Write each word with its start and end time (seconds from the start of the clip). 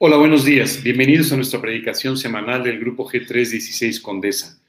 Hola, 0.00 0.16
buenos 0.16 0.44
días. 0.44 0.80
Bienvenidos 0.84 1.32
a 1.32 1.36
nuestra 1.36 1.60
predicación 1.60 2.16
semanal 2.16 2.62
del 2.62 2.78
Grupo 2.78 3.10
G316 3.10 4.00
Condesa. 4.00 4.62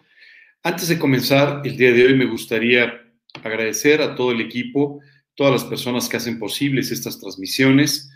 Antes 0.63 0.87
de 0.87 0.97
comenzar 0.97 1.61
el 1.63 1.77
día 1.77 1.93
de 1.93 2.03
hoy, 2.03 2.15
me 2.15 2.25
gustaría 2.25 2.99
agradecer 3.43 4.01
a 4.01 4.15
todo 4.15 4.31
el 4.31 4.41
equipo, 4.41 5.01
todas 5.35 5.53
las 5.53 5.65
personas 5.65 6.09
que 6.09 6.17
hacen 6.17 6.39
posibles 6.39 6.89
estas 6.89 7.19
transmisiones, 7.19 8.09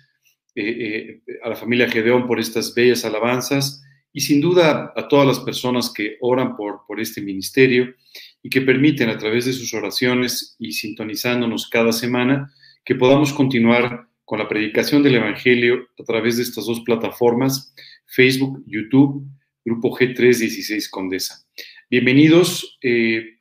eh, 0.56 1.22
eh, 1.28 1.40
a 1.44 1.50
la 1.50 1.56
familia 1.56 1.88
Gedeón 1.88 2.26
por 2.26 2.40
estas 2.40 2.74
bellas 2.74 3.06
alabanzas 3.06 3.84
y 4.12 4.22
sin 4.22 4.42
duda 4.42 4.92
a 4.96 5.08
todas 5.08 5.28
las 5.28 5.40
personas 5.40 5.94
que 5.94 6.18
oran 6.20 6.58
por, 6.58 6.80
por 6.88 7.00
este 7.00 7.22
ministerio 7.22 7.94
y 8.42 8.50
que 8.50 8.62
permiten 8.62 9.10
a 9.10 9.20
través 9.20 9.46
de 9.46 9.54
sus 9.54 9.72
oraciones 9.76 10.56
y 10.58 10.72
sintonizándonos 10.72 11.70
cada 11.70 11.92
semana 11.92 12.52
que 12.84 12.96
podamos 12.96 13.34
continuar 13.34 14.08
con 14.26 14.40
la 14.40 14.48
predicación 14.48 15.04
del 15.04 15.16
Evangelio 15.16 15.88
a 16.00 16.04
través 16.04 16.38
de 16.38 16.44
estas 16.44 16.66
dos 16.66 16.82
plataformas, 16.82 17.74
Facebook, 18.06 18.64
YouTube, 18.66 19.28
Grupo 19.66 19.98
G316 19.98 20.90
Condesa. 20.90 21.46
Bienvenidos. 21.90 22.78
Eh, 22.82 23.38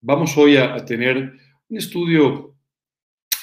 vamos 0.00 0.36
hoy 0.36 0.56
a, 0.56 0.76
tener 0.84 1.32
un 1.68 1.78
estudio 1.78 2.56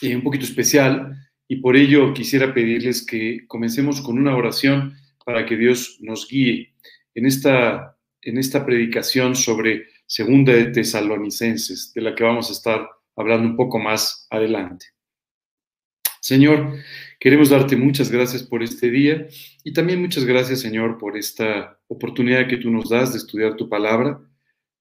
eh, 0.01 0.15
un 0.15 0.23
poquito 0.23 0.45
especial 0.45 1.17
y 1.47 1.57
por 1.57 1.75
ello 1.75 2.13
quisiera 2.13 2.53
pedirles 2.53 3.05
que 3.05 3.45
comencemos 3.47 4.01
con 4.01 4.17
una 4.17 4.35
oración 4.35 4.95
para 5.25 5.45
que 5.45 5.57
Dios 5.57 5.97
nos 6.01 6.27
guíe 6.27 6.73
en 7.15 7.25
esta, 7.25 7.97
en 8.21 8.37
esta 8.37 8.65
predicación 8.65 9.35
sobre 9.35 9.87
Segunda 10.05 10.53
de 10.53 10.65
Tesalonicenses, 10.65 11.93
de 11.93 12.01
la 12.01 12.15
que 12.15 12.23
vamos 12.23 12.49
a 12.49 12.53
estar 12.53 12.87
hablando 13.15 13.47
un 13.47 13.55
poco 13.55 13.79
más 13.79 14.27
adelante. 14.29 14.87
Señor, 16.21 16.77
queremos 17.19 17.49
darte 17.49 17.75
muchas 17.75 18.11
gracias 18.11 18.43
por 18.43 18.61
este 18.61 18.91
día 18.91 19.27
y 19.63 19.73
también 19.73 19.99
muchas 19.99 20.23
gracias, 20.23 20.59
Señor, 20.59 20.99
por 20.99 21.17
esta 21.17 21.79
oportunidad 21.87 22.47
que 22.47 22.57
tú 22.57 22.69
nos 22.69 22.89
das 22.89 23.13
de 23.13 23.17
estudiar 23.17 23.55
tu 23.55 23.67
palabra. 23.67 24.21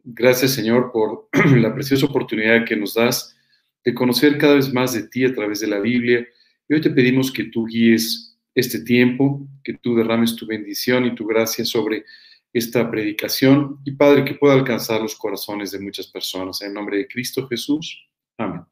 Gracias, 0.05 0.52
Señor, 0.52 0.92
por 0.92 1.28
la 1.56 1.74
preciosa 1.74 2.05
oportunidad 2.05 2.66
que 2.66 2.77
nos 2.77 2.92
das 2.92 3.34
de 3.82 3.94
conocer 3.94 4.36
cada 4.36 4.56
vez 4.56 4.70
más 4.70 4.92
de 4.92 5.08
ti 5.08 5.24
a 5.24 5.34
través 5.34 5.60
de 5.60 5.69
la 5.69 5.80
Biblia. 5.80 6.27
Y 6.69 6.74
hoy 6.74 6.82
te 6.82 6.91
pedimos 6.91 7.32
que 7.32 7.44
tú 7.44 7.64
guíes 7.66 8.38
este 8.54 8.82
tiempo, 8.82 9.48
que 9.64 9.78
tú 9.78 9.97
derrames 9.97 10.36
tu 10.36 10.47
bendición 10.47 11.06
y 11.06 11.14
tu 11.14 11.27
gracia 11.27 11.64
sobre 11.64 12.04
esta 12.52 12.91
predicación 12.91 13.78
y 13.86 13.92
Padre, 13.92 14.27
que 14.27 14.34
pueda 14.34 14.52
alcanzar 14.52 15.00
los 15.00 15.16
corazones 15.16 15.70
de 15.70 15.80
muchas 15.80 16.06
personas. 16.08 16.60
En 16.60 16.75
nombre 16.75 16.98
de 16.98 17.08
Cristo 17.08 17.48
Jesús. 17.48 18.06
Amén. 18.36 18.69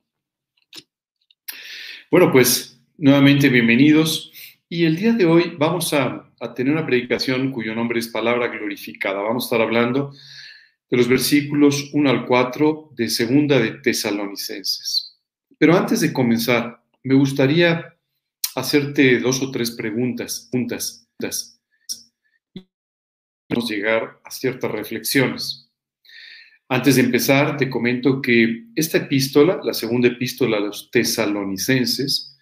Bueno, 2.10 2.32
pues 2.32 2.80
nuevamente 2.96 3.50
bienvenidos. 3.50 4.32
Y 4.66 4.86
el 4.86 4.96
día 4.96 5.12
de 5.12 5.26
hoy 5.26 5.54
vamos 5.58 5.92
a, 5.92 6.24
tener 6.56 6.72
una 6.72 6.86
predicación 6.86 7.52
cuyo 7.52 7.74
nombre 7.74 7.98
es 7.98 8.08
Palabra 8.08 8.48
Glorificada. 8.48 9.20
Vamos 9.20 9.44
a 9.44 9.46
estar 9.46 9.60
hablando 9.60 10.14
de 10.88 10.96
los 10.96 11.06
versículos 11.06 11.90
1 11.92 12.08
al 12.08 12.24
4 12.24 12.92
de 12.96 13.10
Segunda 13.10 13.58
de 13.58 13.72
Tesalonicenses. 13.72 15.18
Pero 15.58 15.76
antes 15.76 16.00
de 16.00 16.14
comenzar, 16.14 16.82
me 17.02 17.14
gustaría 17.14 17.94
hacerte 18.54 19.18
dos 19.20 19.42
o 19.42 19.50
tres 19.50 19.72
preguntas 19.72 20.48
juntas 20.50 21.10
y 22.54 22.66
llegar 23.68 24.18
a 24.24 24.30
ciertas 24.30 24.70
reflexiones. 24.70 25.67
Antes 26.70 26.97
de 26.97 27.02
empezar, 27.02 27.56
te 27.56 27.70
comento 27.70 28.20
que 28.20 28.64
esta 28.77 28.98
epístola, 28.98 29.58
la 29.64 29.72
segunda 29.72 30.08
epístola 30.08 30.58
a 30.58 30.61
los 30.61 30.91
tesalonicenses, 30.91 32.36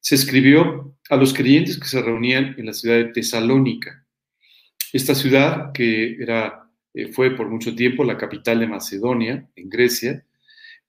se 0.00 0.14
escribió 0.16 0.96
a 1.08 1.16
los 1.16 1.32
creyentes 1.32 1.78
que 1.78 1.86
se 1.86 2.02
reunían 2.02 2.56
en 2.58 2.66
la 2.66 2.72
ciudad 2.72 2.96
de 2.96 3.12
Tesalónica. 3.12 4.04
Esta 4.92 5.14
ciudad, 5.14 5.70
que 5.72 6.16
era, 6.20 6.68
eh, 6.94 7.12
fue 7.12 7.36
por 7.36 7.48
mucho 7.48 7.76
tiempo 7.76 8.02
la 8.02 8.16
capital 8.16 8.58
de 8.58 8.66
Macedonia, 8.66 9.48
en 9.54 9.68
Grecia, 9.68 10.24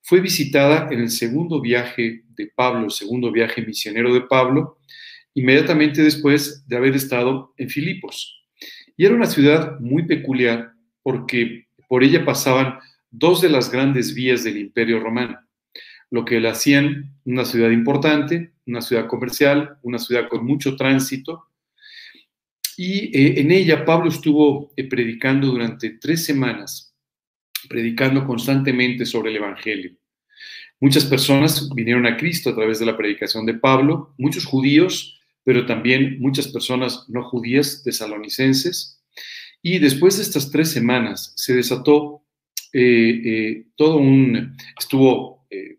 fue 0.00 0.20
visitada 0.20 0.88
en 0.90 1.00
el 1.00 1.10
segundo 1.10 1.60
viaje 1.60 2.24
de 2.30 2.50
Pablo, 2.52 2.86
el 2.86 2.90
segundo 2.90 3.30
viaje 3.30 3.62
misionero 3.62 4.12
de 4.12 4.22
Pablo, 4.22 4.78
inmediatamente 5.34 6.02
después 6.02 6.66
de 6.66 6.76
haber 6.76 6.96
estado 6.96 7.54
en 7.56 7.70
Filipos. 7.70 8.42
Y 8.96 9.04
era 9.04 9.14
una 9.14 9.26
ciudad 9.26 9.78
muy 9.78 10.04
peculiar 10.04 10.72
porque 11.04 11.66
por 11.92 12.04
ella 12.04 12.24
pasaban 12.24 12.78
dos 13.10 13.42
de 13.42 13.50
las 13.50 13.70
grandes 13.70 14.14
vías 14.14 14.42
del 14.44 14.56
Imperio 14.56 14.98
Romano, 14.98 15.38
lo 16.10 16.24
que 16.24 16.40
la 16.40 16.52
hacían 16.52 17.18
una 17.26 17.44
ciudad 17.44 17.68
importante, 17.68 18.54
una 18.66 18.80
ciudad 18.80 19.06
comercial, 19.06 19.76
una 19.82 19.98
ciudad 19.98 20.26
con 20.30 20.46
mucho 20.46 20.74
tránsito. 20.74 21.48
Y 22.78 23.14
eh, 23.14 23.40
en 23.42 23.50
ella 23.50 23.84
Pablo 23.84 24.08
estuvo 24.08 24.72
eh, 24.74 24.88
predicando 24.88 25.48
durante 25.48 25.90
tres 26.00 26.24
semanas, 26.24 26.94
predicando 27.68 28.26
constantemente 28.26 29.04
sobre 29.04 29.28
el 29.28 29.36
Evangelio. 29.36 29.92
Muchas 30.80 31.04
personas 31.04 31.68
vinieron 31.74 32.06
a 32.06 32.16
Cristo 32.16 32.48
a 32.48 32.54
través 32.54 32.78
de 32.78 32.86
la 32.86 32.96
predicación 32.96 33.44
de 33.44 33.52
Pablo, 33.52 34.14
muchos 34.16 34.46
judíos, 34.46 35.20
pero 35.44 35.66
también 35.66 36.18
muchas 36.20 36.48
personas 36.48 37.04
no 37.10 37.22
judías, 37.22 37.82
tesalonicenses, 37.84 39.01
y 39.62 39.78
después 39.78 40.16
de 40.16 40.24
estas 40.24 40.50
tres 40.50 40.70
semanas 40.70 41.32
se 41.36 41.54
desató 41.54 42.22
eh, 42.72 43.20
eh, 43.24 43.66
todo 43.76 43.96
un, 43.96 44.56
estuvo 44.78 45.46
eh, 45.50 45.78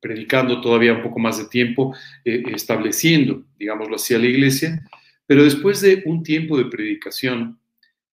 predicando 0.00 0.60
todavía 0.60 0.94
un 0.94 1.02
poco 1.02 1.18
más 1.18 1.38
de 1.38 1.46
tiempo, 1.46 1.94
estableciendo, 2.24 3.44
digámoslo 3.58 3.96
así, 3.96 4.14
a 4.14 4.18
la 4.18 4.26
iglesia, 4.26 4.82
pero 5.26 5.44
después 5.44 5.82
de 5.82 6.02
un 6.06 6.22
tiempo 6.22 6.56
de 6.56 6.64
predicación, 6.64 7.58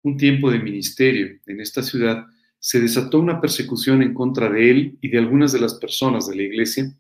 un 0.03 0.17
tiempo 0.17 0.51
de 0.51 0.59
ministerio 0.59 1.39
en 1.47 1.61
esta 1.61 1.83
ciudad, 1.83 2.27
se 2.59 2.81
desató 2.81 3.21
una 3.21 3.41
persecución 3.41 4.03
en 4.03 4.15
contra 4.15 4.51
de 4.51 4.71
él 4.71 4.99
y 5.01 5.09
de 5.09 5.19
algunas 5.19 5.53
de 5.53 5.61
las 5.61 5.75
personas 5.75 6.27
de 6.27 6.35
la 6.35 6.43
iglesia 6.43 6.93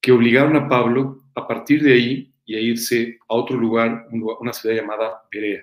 que 0.00 0.10
obligaron 0.10 0.56
a 0.56 0.68
Pablo 0.68 1.22
a 1.36 1.46
partir 1.46 1.82
de 1.82 1.92
ahí 1.92 2.32
y 2.44 2.56
a 2.56 2.60
irse 2.60 3.18
a 3.28 3.34
otro 3.34 3.56
lugar, 3.56 4.08
una 4.10 4.52
ciudad 4.52 4.74
llamada 4.74 5.22
Berea. 5.30 5.62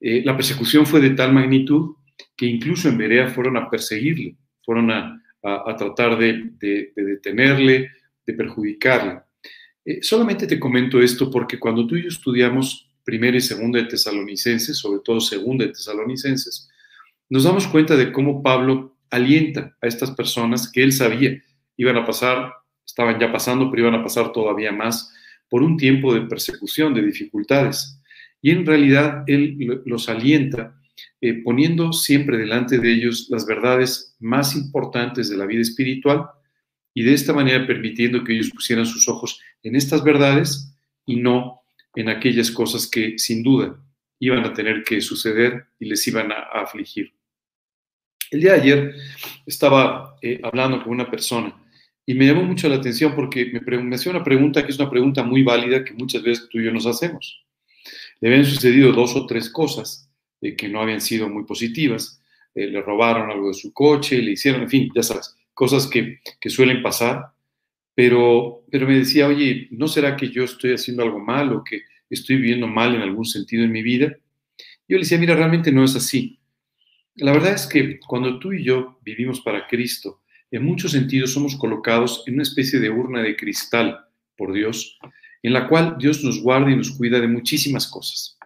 Eh, 0.00 0.22
la 0.24 0.36
persecución 0.36 0.86
fue 0.86 1.00
de 1.00 1.10
tal 1.10 1.32
magnitud 1.32 1.96
que 2.36 2.46
incluso 2.46 2.88
en 2.88 2.98
Berea 2.98 3.28
fueron 3.28 3.56
a 3.56 3.68
perseguirle, 3.68 4.36
fueron 4.64 4.90
a, 4.90 5.22
tratar 5.78 6.18
de, 6.18 6.50
detenerle, 6.94 7.90
de 8.26 8.34
perjudicarle. 8.34 9.20
Eh, 9.84 10.02
solamente 10.02 10.46
te 10.46 10.58
comento 10.58 11.00
esto 11.00 11.30
porque 11.30 11.58
cuando 11.58 11.86
tú 11.86 11.96
y 11.96 12.02
yo 12.02 12.08
estudiamos 12.08 12.90
primera 13.04 13.36
y 13.36 13.40
segunda 13.40 13.78
de 13.78 13.86
Tesalonicenses, 13.86 14.76
sobre 14.76 15.00
todo 15.02 15.20
segunda 15.20 15.64
de 15.64 15.72
Tesalonicenses, 15.72 16.68
nos 17.30 17.44
damos 17.44 17.66
cuenta 17.66 17.96
de 17.96 18.12
cómo 18.12 18.42
Pablo 18.42 18.96
alienta 19.10 19.76
a 19.80 19.86
estas 19.86 20.10
personas 20.10 20.70
que 20.70 20.82
él 20.82 20.92
sabía 20.92 21.42
iban 21.78 21.96
a 21.96 22.04
pasar, 22.04 22.52
estaban 22.84 23.18
ya 23.18 23.32
pasando, 23.32 23.70
pero 23.70 23.84
iban 23.84 23.94
a 23.94 24.02
pasar 24.02 24.32
todavía 24.32 24.72
más 24.72 25.14
por 25.48 25.62
un 25.62 25.78
tiempo 25.78 26.12
de 26.12 26.22
persecución, 26.22 26.92
de 26.92 27.02
dificultades. 27.02 27.97
Y 28.40 28.50
en 28.50 28.64
realidad 28.64 29.24
Él 29.26 29.82
los 29.84 30.08
alienta 30.08 30.78
eh, 31.20 31.42
poniendo 31.42 31.92
siempre 31.92 32.38
delante 32.38 32.78
de 32.78 32.92
ellos 32.92 33.26
las 33.28 33.44
verdades 33.44 34.16
más 34.20 34.54
importantes 34.54 35.28
de 35.28 35.36
la 35.36 35.46
vida 35.46 35.62
espiritual 35.62 36.26
y 36.94 37.02
de 37.02 37.14
esta 37.14 37.32
manera 37.32 37.66
permitiendo 37.66 38.22
que 38.22 38.34
ellos 38.34 38.50
pusieran 38.50 38.86
sus 38.86 39.08
ojos 39.08 39.40
en 39.62 39.74
estas 39.74 40.04
verdades 40.04 40.72
y 41.06 41.16
no 41.16 41.62
en 41.94 42.08
aquellas 42.08 42.50
cosas 42.50 42.88
que 42.88 43.18
sin 43.18 43.42
duda 43.42 43.76
iban 44.20 44.44
a 44.44 44.52
tener 44.52 44.84
que 44.84 45.00
suceder 45.00 45.66
y 45.78 45.86
les 45.86 46.06
iban 46.06 46.30
a, 46.30 46.42
afligir. 46.54 47.12
El 48.30 48.40
día 48.40 48.52
de 48.52 48.60
ayer 48.60 48.94
estaba 49.46 50.16
eh, 50.22 50.40
hablando 50.42 50.82
con 50.82 50.92
una 50.92 51.10
persona 51.10 51.54
y 52.06 52.14
me 52.14 52.26
llamó 52.26 52.44
mucho 52.44 52.68
la 52.68 52.76
atención 52.76 53.14
porque 53.14 53.46
me, 53.46 53.82
me 53.82 53.96
hacía 53.96 54.12
una 54.12 54.24
pregunta 54.24 54.64
que 54.64 54.70
es 54.70 54.78
una 54.78 54.90
pregunta 54.90 55.22
muy 55.22 55.42
válida 55.42 55.84
que 55.84 55.94
muchas 55.94 56.22
veces 56.22 56.48
tú 56.48 56.58
y 56.58 56.64
yo 56.64 56.72
nos 56.72 56.86
hacemos 56.86 57.47
le 58.20 58.28
habían 58.28 58.44
sucedido 58.44 58.92
dos 58.92 59.14
o 59.16 59.26
tres 59.26 59.50
cosas 59.50 60.10
eh, 60.40 60.56
que 60.56 60.68
no 60.68 60.80
habían 60.80 61.00
sido 61.00 61.28
muy 61.28 61.44
positivas. 61.44 62.20
Eh, 62.54 62.66
le 62.66 62.80
robaron 62.82 63.30
algo 63.30 63.48
de 63.48 63.54
su 63.54 63.72
coche, 63.72 64.20
le 64.20 64.32
hicieron, 64.32 64.62
en 64.62 64.68
fin, 64.68 64.90
ya 64.94 65.02
sabes, 65.02 65.36
cosas 65.54 65.86
que, 65.86 66.20
suelen 66.48 66.82
pasar. 66.82 67.32
Pero, 67.94 68.64
pero 68.70 68.86
me 68.86 68.98
decía, 68.98 69.26
oye, 69.26 69.68
¿no 69.72 69.88
será 69.88 70.16
que 70.16 70.30
yo 70.30 70.44
estoy 70.44 70.72
haciendo 70.72 71.02
algo 71.02 71.18
mal 71.18 71.52
o 71.52 71.64
que 71.64 71.82
estoy 72.08 72.36
viviendo 72.36 72.68
mal 72.68 72.94
en 72.94 73.02
algún 73.02 73.24
sentido 73.24 73.64
en 73.64 73.72
mi 73.72 73.82
vida? 73.82 74.16
Yo 74.88 74.96
le 74.96 75.00
decía, 75.00 75.18
mira, 75.18 75.34
realmente 75.34 75.72
no 75.72 75.84
es 75.84 75.96
así. 75.96 76.38
La 77.16 77.32
verdad 77.32 77.54
es 77.54 77.66
que 77.66 77.98
cuando 77.98 78.38
tú 78.38 78.52
y 78.52 78.62
yo 78.62 79.00
vivimos 79.02 79.40
para 79.40 79.66
Cristo, 79.66 80.22
en 80.50 80.64
muchos 80.64 80.92
sentidos 80.92 81.32
somos 81.32 81.56
colocados 81.56 82.22
en 82.26 82.34
una 82.34 82.44
especie 82.44 82.78
de 82.78 82.88
urna 82.88 83.20
de 83.20 83.36
cristal 83.36 84.06
por 84.36 84.52
Dios, 84.52 84.98
en 85.42 85.52
la 85.52 85.68
cual 85.68 85.96
Dios 85.98 86.22
nos 86.24 86.40
guarda 86.42 86.70
y 86.70 86.76
nos 86.76 86.90
cuida 86.90 87.20
de 87.20 87.28
muchísimas 87.28 87.86
cosas. 87.86 88.38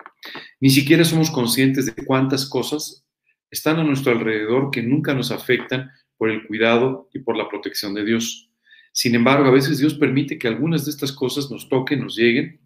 Ni 0.61 0.71
siquiera 0.71 1.05
somos 1.05 1.31
conscientes 1.31 1.87
de 1.87 2.05
cuántas 2.05 2.47
cosas 2.47 3.05
están 3.51 3.79
a 3.79 3.85
nuestro 3.85 4.13
alrededor 4.13 4.71
que 4.71 4.83
nunca 4.83 5.15
nos 5.15 5.31
afectan 5.31 5.91
por 6.17 6.31
el 6.31 6.47
cuidado 6.47 7.09
y 7.13 7.19
por 7.19 7.37
la 7.37 7.49
protección 7.49 7.95
de 7.95 8.05
Dios. 8.05 8.51
Sin 8.93 9.15
embargo, 9.15 9.47
a 9.47 9.51
veces 9.51 9.79
Dios 9.79 9.95
permite 9.95 10.39
que 10.39 10.49
algunas 10.49 10.85
de 10.85 10.91
estas 10.91 11.13
cosas 11.13 11.51
nos 11.51 11.69
toquen, 11.69 12.01
nos 12.01 12.17
lleguen, 12.17 12.61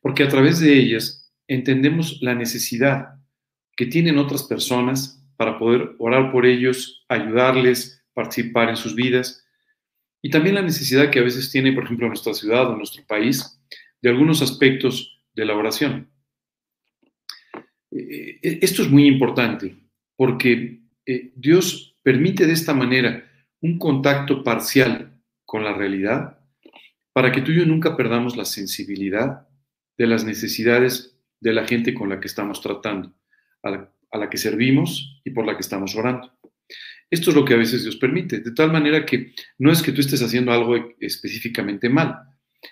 porque 0.00 0.22
a 0.22 0.28
través 0.28 0.60
de 0.60 0.78
ellas 0.78 1.32
entendemos 1.48 2.18
la 2.20 2.34
necesidad 2.34 3.14
que 3.76 3.86
tienen 3.86 4.18
otras 4.18 4.44
personas 4.44 5.24
para 5.36 5.58
poder 5.58 5.96
orar 5.98 6.30
por 6.32 6.46
ellos, 6.46 7.04
ayudarles, 7.08 8.04
participar 8.14 8.68
en 8.68 8.76
sus 8.76 8.94
vidas, 8.94 9.44
y 10.22 10.30
también 10.30 10.54
la 10.54 10.62
necesidad 10.62 11.10
que 11.10 11.18
a 11.18 11.24
veces 11.24 11.50
tiene, 11.50 11.72
por 11.72 11.84
ejemplo, 11.84 12.08
nuestra 12.08 12.34
ciudad 12.34 12.70
o 12.70 12.76
nuestro 12.76 13.04
país, 13.06 13.60
de 14.02 14.10
algunos 14.10 14.42
aspectos 14.42 15.20
de 15.34 15.44
la 15.44 15.56
oración. 15.56 16.10
Eh, 17.90 18.38
eh, 18.42 18.58
esto 18.62 18.82
es 18.82 18.90
muy 18.90 19.06
importante 19.06 19.76
porque 20.16 20.80
eh, 21.06 21.32
Dios 21.34 21.96
permite 22.02 22.46
de 22.46 22.52
esta 22.52 22.74
manera 22.74 23.24
un 23.60 23.78
contacto 23.78 24.44
parcial 24.44 25.20
con 25.44 25.64
la 25.64 25.72
realidad 25.72 26.38
para 27.12 27.32
que 27.32 27.42
tú 27.42 27.52
y 27.52 27.56
yo 27.56 27.66
nunca 27.66 27.96
perdamos 27.96 28.36
la 28.36 28.44
sensibilidad 28.44 29.48
de 29.98 30.06
las 30.06 30.24
necesidades 30.24 31.18
de 31.40 31.52
la 31.52 31.66
gente 31.66 31.94
con 31.94 32.08
la 32.08 32.20
que 32.20 32.28
estamos 32.28 32.60
tratando, 32.60 33.12
a 33.62 33.70
la, 34.18 34.30
que 34.30 34.38
servimos 34.38 35.20
y 35.24 35.30
por 35.30 35.46
la 35.46 35.54
que 35.54 35.62
estamos 35.62 35.96
orando. 35.96 36.32
Esto 37.10 37.30
es 37.30 37.36
lo 37.36 37.44
que 37.44 37.54
a 37.54 37.58
veces 37.58 37.82
Dios 37.82 37.96
permite, 37.96 38.38
de 38.38 38.52
tal 38.52 38.70
manera 38.72 39.04
que 39.04 39.32
no 39.58 39.72
es 39.72 39.82
que 39.82 39.92
tú 39.92 40.00
estés 40.00 40.22
haciendo 40.22 40.52
algo 40.52 40.94
específicamente 41.00 41.88
mal. 41.88 42.16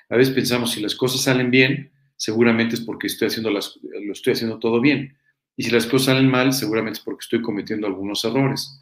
A 0.08 0.16
veces 0.16 0.32
pensamos, 0.32 0.72
si 0.72 0.80
las 0.80 0.94
cosas 0.94 1.22
salen 1.22 1.50
bien, 1.50 1.90
seguramente 2.16 2.76
es 2.76 2.80
porque 2.80 3.08
estoy 3.08 3.28
haciendo 3.28 3.50
lo 3.50 4.12
estoy 4.12 4.32
haciendo 4.34 4.58
todo 4.58 4.80
bien. 4.80 5.16
Y 5.56 5.64
si 5.64 5.70
las 5.70 5.86
cosas 5.86 6.14
salen 6.14 6.30
mal, 6.30 6.52
seguramente 6.52 6.98
es 6.98 7.04
porque 7.04 7.22
estoy 7.22 7.42
cometiendo 7.42 7.86
algunos 7.86 8.24
errores. 8.24 8.78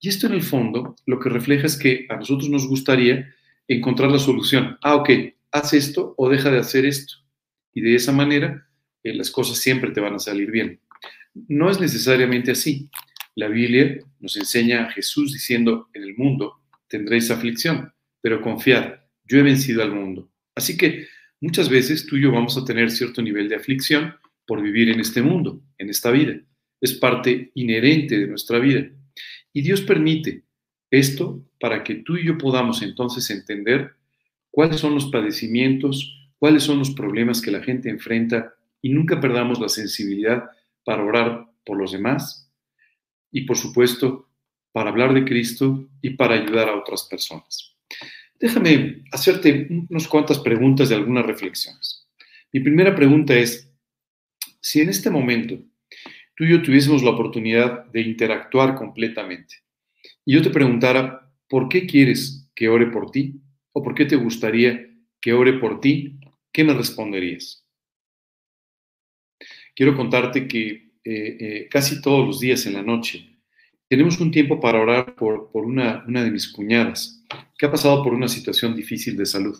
Y 0.00 0.08
esto 0.08 0.26
en 0.26 0.32
el 0.32 0.42
fondo 0.42 0.96
lo 1.06 1.20
que 1.20 1.28
refleja 1.28 1.66
es 1.66 1.76
que 1.76 2.06
a 2.08 2.16
nosotros 2.16 2.48
nos 2.48 2.66
gustaría 2.66 3.32
encontrar 3.68 4.10
la 4.10 4.18
solución. 4.18 4.78
Ah, 4.82 4.96
ok, 4.96 5.10
haz 5.52 5.72
esto 5.74 6.14
o 6.16 6.28
deja 6.28 6.50
de 6.50 6.58
hacer 6.58 6.86
esto. 6.86 7.14
Y 7.72 7.82
de 7.82 7.94
esa 7.94 8.12
manera 8.12 8.68
eh, 9.02 9.14
las 9.14 9.30
cosas 9.30 9.58
siempre 9.58 9.90
te 9.90 10.00
van 10.00 10.14
a 10.14 10.18
salir 10.18 10.50
bien. 10.50 10.80
No 11.46 11.70
es 11.70 11.80
necesariamente 11.80 12.50
así. 12.52 12.90
La 13.38 13.46
Biblia 13.46 13.96
nos 14.18 14.36
enseña 14.36 14.82
a 14.82 14.90
Jesús 14.90 15.32
diciendo, 15.32 15.88
en 15.94 16.02
el 16.02 16.16
mundo 16.16 16.60
tendréis 16.88 17.30
aflicción, 17.30 17.92
pero 18.20 18.42
confiad, 18.42 18.96
yo 19.24 19.38
he 19.38 19.42
vencido 19.42 19.80
al 19.84 19.94
mundo. 19.94 20.28
Así 20.56 20.76
que 20.76 21.06
muchas 21.40 21.68
veces 21.68 22.04
tú 22.04 22.16
y 22.16 22.22
yo 22.22 22.32
vamos 22.32 22.58
a 22.58 22.64
tener 22.64 22.90
cierto 22.90 23.22
nivel 23.22 23.48
de 23.48 23.54
aflicción 23.54 24.16
por 24.44 24.60
vivir 24.60 24.88
en 24.88 24.98
este 24.98 25.22
mundo, 25.22 25.62
en 25.78 25.88
esta 25.88 26.10
vida. 26.10 26.34
Es 26.80 26.94
parte 26.94 27.52
inherente 27.54 28.18
de 28.18 28.26
nuestra 28.26 28.58
vida. 28.58 28.88
Y 29.52 29.62
Dios 29.62 29.82
permite 29.82 30.42
esto 30.90 31.40
para 31.60 31.84
que 31.84 31.94
tú 31.94 32.16
y 32.16 32.26
yo 32.26 32.38
podamos 32.38 32.82
entonces 32.82 33.30
entender 33.30 33.92
cuáles 34.50 34.80
son 34.80 34.96
los 34.96 35.12
padecimientos, 35.12 36.28
cuáles 36.40 36.64
son 36.64 36.80
los 36.80 36.90
problemas 36.90 37.40
que 37.40 37.52
la 37.52 37.62
gente 37.62 37.88
enfrenta 37.88 38.52
y 38.82 38.88
nunca 38.88 39.20
perdamos 39.20 39.60
la 39.60 39.68
sensibilidad 39.68 40.50
para 40.82 41.04
orar 41.04 41.46
por 41.64 41.78
los 41.78 41.92
demás 41.92 42.46
y 43.30 43.42
por 43.42 43.56
supuesto 43.56 44.28
para 44.72 44.90
hablar 44.90 45.14
de 45.14 45.24
Cristo 45.24 45.88
y 46.02 46.10
para 46.10 46.34
ayudar 46.34 46.68
a 46.68 46.76
otras 46.76 47.04
personas. 47.04 47.76
Déjame 48.38 49.02
hacerte 49.10 49.66
unas 49.88 50.06
cuantas 50.06 50.38
preguntas 50.38 50.88
de 50.88 50.94
algunas 50.94 51.26
reflexiones. 51.26 52.08
Mi 52.52 52.60
primera 52.60 52.94
pregunta 52.94 53.34
es, 53.34 53.72
si 54.60 54.80
en 54.80 54.88
este 54.88 55.10
momento 55.10 55.58
tú 56.34 56.44
y 56.44 56.50
yo 56.50 56.62
tuviésemos 56.62 57.02
la 57.02 57.10
oportunidad 57.10 57.86
de 57.86 58.02
interactuar 58.02 58.74
completamente 58.74 59.56
y 60.24 60.34
yo 60.34 60.42
te 60.42 60.50
preguntara, 60.50 61.32
¿por 61.48 61.68
qué 61.68 61.86
quieres 61.86 62.48
que 62.54 62.68
ore 62.68 62.86
por 62.86 63.10
ti? 63.10 63.40
¿O 63.72 63.82
por 63.82 63.94
qué 63.94 64.04
te 64.04 64.16
gustaría 64.16 64.88
que 65.20 65.32
ore 65.32 65.54
por 65.54 65.80
ti? 65.80 66.18
¿Qué 66.52 66.64
me 66.64 66.74
responderías? 66.74 67.64
Quiero 69.74 69.96
contarte 69.96 70.48
que 70.48 70.87
eh, 71.10 71.36
eh, 71.40 71.68
casi 71.70 72.02
todos 72.02 72.26
los 72.26 72.38
días 72.38 72.66
en 72.66 72.74
la 72.74 72.82
noche 72.82 73.38
tenemos 73.88 74.20
un 74.20 74.30
tiempo 74.30 74.60
para 74.60 74.78
orar 74.78 75.14
por, 75.14 75.48
una, 75.54 76.04
una 76.06 76.22
de 76.22 76.30
mis 76.30 76.52
cuñadas 76.52 77.24
que 77.56 77.64
ha 77.64 77.70
pasado 77.70 78.04
por 78.04 78.12
una 78.12 78.28
situación 78.28 78.76
difícil 78.76 79.16
de 79.16 79.24
salud. 79.24 79.58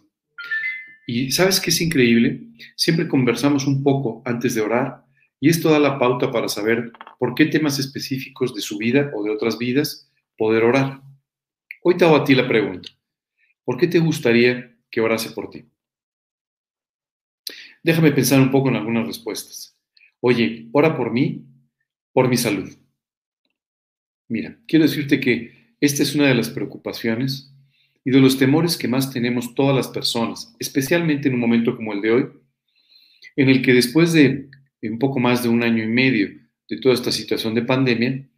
Y 1.06 1.30
sabes 1.30 1.58
qué 1.58 1.70
es 1.70 1.80
increíble? 1.80 2.42
Siempre 2.76 3.08
conversamos 3.08 3.66
un 3.66 3.82
poco 3.82 4.20
antes 4.26 4.54
de 4.54 4.60
orar 4.60 5.06
y 5.40 5.48
esto 5.48 5.70
da 5.70 5.78
la 5.78 5.98
pauta 5.98 6.30
para 6.30 6.48
saber 6.48 6.92
por 7.18 7.34
qué 7.34 7.46
temas 7.46 7.78
específicos 7.78 8.54
de 8.54 8.60
su 8.60 8.76
vida 8.76 9.10
o 9.14 9.24
de 9.24 9.30
otras 9.30 9.56
vidas 9.56 10.12
poder 10.36 10.64
orar. 10.64 11.00
Hoy 11.82 11.96
te 11.96 12.04
hago 12.04 12.16
a 12.16 12.24
ti 12.24 12.34
la 12.34 12.46
pregunta. 12.46 12.90
¿Por 13.64 13.78
qué 13.78 13.88
te 13.88 14.00
gustaría 14.00 14.76
que 14.90 15.00
orase 15.00 15.30
por 15.30 15.48
ti? 15.48 15.64
Déjame 17.82 18.12
pensar 18.12 18.38
un 18.38 18.50
poco 18.50 18.68
en 18.68 18.76
algunas 18.76 19.06
respuestas. 19.06 19.77
Oye, 20.20 20.68
ora 20.72 20.96
por 20.96 21.12
mí, 21.12 21.44
por 22.12 22.28
mi 22.28 22.36
salud. 22.36 22.68
Mira, 24.28 24.58
quiero 24.66 24.84
decirte 24.84 25.20
que 25.20 25.74
esta 25.80 26.02
es 26.02 26.14
una 26.14 26.26
de 26.26 26.34
las 26.34 26.50
preocupaciones 26.50 27.52
y 28.04 28.10
de 28.10 28.20
los 28.20 28.38
temores 28.38 28.76
que 28.76 28.88
más 28.88 29.12
tenemos 29.12 29.54
todas 29.54 29.76
las 29.76 29.88
personas, 29.88 30.54
especialmente 30.58 31.28
en 31.28 31.34
un 31.34 31.40
momento 31.40 31.76
como 31.76 31.92
el 31.92 32.00
de 32.00 32.10
hoy, 32.10 32.26
en 33.36 33.48
el 33.48 33.62
que 33.62 33.72
después 33.72 34.12
de 34.12 34.48
un 34.82 34.98
poco 34.98 35.20
más 35.20 35.42
de 35.42 35.48
un 35.48 35.62
año 35.62 35.84
y 35.84 35.88
medio 35.88 36.28
de 36.68 36.78
toda 36.78 36.94
esta 36.94 37.12
situación 37.12 37.54
de 37.54 37.62
pandemia, 37.62 38.28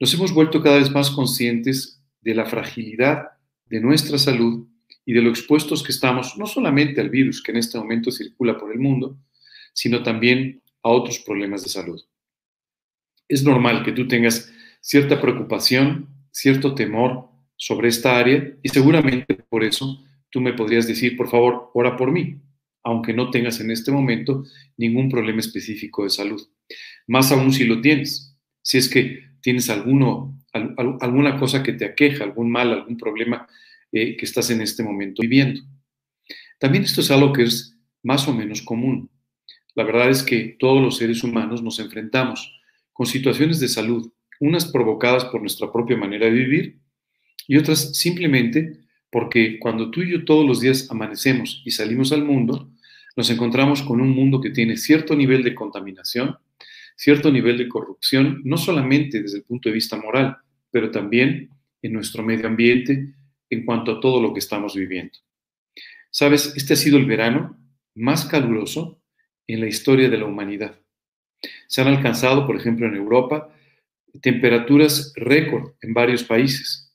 nos 0.00 0.14
hemos 0.14 0.32
vuelto 0.32 0.62
cada 0.62 0.78
vez 0.78 0.90
más 0.90 1.10
conscientes 1.10 2.02
de 2.20 2.34
la 2.34 2.46
fragilidad 2.46 3.28
de 3.66 3.80
nuestra 3.80 4.18
salud 4.18 4.66
y 5.04 5.12
de 5.12 5.22
lo 5.22 5.30
expuestos 5.30 5.82
que 5.82 5.92
estamos 5.92 6.36
no 6.36 6.46
solamente 6.46 7.00
al 7.00 7.10
virus 7.10 7.42
que 7.42 7.52
en 7.52 7.58
este 7.58 7.78
momento 7.78 8.10
circula 8.10 8.58
por 8.58 8.72
el 8.72 8.78
mundo, 8.78 9.18
sino 9.72 10.02
también 10.02 10.62
a 10.88 10.92
otros 10.92 11.18
problemas 11.18 11.62
de 11.62 11.70
salud. 11.70 12.00
Es 13.28 13.42
normal 13.44 13.84
que 13.84 13.92
tú 13.92 14.08
tengas 14.08 14.52
cierta 14.80 15.20
preocupación, 15.20 16.08
cierto 16.30 16.74
temor 16.74 17.28
sobre 17.56 17.88
esta 17.88 18.18
área 18.18 18.56
y 18.62 18.68
seguramente 18.68 19.34
por 19.34 19.64
eso 19.64 20.02
tú 20.30 20.40
me 20.40 20.52
podrías 20.52 20.86
decir, 20.86 21.16
por 21.16 21.28
favor, 21.28 21.70
ora 21.74 21.96
por 21.96 22.10
mí, 22.12 22.40
aunque 22.84 23.12
no 23.12 23.30
tengas 23.30 23.60
en 23.60 23.70
este 23.70 23.90
momento 23.90 24.44
ningún 24.76 25.08
problema 25.08 25.40
específico 25.40 26.04
de 26.04 26.10
salud. 26.10 26.40
Más 27.06 27.32
aún 27.32 27.52
si 27.52 27.64
lo 27.64 27.80
tienes, 27.80 28.36
si 28.62 28.78
es 28.78 28.88
que 28.88 29.28
tienes 29.40 29.70
alguno, 29.70 30.38
alguna 30.52 31.38
cosa 31.38 31.62
que 31.62 31.72
te 31.72 31.84
aqueja, 31.84 32.24
algún 32.24 32.50
mal, 32.50 32.72
algún 32.72 32.96
problema 32.96 33.46
eh, 33.92 34.16
que 34.16 34.24
estás 34.24 34.50
en 34.50 34.60
este 34.60 34.82
momento 34.82 35.22
viviendo. 35.22 35.60
También 36.58 36.84
esto 36.84 37.00
es 37.00 37.10
algo 37.10 37.32
que 37.32 37.44
es 37.44 37.76
más 38.02 38.28
o 38.28 38.34
menos 38.34 38.62
común. 38.62 39.10
La 39.78 39.84
verdad 39.84 40.10
es 40.10 40.24
que 40.24 40.56
todos 40.58 40.82
los 40.82 40.96
seres 40.96 41.22
humanos 41.22 41.62
nos 41.62 41.78
enfrentamos 41.78 42.60
con 42.92 43.06
situaciones 43.06 43.60
de 43.60 43.68
salud, 43.68 44.10
unas 44.40 44.64
provocadas 44.64 45.26
por 45.26 45.40
nuestra 45.40 45.70
propia 45.70 45.96
manera 45.96 46.26
de 46.26 46.32
vivir 46.32 46.80
y 47.46 47.58
otras 47.58 47.96
simplemente 47.96 48.80
porque 49.08 49.60
cuando 49.60 49.92
tú 49.92 50.02
y 50.02 50.10
yo 50.10 50.24
todos 50.24 50.44
los 50.44 50.58
días 50.58 50.90
amanecemos 50.90 51.62
y 51.64 51.70
salimos 51.70 52.10
al 52.10 52.24
mundo, 52.24 52.72
nos 53.16 53.30
encontramos 53.30 53.82
con 53.82 54.00
un 54.00 54.10
mundo 54.10 54.40
que 54.40 54.50
tiene 54.50 54.76
cierto 54.76 55.14
nivel 55.14 55.44
de 55.44 55.54
contaminación, 55.54 56.36
cierto 56.96 57.30
nivel 57.30 57.56
de 57.56 57.68
corrupción, 57.68 58.40
no 58.42 58.56
solamente 58.56 59.22
desde 59.22 59.38
el 59.38 59.44
punto 59.44 59.68
de 59.68 59.76
vista 59.76 59.96
moral, 59.96 60.38
pero 60.72 60.90
también 60.90 61.50
en 61.82 61.92
nuestro 61.92 62.24
medio 62.24 62.48
ambiente 62.48 63.14
en 63.48 63.64
cuanto 63.64 63.92
a 63.92 64.00
todo 64.00 64.20
lo 64.20 64.32
que 64.32 64.40
estamos 64.40 64.74
viviendo. 64.74 65.16
Sabes, 66.10 66.52
este 66.56 66.72
ha 66.72 66.76
sido 66.76 66.98
el 66.98 67.06
verano 67.06 67.56
más 67.94 68.24
caluroso 68.24 68.97
en 69.48 69.60
la 69.60 69.66
historia 69.66 70.08
de 70.08 70.18
la 70.18 70.26
humanidad. 70.26 70.78
Se 71.66 71.80
han 71.80 71.88
alcanzado, 71.88 72.46
por 72.46 72.56
ejemplo, 72.56 72.86
en 72.86 72.94
Europa, 72.94 73.52
temperaturas 74.22 75.12
récord 75.16 75.72
en 75.82 75.94
varios 75.94 76.22
países. 76.22 76.94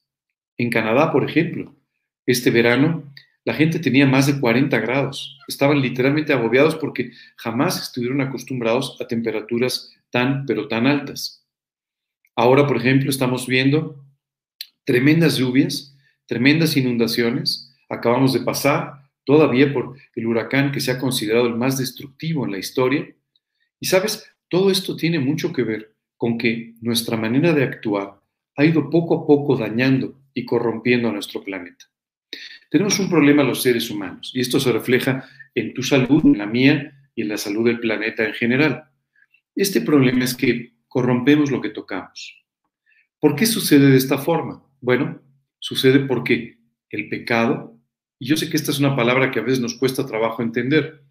En 0.58 0.70
Canadá, 0.70 1.12
por 1.12 1.30
ejemplo, 1.30 1.76
este 2.26 2.52
verano 2.52 3.14
la 3.46 3.54
gente 3.54 3.80
tenía 3.80 4.06
más 4.06 4.28
de 4.28 4.40
40 4.40 4.80
grados. 4.80 5.38
Estaban 5.48 5.82
literalmente 5.82 6.32
agobiados 6.32 6.76
porque 6.76 7.12
jamás 7.36 7.82
estuvieron 7.82 8.22
acostumbrados 8.22 8.98
a 9.02 9.08
temperaturas 9.08 9.92
tan, 10.10 10.46
pero 10.46 10.68
tan 10.68 10.88
altas. 10.88 11.46
Ahora, 12.36 12.66
por 12.66 12.78
ejemplo, 12.78 13.10
estamos 13.10 13.46
viendo 13.46 14.02
tremendas 14.86 15.38
lluvias, 15.38 15.96
tremendas 16.26 16.78
inundaciones. 16.78 17.76
Acabamos 17.90 18.34
de 18.34 18.40
pasar 18.40 19.03
todavía 19.26 19.74
por 19.74 19.98
el 20.16 20.26
huracán 20.26 20.72
que 20.72 20.80
se 20.80 20.92
ha 20.92 21.00
considerado 21.00 21.48
el 21.48 21.56
más 21.56 21.78
destructivo 21.78 22.46
en 22.46 22.52
la 22.52 22.60
historia. 22.60 23.08
Y 23.80 23.86
sabes, 23.86 24.32
todo 24.50 24.70
esto 24.70 24.96
tiene 24.96 25.20
mucho 25.20 25.52
que 25.52 25.64
ver 25.64 25.96
con 26.18 26.38
que 26.38 26.76
nuestra 26.82 27.18
manera 27.18 27.54
de 27.54 27.64
actuar 27.64 28.22
ha 28.56 28.66
ido 28.66 28.90
poco 28.90 29.16
a 29.16 29.28
poco 29.28 29.58
dañando 29.58 30.22
y 30.34 30.46
corrompiendo 30.46 31.10
a 31.10 31.12
nuestro 31.12 31.44
planeta. 31.44 31.86
Tenemos 32.70 33.00
un 33.00 33.10
problema 33.10 33.44
los 33.44 33.62
seres 33.62 33.90
humanos 33.90 34.32
y 34.34 34.42
esto 34.42 34.60
se 34.60 34.72
refleja 34.72 35.30
en 35.54 35.74
tu 35.74 35.84
salud, 35.84 36.26
en 36.26 36.38
la 36.38 36.46
mía 36.46 36.92
y 37.16 37.22
en 37.22 37.30
la 37.30 37.38
salud 37.38 37.66
del 37.66 37.80
planeta 37.80 38.26
en 38.26 38.34
general. 38.34 38.86
Este 39.56 39.82
problema 39.82 40.24
es 40.24 40.36
que 40.36 40.74
corrompemos 40.88 41.52
lo 41.52 41.62
que 41.62 41.70
tocamos. 41.70 42.44
¿Por 43.20 43.36
qué 43.36 43.46
sucede 43.46 43.90
de 43.90 43.98
esta 43.98 44.18
forma? 44.18 44.64
Bueno, 44.82 45.22
sucede 45.60 46.00
porque 46.00 46.58
el 46.90 47.10
pecado, 47.10 47.73
y 48.24 48.26
yo 48.26 48.38
sé 48.38 48.50
que 48.50 48.56
esta 48.56 48.72
es 48.72 48.80
una 48.80 48.96
palabra 48.96 49.32
que 49.32 49.40
a 49.40 49.42
veces 49.42 49.60
nos 49.60 49.76
cuesta 49.76 50.06
trabajo 50.06 50.42
entender, 50.42 51.04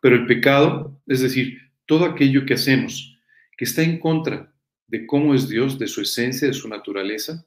pero 0.00 0.16
el 0.16 0.24
pecado, 0.24 0.98
es 1.06 1.20
decir, 1.20 1.58
todo 1.84 2.06
aquello 2.06 2.46
que 2.46 2.54
hacemos 2.54 3.18
que 3.54 3.66
está 3.66 3.82
en 3.82 3.98
contra 4.00 4.50
de 4.86 5.06
cómo 5.06 5.34
es 5.34 5.46
Dios, 5.46 5.78
de 5.78 5.86
su 5.86 6.00
esencia, 6.00 6.48
de 6.48 6.54
su 6.54 6.66
naturaleza, 6.66 7.44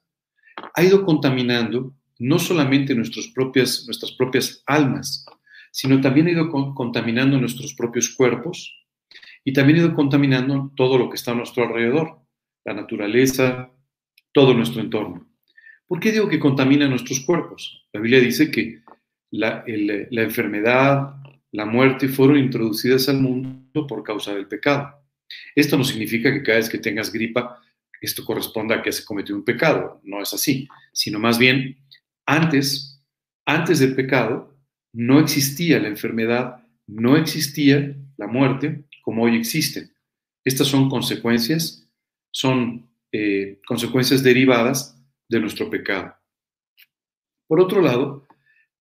ha 0.71 0.83
ido 0.83 1.03
contaminando 1.03 1.95
no 2.19 2.38
solamente 2.38 2.93
nuestras 2.93 3.25
propias, 3.29 3.86
nuestras 3.88 4.12
propias 4.12 4.62
almas, 4.67 5.25
sino 5.71 6.00
también 6.00 6.27
ha 6.27 6.31
ido 6.33 6.51
contaminando 6.75 7.39
nuestros 7.39 7.74
propios 7.74 8.09
cuerpos 8.09 8.86
y 9.43 9.51
también 9.51 9.79
ha 9.79 9.81
ido 9.81 9.95
contaminando 9.95 10.71
todo 10.75 11.00
lo 11.00 11.09
que 11.09 11.15
está 11.15 11.31
a 11.31 11.36
nuestro 11.36 11.63
alrededor, 11.63 12.19
la 12.65 12.75
naturaleza, 12.75 13.71
todo 14.31 14.53
nuestro 14.53 14.79
entorno. 14.79 15.27
¿Por 15.88 16.00
qué 16.00 16.12
digo 16.12 16.29
que 16.29 16.39
contamina 16.39 16.88
nuestros 16.88 17.21
cuerpos? 17.21 17.88
La 17.93 18.00
Biblia 18.00 18.19
dice 18.19 18.51
que 18.51 18.86
la, 19.31 19.63
la 19.67 20.22
enfermedad, 20.22 21.15
la 21.51 21.65
muerte 21.65 22.07
fueron 22.07 22.38
introducidas 22.38 23.10
al 23.10 23.19
mundo 23.19 23.88
por 23.88 24.03
causa 24.03 24.34
del 24.34 24.48
pecado. 24.48 25.03
Esto 25.55 25.77
no 25.77 25.84
significa 25.84 26.31
que 26.31 26.43
cada 26.43 26.57
vez 26.57 26.69
que 26.69 26.77
tengas 26.77 27.12
gripa, 27.12 27.62
esto 28.01 28.24
corresponda 28.24 28.75
a 28.75 28.81
que 28.81 28.91
se 28.91 29.05
cometió 29.05 29.36
un 29.36 29.43
pecado. 29.43 30.00
No 30.03 30.22
es 30.22 30.34
así, 30.34 30.67
sino 30.93 31.19
más 31.19 31.38
bien, 31.38 31.77
antes, 32.25 33.01
antes 33.46 33.79
del 33.79 33.96
pecado, 33.96 34.55
no 34.93 35.19
existía 35.19 35.79
la 35.79 35.88
enfermedad, 35.88 36.63
no 36.88 37.17
existía 37.17 37.96
la 38.17 38.27
muerte 38.27 38.84
como 39.01 39.24
hoy 39.24 39.38
existen. 39.38 39.93
Estas 40.43 40.67
son 40.67 40.89
consecuencias, 40.89 41.89
son 42.31 42.89
eh, 43.12 43.60
consecuencias 43.65 44.24
derivadas 44.24 45.01
de 45.29 45.39
nuestro 45.39 45.69
pecado. 45.69 46.15
Por 47.48 47.62
otro 47.62 47.81
lado, 47.81 48.26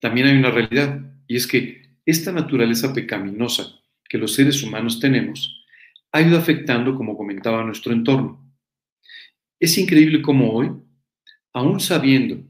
también 0.00 0.26
hay 0.26 0.36
una 0.36 0.50
realidad, 0.50 1.00
y 1.26 1.36
es 1.36 1.46
que 1.46 1.82
esta 2.04 2.32
naturaleza 2.32 2.92
pecaminosa 2.92 3.80
que 4.08 4.18
los 4.18 4.34
seres 4.34 4.62
humanos 4.62 5.00
tenemos 5.00 5.64
ha 6.12 6.22
ido 6.22 6.38
afectando, 6.38 6.94
como 6.94 7.16
comentaba, 7.16 7.64
nuestro 7.64 7.92
entorno. 7.92 8.42
Es 9.58 9.76
increíble 9.78 10.22
cómo 10.22 10.52
hoy, 10.52 10.70
aún 11.52 11.80
sabiendo 11.80 12.42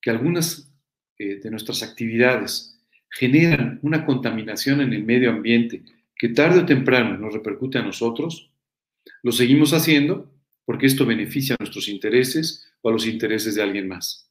que 0.00 0.10
algunas 0.10 0.72
eh, 1.18 1.40
de 1.42 1.50
nuestras 1.50 1.82
actividades 1.82 2.80
generan 3.10 3.80
una 3.82 4.04
contaminación 4.04 4.80
en 4.80 4.92
el 4.92 5.04
medio 5.04 5.30
ambiente 5.30 5.82
que 6.14 6.28
tarde 6.28 6.60
o 6.60 6.66
temprano 6.66 7.16
nos 7.16 7.32
repercute 7.32 7.78
a 7.78 7.82
nosotros, 7.82 8.50
lo 9.22 9.32
seguimos 9.32 9.72
haciendo 9.72 10.32
porque 10.64 10.86
esto 10.86 11.06
beneficia 11.06 11.54
a 11.54 11.62
nuestros 11.62 11.88
intereses 11.88 12.70
o 12.82 12.90
a 12.90 12.92
los 12.92 13.06
intereses 13.06 13.54
de 13.54 13.62
alguien 13.62 13.88
más. 13.88 14.30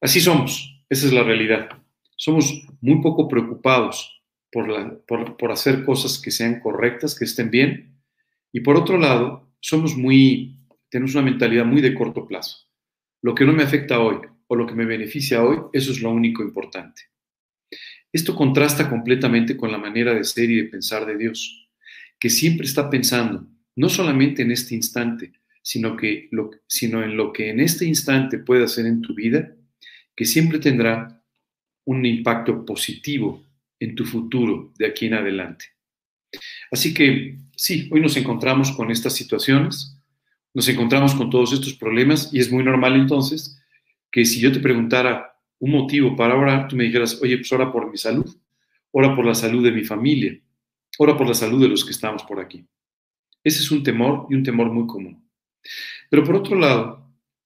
Así 0.00 0.20
somos, 0.20 0.79
esa 0.90 1.06
es 1.06 1.12
la 1.12 1.22
realidad. 1.22 1.68
Somos 2.16 2.66
muy 2.80 3.00
poco 3.00 3.28
preocupados 3.28 4.22
por, 4.50 5.04
por, 5.06 5.52
hacer 5.52 5.84
cosas 5.84 6.20
que 6.20 6.30
sean 6.30 6.60
correctas, 6.60 7.16
que 7.16 7.24
estén 7.24 7.50
bien. 7.50 8.02
Y 8.52 8.60
por 8.60 8.76
otro 8.76 8.98
lado, 8.98 9.54
somos 9.60 9.96
muy, 9.96 10.58
tenemos 10.90 11.14
una 11.14 11.24
mentalidad 11.24 11.64
muy 11.64 11.80
de 11.80 11.94
corto 11.94 12.26
plazo. 12.26 12.68
Lo 13.22 13.34
que 13.34 13.44
no 13.44 13.52
me 13.52 13.62
afecta 13.62 14.00
hoy 14.00 14.16
o 14.48 14.56
lo 14.56 14.66
que 14.66 14.74
me 14.74 14.84
beneficia 14.84 15.44
hoy, 15.44 15.58
eso 15.72 15.92
es 15.92 16.02
lo 16.02 16.10
único 16.10 16.42
importante. 16.42 17.02
Esto 18.12 18.34
contrasta 18.34 18.90
completamente 18.90 19.56
con 19.56 19.70
la 19.70 19.78
manera 19.78 20.12
de 20.12 20.24
ser 20.24 20.50
y 20.50 20.56
de 20.56 20.64
pensar 20.64 21.06
de 21.06 21.16
Dios, 21.16 21.68
que 22.18 22.28
siempre 22.28 22.66
está 22.66 22.90
pensando 22.90 23.46
no 23.76 23.88
solamente 23.88 24.42
en 24.42 24.50
este 24.50 24.74
instante, 24.74 25.32
sino, 25.62 25.96
que 25.96 26.28
sino 26.66 27.04
en 27.04 27.16
lo 27.16 27.32
que 27.32 27.50
en 27.50 27.60
este 27.60 27.84
instante 27.84 28.38
puede 28.38 28.64
hacer 28.64 28.86
en 28.86 29.00
tu 29.00 29.14
vida, 29.14 29.54
que 30.20 30.26
siempre 30.26 30.58
tendrá 30.58 31.24
un 31.86 32.04
impacto 32.04 32.66
positivo 32.66 33.42
en 33.78 33.94
tu 33.94 34.04
futuro 34.04 34.70
de 34.76 34.84
aquí 34.84 35.06
en 35.06 35.14
adelante. 35.14 35.64
Así 36.70 36.92
que 36.92 37.38
sí, 37.56 37.88
hoy 37.90 38.02
nos 38.02 38.18
encontramos 38.18 38.70
con 38.72 38.90
estas 38.90 39.14
situaciones, 39.14 39.96
nos 40.52 40.68
encontramos 40.68 41.14
con 41.14 41.30
todos 41.30 41.54
estos 41.54 41.72
problemas 41.72 42.28
y 42.34 42.38
es 42.38 42.52
muy 42.52 42.62
normal 42.62 42.96
entonces 42.96 43.64
que 44.10 44.26
si 44.26 44.40
yo 44.40 44.52
te 44.52 44.60
preguntara 44.60 45.40
un 45.58 45.70
motivo 45.70 46.14
para 46.14 46.36
orar, 46.36 46.68
tú 46.68 46.76
me 46.76 46.84
dijeras, 46.84 47.18
oye, 47.22 47.38
pues 47.38 47.50
ora 47.52 47.72
por 47.72 47.90
mi 47.90 47.96
salud, 47.96 48.36
ora 48.90 49.16
por 49.16 49.24
la 49.24 49.34
salud 49.34 49.64
de 49.64 49.72
mi 49.72 49.84
familia, 49.84 50.38
ora 50.98 51.16
por 51.16 51.26
la 51.26 51.32
salud 51.32 51.62
de 51.62 51.68
los 51.68 51.82
que 51.82 51.92
estamos 51.92 52.24
por 52.24 52.40
aquí. 52.40 52.62
Ese 53.42 53.60
es 53.60 53.70
un 53.70 53.82
temor 53.82 54.26
y 54.28 54.34
un 54.34 54.42
temor 54.42 54.70
muy 54.70 54.86
común. 54.86 55.26
Pero 56.10 56.24
por 56.24 56.36
otro 56.36 56.58
lado, 56.58 56.99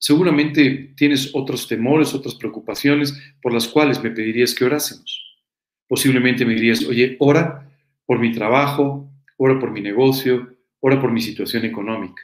Seguramente 0.07 0.93
tienes 0.99 1.31
otros 1.33 1.67
temores, 1.67 2.13
otras 2.13 2.35
preocupaciones 2.35 3.19
por 3.41 3.55
las 3.55 3.67
cuales 3.67 4.03
me 4.03 4.11
pedirías 4.11 4.55
que 4.55 4.67
orásemos. 4.67 5.41
Posiblemente 5.89 6.45
me 6.45 6.53
dirías, 6.53 6.85
oye, 6.85 7.17
ora 7.21 7.75
por 8.05 8.19
mi 8.19 8.31
trabajo, 8.31 9.11
ora 9.39 9.59
por 9.59 9.71
mi 9.71 9.81
negocio, 9.81 10.59
ora 10.81 11.01
por 11.01 11.11
mi 11.11 11.23
situación 11.23 11.65
económica. 11.65 12.23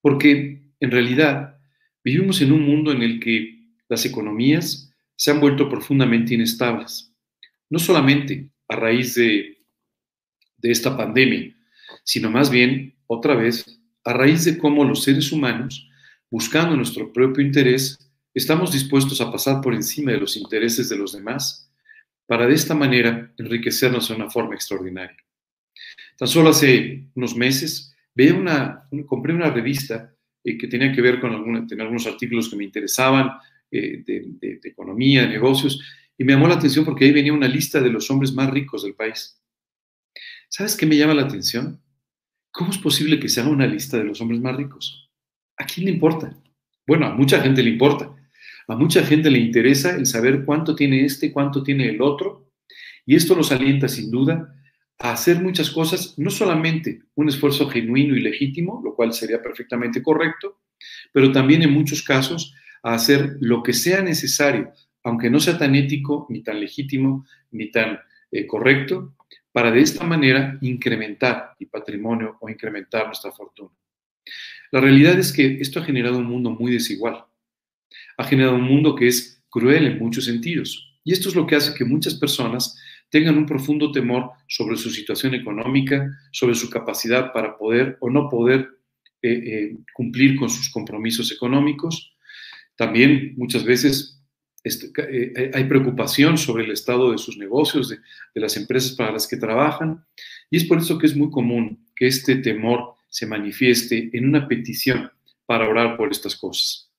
Porque 0.00 0.72
en 0.80 0.90
realidad 0.90 1.60
vivimos 2.02 2.42
en 2.42 2.50
un 2.50 2.62
mundo 2.62 2.90
en 2.90 3.02
el 3.02 3.20
que 3.20 3.56
las 3.88 4.04
economías 4.04 4.92
se 5.14 5.30
han 5.30 5.38
vuelto 5.38 5.68
profundamente 5.68 6.34
inestables. 6.34 7.14
No 7.70 7.78
solamente 7.78 8.50
a 8.66 8.74
raíz 8.74 9.14
de, 9.14 9.58
de 10.56 10.70
esta 10.72 10.96
pandemia, 10.96 11.54
sino 12.02 12.32
más 12.32 12.50
bien, 12.50 12.96
otra 13.06 13.36
vez, 13.36 13.80
a 14.02 14.12
raíz 14.12 14.44
de 14.44 14.58
cómo 14.58 14.82
los 14.82 15.04
seres 15.04 15.30
humanos 15.30 15.88
buscando 16.30 16.76
nuestro 16.76 17.12
propio 17.12 17.44
interés, 17.44 17.98
estamos 18.34 18.72
dispuestos 18.72 19.20
a 19.20 19.30
pasar 19.30 19.60
por 19.60 19.74
encima 19.74 20.12
de 20.12 20.20
los 20.20 20.36
intereses 20.36 20.88
de 20.88 20.96
los 20.96 21.12
demás 21.12 21.70
para 22.26 22.46
de 22.46 22.54
esta 22.54 22.74
manera 22.74 23.32
enriquecernos 23.38 24.08
de 24.08 24.14
una 24.14 24.30
forma 24.30 24.54
extraordinaria. 24.54 25.16
Tan 26.16 26.28
solo 26.28 26.50
hace 26.50 27.08
unos 27.14 27.36
meses 27.36 27.94
veía 28.14 28.34
una, 28.34 28.88
compré 29.06 29.32
una 29.32 29.50
revista 29.50 30.14
eh, 30.42 30.58
que 30.58 30.66
tenía 30.66 30.92
que 30.92 31.02
ver 31.02 31.20
con 31.20 31.32
algunos 31.32 32.06
artículos 32.06 32.48
que 32.48 32.56
me 32.56 32.64
interesaban 32.64 33.30
eh, 33.70 34.02
de, 34.06 34.24
de 34.40 34.68
economía, 34.68 35.22
de 35.22 35.28
negocios, 35.28 35.80
y 36.18 36.24
me 36.24 36.32
llamó 36.32 36.48
la 36.48 36.54
atención 36.54 36.84
porque 36.84 37.04
ahí 37.04 37.12
venía 37.12 37.32
una 37.32 37.48
lista 37.48 37.80
de 37.80 37.90
los 37.90 38.10
hombres 38.10 38.32
más 38.32 38.50
ricos 38.50 38.82
del 38.82 38.94
país. 38.94 39.40
¿Sabes 40.48 40.76
qué 40.76 40.86
me 40.86 40.96
llama 40.96 41.14
la 41.14 41.22
atención? 41.22 41.82
¿Cómo 42.50 42.70
es 42.70 42.78
posible 42.78 43.20
que 43.20 43.28
se 43.28 43.40
haga 43.40 43.50
una 43.50 43.66
lista 43.66 43.98
de 43.98 44.04
los 44.04 44.20
hombres 44.20 44.40
más 44.40 44.56
ricos? 44.56 45.05
¿A 45.56 45.64
quién 45.64 45.86
le 45.86 45.92
importa? 45.92 46.36
Bueno, 46.86 47.06
a 47.06 47.14
mucha 47.14 47.40
gente 47.40 47.62
le 47.62 47.70
importa. 47.70 48.14
A 48.68 48.76
mucha 48.76 49.04
gente 49.04 49.30
le 49.30 49.38
interesa 49.38 49.96
el 49.96 50.06
saber 50.06 50.44
cuánto 50.44 50.74
tiene 50.74 51.04
este, 51.04 51.32
cuánto 51.32 51.62
tiene 51.62 51.88
el 51.88 52.02
otro. 52.02 52.50
Y 53.04 53.14
esto 53.14 53.34
los 53.34 53.52
alienta 53.52 53.88
sin 53.88 54.10
duda 54.10 54.52
a 54.98 55.12
hacer 55.12 55.40
muchas 55.40 55.70
cosas, 55.70 56.18
no 56.18 56.30
solamente 56.30 57.02
un 57.14 57.28
esfuerzo 57.28 57.68
genuino 57.68 58.16
y 58.16 58.20
legítimo, 58.20 58.80
lo 58.82 58.94
cual 58.94 59.12
sería 59.12 59.42
perfectamente 59.42 60.02
correcto, 60.02 60.60
pero 61.12 61.32
también 61.32 61.62
en 61.62 61.72
muchos 61.72 62.02
casos 62.02 62.54
a 62.82 62.94
hacer 62.94 63.36
lo 63.40 63.62
que 63.62 63.72
sea 63.72 64.02
necesario, 64.02 64.72
aunque 65.02 65.30
no 65.30 65.38
sea 65.38 65.58
tan 65.58 65.74
ético, 65.74 66.26
ni 66.30 66.42
tan 66.42 66.60
legítimo, 66.60 67.26
ni 67.50 67.70
tan 67.70 67.98
eh, 68.30 68.46
correcto, 68.46 69.14
para 69.52 69.70
de 69.70 69.80
esta 69.80 70.04
manera 70.04 70.58
incrementar 70.60 71.54
el 71.60 71.68
patrimonio 71.68 72.36
o 72.40 72.48
incrementar 72.48 73.06
nuestra 73.06 73.32
fortuna. 73.32 73.70
La 74.72 74.80
realidad 74.80 75.18
es 75.18 75.32
que 75.32 75.58
esto 75.60 75.80
ha 75.80 75.84
generado 75.84 76.18
un 76.18 76.26
mundo 76.26 76.50
muy 76.50 76.72
desigual. 76.72 77.24
Ha 78.16 78.24
generado 78.24 78.56
un 78.56 78.62
mundo 78.62 78.94
que 78.94 79.08
es 79.08 79.44
cruel 79.48 79.86
en 79.86 79.98
muchos 79.98 80.24
sentidos. 80.24 80.94
Y 81.04 81.12
esto 81.12 81.28
es 81.28 81.34
lo 81.36 81.46
que 81.46 81.56
hace 81.56 81.74
que 81.74 81.84
muchas 81.84 82.14
personas 82.14 82.76
tengan 83.10 83.38
un 83.38 83.46
profundo 83.46 83.92
temor 83.92 84.30
sobre 84.48 84.76
su 84.76 84.90
situación 84.90 85.34
económica, 85.34 86.10
sobre 86.32 86.54
su 86.54 86.68
capacidad 86.68 87.32
para 87.32 87.56
poder 87.56 87.96
o 88.00 88.10
no 88.10 88.28
poder 88.28 88.68
eh, 89.22 89.32
eh, 89.32 89.76
cumplir 89.94 90.36
con 90.36 90.50
sus 90.50 90.68
compromisos 90.70 91.30
económicos. 91.32 92.14
También 92.76 93.34
muchas 93.36 93.64
veces 93.64 94.20
este, 94.64 94.90
eh, 95.08 95.52
hay 95.54 95.64
preocupación 95.64 96.36
sobre 96.36 96.64
el 96.64 96.72
estado 96.72 97.12
de 97.12 97.18
sus 97.18 97.38
negocios, 97.38 97.88
de, 97.88 97.98
de 98.34 98.40
las 98.40 98.56
empresas 98.56 98.92
para 98.92 99.12
las 99.12 99.28
que 99.28 99.36
trabajan. 99.36 100.04
Y 100.50 100.56
es 100.56 100.64
por 100.64 100.78
eso 100.78 100.98
que 100.98 101.06
es 101.06 101.16
muy 101.16 101.30
común 101.30 101.86
que 101.94 102.08
este 102.08 102.36
temor 102.36 102.95
se 103.16 103.26
manifieste 103.26 104.10
en 104.12 104.28
una 104.28 104.46
petición 104.46 105.10
para 105.46 105.66
orar 105.66 105.96
por 105.96 106.10
estas 106.10 106.36
cosas. 106.36 106.92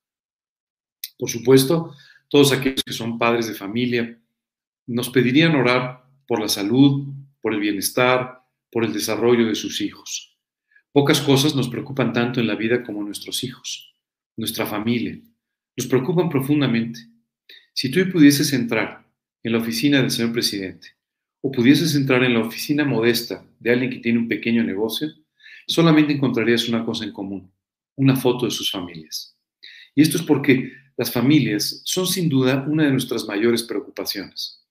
Por 1.16 1.30
supuesto, 1.30 1.94
todos 2.28 2.52
aquellos 2.52 2.84
que 2.84 2.92
son 2.92 3.20
padres 3.20 3.46
de 3.46 3.54
familia 3.54 4.20
nos 4.88 5.12
pedirían 5.12 5.54
orar 5.54 6.10
por 6.28 6.40
la 6.40 6.50
salud, 6.50 7.14
por 7.40 7.54
el 7.54 7.60
bienestar, 7.60 8.42
por 8.72 8.84
el 8.84 8.94
desarrollo 8.94 9.46
de 9.46 9.54
sus 9.54 9.80
hijos. 9.80 10.36
Pocas 10.92 11.22
cosas 11.22 11.54
nos 11.54 11.70
preocupan 11.70 12.14
tanto 12.14 12.40
en 12.40 12.48
la 12.48 12.56
vida 12.56 12.82
como 12.82 13.04
nuestros 13.04 13.44
hijos, 13.44 13.94
nuestra 14.38 14.66
familia. 14.66 15.20
Nos 15.76 15.86
preocupan 15.86 16.30
profundamente. 16.30 17.00
Si 17.74 17.92
tú 17.92 18.00
pudieses 18.12 18.54
entrar 18.54 19.08
en 19.44 19.52
la 19.52 19.60
oficina 19.60 20.02
del 20.02 20.10
señor 20.10 20.34
presidente 20.34 20.96
o 21.42 21.52
pudieses 21.52 21.94
entrar 21.94 22.24
en 22.24 22.34
la 22.34 22.40
oficina 22.40 22.86
modesta 22.86 23.46
de 23.60 23.72
alguien 23.72 23.92
que 23.92 24.00
tiene 24.00 24.18
un 24.18 24.28
pequeño 24.28 24.64
negocio, 24.64 25.10
solamente 25.68 26.14
encontrarías 26.14 26.68
una 26.70 26.86
cosa 26.86 27.04
en 27.04 27.12
común, 27.12 27.52
una 27.96 28.16
foto 28.16 28.46
de 28.46 28.52
sus 28.52 28.72
familias. 28.72 29.36
Y 29.94 30.02
esto 30.02 30.18
es 30.18 30.24
porque 30.24 30.72
las 30.96 31.12
familias 31.12 31.82
son 31.84 32.08
sin 32.08 32.30
duda 32.30 32.66
una 32.68 32.86
de 32.86 32.92
nuestras 32.92 33.28
mayores 33.28 33.64
preocupaciones. 33.64 34.66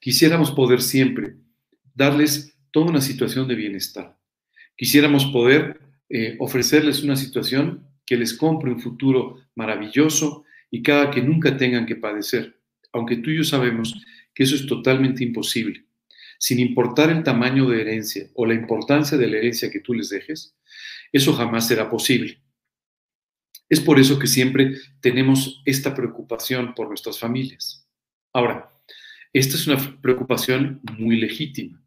Quisiéramos 0.00 0.50
poder 0.52 0.82
siempre 0.82 1.36
darles 1.94 2.56
toda 2.70 2.90
una 2.90 3.00
situación 3.00 3.48
de 3.48 3.54
bienestar, 3.54 4.16
Quisiéramos 4.76 5.24
poder 5.26 5.80
eh, 6.10 6.36
ofrecerles 6.38 7.02
una 7.02 7.16
situación 7.16 7.88
que 8.04 8.16
les 8.16 8.34
compre 8.34 8.70
un 8.70 8.78
futuro 8.78 9.38
maravilloso 9.54 10.44
y 10.70 10.82
cada 10.82 11.10
que 11.10 11.22
nunca 11.22 11.56
tengan 11.56 11.86
que 11.86 11.96
padecer, 11.96 12.60
aunque 12.92 13.16
tú 13.16 13.30
y 13.30 13.38
yo 13.38 13.44
sabemos 13.44 14.04
que 14.34 14.42
eso 14.42 14.54
es 14.54 14.66
totalmente 14.66 15.24
imposible. 15.24 15.85
Sin 16.38 16.58
importar 16.58 17.10
el 17.10 17.22
tamaño 17.22 17.68
de 17.68 17.80
herencia 17.80 18.28
o 18.34 18.46
la 18.46 18.54
importancia 18.54 19.16
de 19.16 19.26
la 19.26 19.38
herencia 19.38 19.70
que 19.70 19.80
tú 19.80 19.94
les 19.94 20.10
dejes, 20.10 20.56
eso 21.12 21.32
jamás 21.32 21.66
será 21.66 21.88
posible. 21.90 22.40
Es 23.68 23.80
por 23.80 23.98
eso 23.98 24.18
que 24.18 24.26
siempre 24.26 24.76
tenemos 25.00 25.62
esta 25.64 25.94
preocupación 25.94 26.74
por 26.74 26.88
nuestras 26.88 27.18
familias. 27.18 27.88
Ahora, 28.32 28.70
esta 29.32 29.56
es 29.56 29.66
una 29.66 30.00
preocupación 30.00 30.80
muy 30.98 31.16
legítima, 31.16 31.82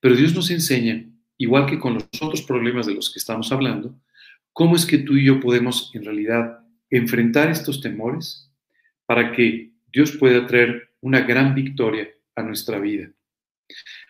pero 0.00 0.16
Dios 0.16 0.34
nos 0.34 0.50
enseña, 0.50 1.08
igual 1.38 1.66
que 1.66 1.78
con 1.78 1.94
los 1.94 2.04
otros 2.20 2.42
problemas 2.42 2.86
de 2.86 2.94
los 2.94 3.12
que 3.12 3.18
estamos 3.18 3.50
hablando, 3.52 3.98
cómo 4.52 4.76
es 4.76 4.84
que 4.86 4.98
tú 4.98 5.16
y 5.16 5.24
yo 5.24 5.40
podemos 5.40 5.90
en 5.94 6.04
realidad 6.04 6.60
enfrentar 6.90 7.50
estos 7.50 7.80
temores 7.80 8.52
para 9.06 9.32
que 9.32 9.72
Dios 9.92 10.12
pueda 10.12 10.46
traer 10.46 10.94
una 11.00 11.20
gran 11.20 11.54
victoria 11.54 12.08
a 12.36 12.42
nuestra 12.42 12.78
vida. 12.78 13.10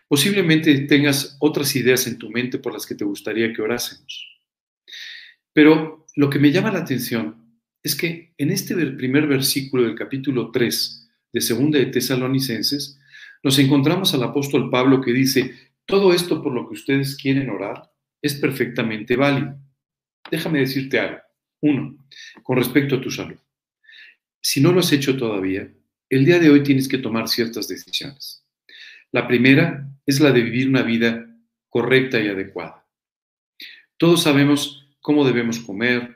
Posiblemente 0.07 0.73
tengas 0.81 1.37
otras 1.39 1.75
ideas 1.75 2.05
en 2.07 2.17
tu 2.17 2.29
mente 2.29 2.59
por 2.59 2.73
las 2.73 2.85
que 2.85 2.95
te 2.95 3.05
gustaría 3.05 3.51
que 3.53 3.61
orásemos. 3.61 4.27
Pero 5.53 6.05
lo 6.15 6.29
que 6.29 6.39
me 6.39 6.51
llama 6.51 6.71
la 6.71 6.79
atención 6.79 7.59
es 7.81 7.95
que 7.95 8.33
en 8.37 8.51
este 8.51 8.75
primer 8.75 9.27
versículo 9.27 9.83
del 9.83 9.95
capítulo 9.95 10.51
3 10.51 11.09
de 11.33 11.41
Segunda 11.41 11.79
de 11.79 11.87
Tesalonicenses, 11.87 12.99
nos 13.43 13.59
encontramos 13.59 14.13
al 14.13 14.23
apóstol 14.23 14.69
Pablo 14.69 15.01
que 15.01 15.11
dice, 15.11 15.53
todo 15.85 16.13
esto 16.13 16.41
por 16.41 16.53
lo 16.53 16.67
que 16.67 16.75
ustedes 16.75 17.15
quieren 17.15 17.49
orar 17.49 17.91
es 18.21 18.35
perfectamente 18.35 19.15
válido. 19.17 19.59
Déjame 20.31 20.59
decirte 20.59 20.97
algo. 20.97 21.19
Uno, 21.61 21.97
con 22.41 22.57
respecto 22.57 22.95
a 22.95 23.01
tu 23.01 23.11
salud. 23.11 23.37
Si 24.41 24.61
no 24.61 24.71
lo 24.71 24.79
has 24.79 24.91
hecho 24.93 25.17
todavía, 25.17 25.69
el 26.09 26.25
día 26.25 26.39
de 26.39 26.49
hoy 26.49 26.63
tienes 26.63 26.87
que 26.87 26.99
tomar 26.99 27.27
ciertas 27.27 27.67
decisiones. 27.67 28.44
La 29.11 29.27
primera 29.27 29.89
es 30.05 30.19
la 30.19 30.31
de 30.31 30.41
vivir 30.41 30.69
una 30.69 30.83
vida 30.83 31.25
correcta 31.69 32.19
y 32.19 32.27
adecuada. 32.27 32.85
Todos 33.97 34.23
sabemos 34.23 34.87
cómo 35.01 35.25
debemos 35.25 35.59
comer. 35.59 36.15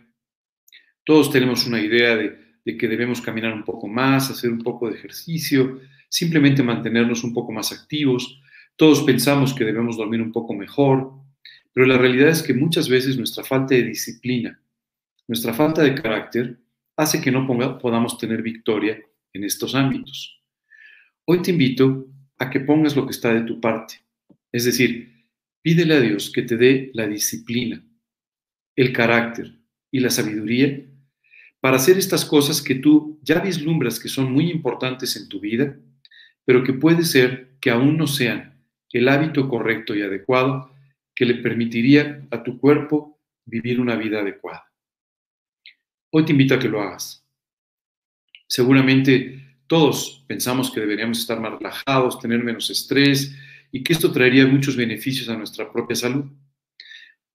Todos 1.03 1.31
tenemos 1.31 1.65
una 1.65 1.79
idea 1.79 2.15
de, 2.15 2.37
que 2.77 2.87
debemos 2.87 3.21
caminar 3.21 3.53
un 3.53 3.63
poco 3.63 3.87
más, 3.87 4.29
hacer 4.29 4.51
un 4.51 4.61
poco 4.63 4.89
de 4.89 4.95
ejercicio, 4.95 5.79
simplemente 6.07 6.61
mantenernos 6.61 7.23
un 7.23 7.33
poco 7.33 7.51
más 7.51 7.71
activos. 7.71 8.41
Todos 8.75 9.03
pensamos 9.03 9.53
que 9.53 9.65
debemos 9.65 9.97
dormir 9.97 10.21
un 10.21 10.31
poco 10.31 10.53
mejor, 10.53 11.11
pero 11.73 11.85
la 11.85 11.97
realidad 11.97 12.29
es 12.29 12.43
que 12.43 12.53
muchas 12.53 12.89
veces 12.89 13.17
nuestra 13.17 13.43
falta 13.43 13.75
de 13.75 13.83
disciplina, 13.83 14.61
nuestra 15.27 15.53
falta 15.53 15.81
de 15.81 15.95
carácter, 15.95 16.59
hace 16.95 17.21
que 17.21 17.31
no 17.31 17.47
podamos 17.79 18.17
tener 18.17 18.41
victoria 18.41 18.99
en 19.33 19.43
estos 19.43 19.73
ámbitos. 19.73 20.41
Hoy 21.25 21.41
te 21.41 21.51
invito 21.51 22.07
a 22.39 22.49
que 22.49 22.61
pongas 22.61 22.95
lo 22.95 23.05
que 23.05 23.11
está 23.11 23.33
de 23.33 23.41
tu 23.41 23.59
parte, 23.59 24.01
es 24.51 24.65
decir, 24.65 25.25
pídele 25.61 25.95
a 25.95 25.99
Dios 25.99 26.31
que 26.31 26.41
te 26.41 26.57
dé 26.57 26.89
la 26.93 27.07
disciplina, 27.07 27.83
el 28.75 28.93
carácter 28.93 29.59
y 29.91 29.99
la 29.99 30.09
sabiduría 30.09 30.85
para 31.59 31.75
hacer 31.75 31.97
estas 31.97 32.23
cosas 32.25 32.61
que 32.61 32.75
tú 32.75 33.19
ya 33.21 33.39
vislumbras 33.39 33.99
que 33.99 34.07
son 34.07 34.31
muy 34.31 34.49
importantes 34.49 35.15
en 35.17 35.27
tu 35.27 35.39
vida, 35.39 35.77
pero 36.45 36.63
que 36.63 36.73
puede 36.73 37.03
ser 37.03 37.57
que 37.59 37.69
aún 37.69 37.97
no 37.97 38.07
sean 38.07 38.63
el 38.91 39.09
hábito 39.09 39.49
correcto 39.49 39.93
y 39.95 40.01
adecuado 40.01 40.73
que 41.13 41.25
le 41.25 41.35
permitiría 41.35 42.25
a 42.31 42.43
tu 42.43 42.59
cuerpo 42.59 43.19
vivir 43.45 43.81
una 43.81 43.95
vida 43.95 44.21
adecuada. 44.21 44.71
Hoy 46.11 46.25
te 46.25 46.31
invito 46.31 46.55
a 46.55 46.59
que 46.59 46.69
lo 46.69 46.81
hagas. 46.81 47.25
Seguramente 48.47 49.48
todos 49.69 50.25
pensamos 50.27 50.71
que 50.71 50.79
deberíamos 50.79 51.19
estar 51.19 51.39
más 51.39 51.53
relajados, 51.53 52.19
tener 52.19 52.43
menos 52.43 52.71
estrés 52.71 53.35
y 53.71 53.83
que 53.83 53.93
esto 53.93 54.11
traería 54.11 54.47
muchos 54.47 54.75
beneficios 54.75 55.29
a 55.29 55.37
nuestra 55.37 55.71
propia 55.71 55.95
salud. 55.95 56.25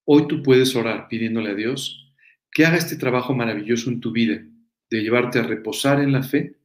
Hoy 0.05 0.27
tú 0.27 0.43
puedes 0.43 0.75
orar 0.75 1.07
pidiéndole 1.07 1.51
a 1.51 1.55
Dios 1.55 2.13
que 2.51 2.67
haga 2.67 2.77
este 2.77 2.97
trabajo 2.97 3.35
maravilloso 3.35 3.89
en 3.89 4.01
tu 4.01 4.11
vida, 4.11 4.45
de 4.91 5.01
llevarte 5.01 5.39
a 5.39 5.45
reposar 5.45 6.01
en 6.01 6.11
la 6.11 6.25
fe, 6.25 6.57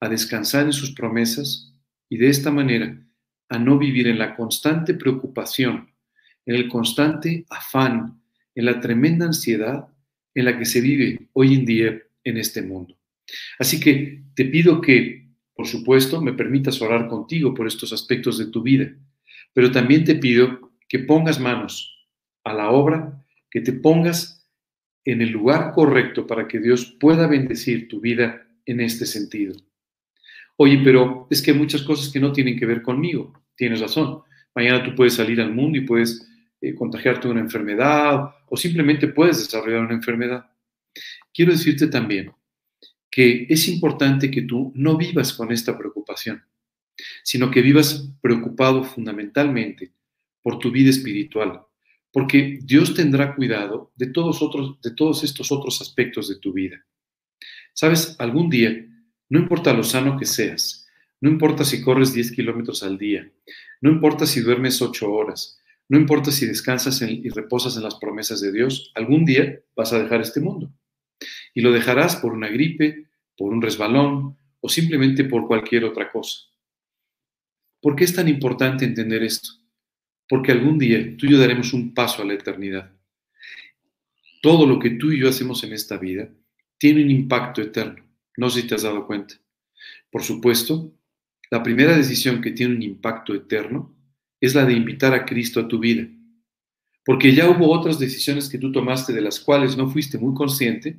a 0.00 0.08
descansar 0.08 0.66
en 0.66 0.72
sus 0.72 0.90
promesas 0.90 1.72
y 2.08 2.16
de 2.16 2.28
esta 2.28 2.50
manera 2.50 3.00
a 3.48 3.58
no 3.60 3.78
vivir 3.78 4.08
en 4.08 4.18
la 4.18 4.34
constante 4.34 4.92
preocupación, 4.94 5.88
en 6.46 6.56
el 6.56 6.68
constante 6.68 7.46
afán, 7.48 8.20
en 8.56 8.64
la 8.64 8.80
tremenda 8.80 9.26
ansiedad 9.26 9.86
en 10.34 10.46
la 10.46 10.58
que 10.58 10.64
se 10.64 10.80
vive 10.80 11.28
hoy 11.32 11.54
en 11.54 11.64
día 11.64 12.02
en 12.24 12.38
este 12.38 12.60
mundo. 12.60 12.98
Así 13.60 13.78
que 13.78 14.21
te 14.34 14.44
pido 14.46 14.80
que, 14.80 15.28
por 15.54 15.66
supuesto, 15.66 16.20
me 16.20 16.32
permitas 16.32 16.80
orar 16.80 17.08
contigo 17.08 17.54
por 17.54 17.66
estos 17.66 17.92
aspectos 17.92 18.38
de 18.38 18.46
tu 18.46 18.62
vida, 18.62 18.92
pero 19.52 19.70
también 19.70 20.04
te 20.04 20.14
pido 20.14 20.72
que 20.88 21.00
pongas 21.00 21.40
manos 21.40 22.06
a 22.44 22.52
la 22.52 22.70
obra, 22.70 23.24
que 23.50 23.60
te 23.60 23.72
pongas 23.72 24.48
en 25.04 25.20
el 25.20 25.30
lugar 25.30 25.72
correcto 25.72 26.26
para 26.26 26.46
que 26.46 26.60
Dios 26.60 26.96
pueda 27.00 27.26
bendecir 27.26 27.88
tu 27.88 28.00
vida 28.00 28.46
en 28.66 28.80
este 28.80 29.06
sentido. 29.06 29.54
Oye, 30.56 30.80
pero 30.84 31.26
es 31.30 31.42
que 31.42 31.50
hay 31.50 31.58
muchas 31.58 31.82
cosas 31.82 32.12
que 32.12 32.20
no 32.20 32.32
tienen 32.32 32.58
que 32.58 32.66
ver 32.66 32.82
conmigo. 32.82 33.32
Tienes 33.56 33.80
razón. 33.80 34.22
Mañana 34.54 34.84
tú 34.84 34.94
puedes 34.94 35.14
salir 35.14 35.40
al 35.40 35.52
mundo 35.52 35.78
y 35.78 35.82
puedes 35.82 36.28
eh, 36.60 36.74
contagiarte 36.74 37.26
de 37.26 37.32
una 37.32 37.40
enfermedad 37.40 38.30
o 38.48 38.56
simplemente 38.56 39.08
puedes 39.08 39.38
desarrollar 39.38 39.80
una 39.80 39.94
enfermedad. 39.94 40.46
Quiero 41.32 41.52
decirte 41.52 41.86
también 41.88 42.30
que 43.12 43.46
es 43.50 43.68
importante 43.68 44.30
que 44.30 44.42
tú 44.42 44.72
no 44.74 44.96
vivas 44.96 45.34
con 45.34 45.52
esta 45.52 45.76
preocupación, 45.76 46.42
sino 47.22 47.50
que 47.50 47.60
vivas 47.60 48.10
preocupado 48.22 48.82
fundamentalmente 48.84 49.92
por 50.42 50.58
tu 50.58 50.70
vida 50.70 50.88
espiritual, 50.88 51.60
porque 52.10 52.58
Dios 52.62 52.94
tendrá 52.94 53.36
cuidado 53.36 53.92
de 53.96 54.06
todos, 54.06 54.40
otros, 54.40 54.80
de 54.80 54.92
todos 54.92 55.22
estos 55.24 55.52
otros 55.52 55.82
aspectos 55.82 56.28
de 56.30 56.36
tu 56.36 56.54
vida. 56.54 56.84
Sabes, 57.74 58.16
algún 58.18 58.48
día, 58.48 58.74
no 59.28 59.38
importa 59.38 59.74
lo 59.74 59.84
sano 59.84 60.18
que 60.18 60.24
seas, 60.24 60.86
no 61.20 61.28
importa 61.28 61.64
si 61.64 61.82
corres 61.82 62.14
10 62.14 62.32
kilómetros 62.32 62.82
al 62.82 62.96
día, 62.96 63.30
no 63.82 63.90
importa 63.90 64.24
si 64.24 64.40
duermes 64.40 64.80
8 64.80 65.12
horas, 65.12 65.58
no 65.86 65.98
importa 65.98 66.30
si 66.32 66.46
descansas 66.46 67.02
y 67.02 67.28
reposas 67.28 67.76
en 67.76 67.82
las 67.82 67.96
promesas 67.96 68.40
de 68.40 68.52
Dios, 68.52 68.90
algún 68.94 69.26
día 69.26 69.60
vas 69.76 69.92
a 69.92 70.02
dejar 70.02 70.22
este 70.22 70.40
mundo. 70.40 70.72
Y 71.54 71.60
lo 71.60 71.72
dejarás 71.72 72.16
por 72.16 72.32
una 72.32 72.48
gripe, 72.48 73.08
por 73.36 73.52
un 73.52 73.62
resbalón 73.62 74.36
o 74.60 74.68
simplemente 74.68 75.24
por 75.24 75.46
cualquier 75.46 75.84
otra 75.84 76.10
cosa. 76.10 76.38
¿Por 77.80 77.96
qué 77.96 78.04
es 78.04 78.14
tan 78.14 78.28
importante 78.28 78.84
entender 78.84 79.22
esto? 79.22 79.62
porque 80.32 80.50
algún 80.50 80.78
día 80.78 81.14
tú 81.18 81.26
y 81.26 81.32
yo 81.32 81.38
daremos 81.38 81.74
un 81.74 81.92
paso 81.92 82.22
a 82.22 82.24
la 82.24 82.32
eternidad. 82.32 82.90
Todo 84.40 84.66
lo 84.66 84.78
que 84.78 84.88
tú 84.88 85.12
y 85.12 85.20
yo 85.20 85.28
hacemos 85.28 85.62
en 85.62 85.74
esta 85.74 85.98
vida 85.98 86.26
tiene 86.78 87.02
un 87.02 87.10
impacto 87.10 87.60
eterno. 87.60 88.02
No 88.38 88.48
sé 88.48 88.62
si 88.62 88.66
te 88.66 88.74
has 88.74 88.82
dado 88.82 89.06
cuenta. 89.06 89.34
Por 90.10 90.22
supuesto, 90.22 90.90
la 91.50 91.62
primera 91.62 91.94
decisión 91.94 92.40
que 92.40 92.50
tiene 92.52 92.74
un 92.74 92.82
impacto 92.82 93.34
eterno 93.34 93.94
es 94.40 94.54
la 94.54 94.64
de 94.64 94.72
invitar 94.72 95.12
a 95.12 95.26
Cristo 95.26 95.60
a 95.60 95.68
tu 95.68 95.78
vida. 95.78 96.08
Porque 97.04 97.34
ya 97.34 97.50
hubo 97.50 97.70
otras 97.70 97.98
decisiones 97.98 98.48
que 98.48 98.56
tú 98.56 98.72
tomaste 98.72 99.12
de 99.12 99.20
las 99.20 99.38
cuales 99.38 99.76
no 99.76 99.90
fuiste 99.90 100.16
muy 100.16 100.34
consciente 100.34 100.98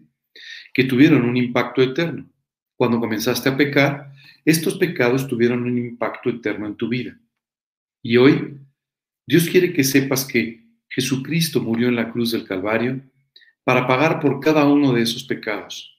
que 0.74 0.84
tuvieron 0.84 1.24
un 1.24 1.38
impacto 1.38 1.82
eterno. 1.82 2.28
Cuando 2.76 3.00
comenzaste 3.00 3.50
a 3.50 3.56
pecar, 3.56 4.12
estos 4.44 4.78
pecados 4.78 5.28
tuvieron 5.28 5.64
un 5.64 5.78
impacto 5.78 6.30
eterno 6.30 6.66
en 6.68 6.76
tu 6.76 6.90
vida. 6.90 7.18
Y 8.02 8.18
hoy 8.18 8.58
Dios 9.26 9.48
quiere 9.48 9.72
que 9.72 9.84
sepas 9.84 10.26
que 10.26 10.66
Jesucristo 10.90 11.62
murió 11.62 11.88
en 11.88 11.96
la 11.96 12.12
cruz 12.12 12.32
del 12.32 12.46
Calvario 12.46 13.02
para 13.64 13.88
pagar 13.88 14.20
por 14.20 14.40
cada 14.40 14.66
uno 14.66 14.92
de 14.92 15.04
esos 15.04 15.24
pecados, 15.24 15.98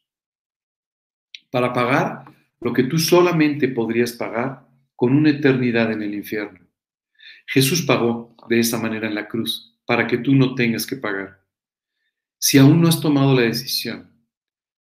para 1.50 1.72
pagar 1.72 2.24
lo 2.60 2.72
que 2.72 2.82
tú 2.84 2.98
solamente 2.98 3.68
podrías 3.68 4.12
pagar 4.12 4.68
con 4.94 5.14
una 5.14 5.30
eternidad 5.30 5.90
en 5.92 6.02
el 6.02 6.14
infierno. 6.14 6.60
Jesús 7.46 7.82
pagó 7.82 8.36
de 8.48 8.60
esa 8.60 8.78
manera 8.78 9.06
en 9.06 9.14
la 9.14 9.28
cruz 9.28 9.74
para 9.86 10.06
que 10.06 10.18
tú 10.18 10.34
no 10.34 10.54
tengas 10.54 10.86
que 10.86 10.96
pagar. 10.96 11.42
Si 12.38 12.58
aún 12.58 12.80
no 12.80 12.88
has 12.88 13.00
tomado 13.00 13.34
la 13.34 13.42
decisión 13.42 14.13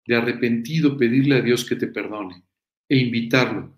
de 0.06 0.16
arrepentido 0.16 0.98
pedirle 0.98 1.38
a 1.38 1.42
Dios 1.42 1.66
que 1.66 1.76
te 1.76 1.88
perdone 1.88 2.44
e 2.90 2.98
invitarlo 2.98 3.78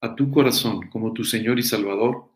a 0.00 0.14
tu 0.14 0.30
corazón 0.30 0.88
como 0.88 1.12
tu 1.12 1.24
Señor 1.24 1.58
y 1.58 1.62
Salvador, 1.62 2.30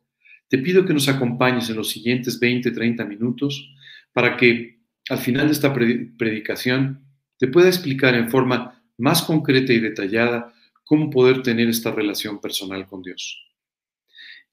te 0.49 0.59
pido 0.59 0.85
que 0.85 0.95
nos 0.95 1.09
acompañes 1.09 1.69
en 1.69 1.77
los 1.77 1.91
siguientes 1.91 2.41
20, 2.41 2.71
30 2.71 3.05
minutos 3.05 3.75
para 4.13 4.37
que 4.37 4.81
al 5.11 5.19
final 5.19 5.47
de 5.47 5.53
esta 5.53 5.73
predicación 5.73 7.05
te 7.39 7.49
pueda 7.49 7.69
explicar 7.69 8.15
en 8.15 8.31
forma 8.31 8.83
más 8.97 9.23
concreta 9.23 9.73
y 9.73 9.81
detallada 9.81 10.53
cómo 10.85 11.11
poder 11.11 11.43
tener 11.43 11.69
esta 11.69 11.93
relación 11.93 12.41
personal 12.41 12.87
con 12.87 13.03
Dios. 13.03 13.47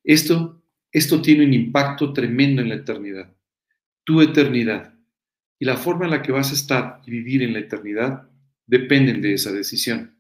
Esto, 0.04 0.62
esto 0.92 1.22
tiene 1.22 1.46
un 1.46 1.54
impacto 1.54 2.14
tremendo 2.14 2.62
en 2.62 2.70
la 2.70 2.76
eternidad. 2.76 3.34
tu 4.04 4.22
eternidad 4.22 4.94
y 5.58 5.66
la 5.66 5.78
forma 5.78 6.06
en 6.06 6.12
la 6.12 6.22
que 6.22 6.32
vas 6.32 6.52
a 6.52 6.54
estar 6.54 7.02
y 7.08 7.12
vivir 7.12 7.42
en 7.42 7.54
la 7.54 7.60
eternidad 7.60 8.30
dependen 8.68 9.22
de 9.22 9.34
esa 9.34 9.52
decisión. 9.52 10.16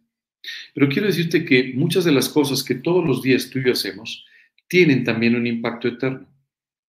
Pero 0.74 0.90
quiero 0.90 1.08
decirte 1.08 1.46
que 1.46 1.74
muchas 1.76 2.06
de 2.06 2.12
las 2.12 2.30
cosas 2.30 2.64
que 2.64 2.76
todos 2.76 3.06
los 3.06 3.22
días 3.22 3.50
tú 3.50 3.60
y 3.60 3.66
yo 3.66 3.72
hacemos 3.72 4.26
tienen 4.68 5.04
también 5.04 5.36
un 5.36 5.48
impacto 5.48 5.88
eterno. 5.88 6.28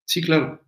Sí, 0.04 0.22
claro. 0.22 0.62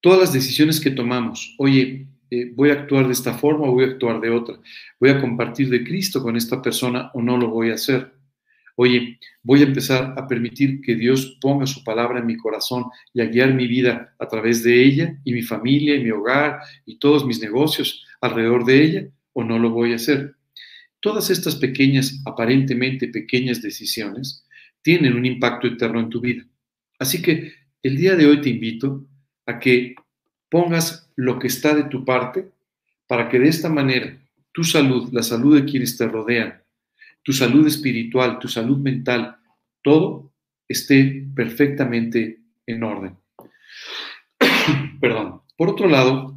Todas 0.00 0.20
las 0.20 0.32
decisiones 0.32 0.80
que 0.80 0.90
tomamos, 0.90 1.54
oye, 1.58 2.06
eh, 2.30 2.52
voy 2.54 2.70
a 2.70 2.74
actuar 2.74 3.06
de 3.06 3.12
esta 3.12 3.34
forma 3.34 3.66
o 3.66 3.72
voy 3.72 3.84
a 3.84 3.88
actuar 3.88 4.20
de 4.20 4.30
otra, 4.30 4.56
voy 5.00 5.10
a 5.10 5.20
compartir 5.20 5.68
de 5.68 5.84
Cristo 5.84 6.22
con 6.22 6.36
esta 6.36 6.60
persona 6.60 7.10
o 7.14 7.22
no 7.22 7.36
lo 7.36 7.48
voy 7.48 7.70
a 7.70 7.74
hacer. 7.74 8.12
Oye, 8.78 9.18
voy 9.42 9.60
a 9.60 9.64
empezar 9.64 10.14
a 10.18 10.28
permitir 10.28 10.82
que 10.82 10.94
Dios 10.94 11.38
ponga 11.40 11.66
su 11.66 11.82
palabra 11.82 12.18
en 12.18 12.26
mi 12.26 12.36
corazón 12.36 12.84
y 13.14 13.22
a 13.22 13.26
guiar 13.26 13.54
mi 13.54 13.66
vida 13.66 14.14
a 14.18 14.28
través 14.28 14.62
de 14.62 14.84
ella 14.84 15.18
y 15.24 15.32
mi 15.32 15.42
familia 15.42 15.96
y 15.96 16.04
mi 16.04 16.10
hogar 16.10 16.60
y 16.84 16.98
todos 16.98 17.24
mis 17.24 17.40
negocios 17.40 18.04
alrededor 18.20 18.66
de 18.66 18.84
ella 18.84 19.08
o 19.36 19.44
no 19.44 19.58
lo 19.58 19.68
voy 19.68 19.92
a 19.92 19.96
hacer. 19.96 20.34
Todas 21.00 21.28
estas 21.28 21.56
pequeñas, 21.56 22.22
aparentemente 22.24 23.08
pequeñas 23.08 23.60
decisiones 23.60 24.46
tienen 24.80 25.14
un 25.14 25.26
impacto 25.26 25.66
eterno 25.66 26.00
en 26.00 26.08
tu 26.08 26.22
vida. 26.22 26.42
Así 26.98 27.20
que 27.20 27.52
el 27.82 27.98
día 27.98 28.16
de 28.16 28.26
hoy 28.26 28.40
te 28.40 28.48
invito 28.48 29.06
a 29.44 29.58
que 29.58 29.94
pongas 30.48 31.12
lo 31.16 31.38
que 31.38 31.48
está 31.48 31.74
de 31.74 31.84
tu 31.84 32.02
parte 32.02 32.48
para 33.06 33.28
que 33.28 33.38
de 33.38 33.48
esta 33.48 33.68
manera 33.68 34.18
tu 34.52 34.64
salud, 34.64 35.10
la 35.12 35.22
salud 35.22 35.54
de 35.54 35.66
quienes 35.66 35.98
te 35.98 36.08
rodean, 36.08 36.62
tu 37.22 37.34
salud 37.34 37.66
espiritual, 37.66 38.38
tu 38.38 38.48
salud 38.48 38.78
mental, 38.78 39.36
todo 39.82 40.32
esté 40.66 41.26
perfectamente 41.34 42.40
en 42.66 42.82
orden. 42.82 43.16
Perdón. 45.00 45.42
Por 45.58 45.68
otro 45.68 45.88
lado, 45.88 46.35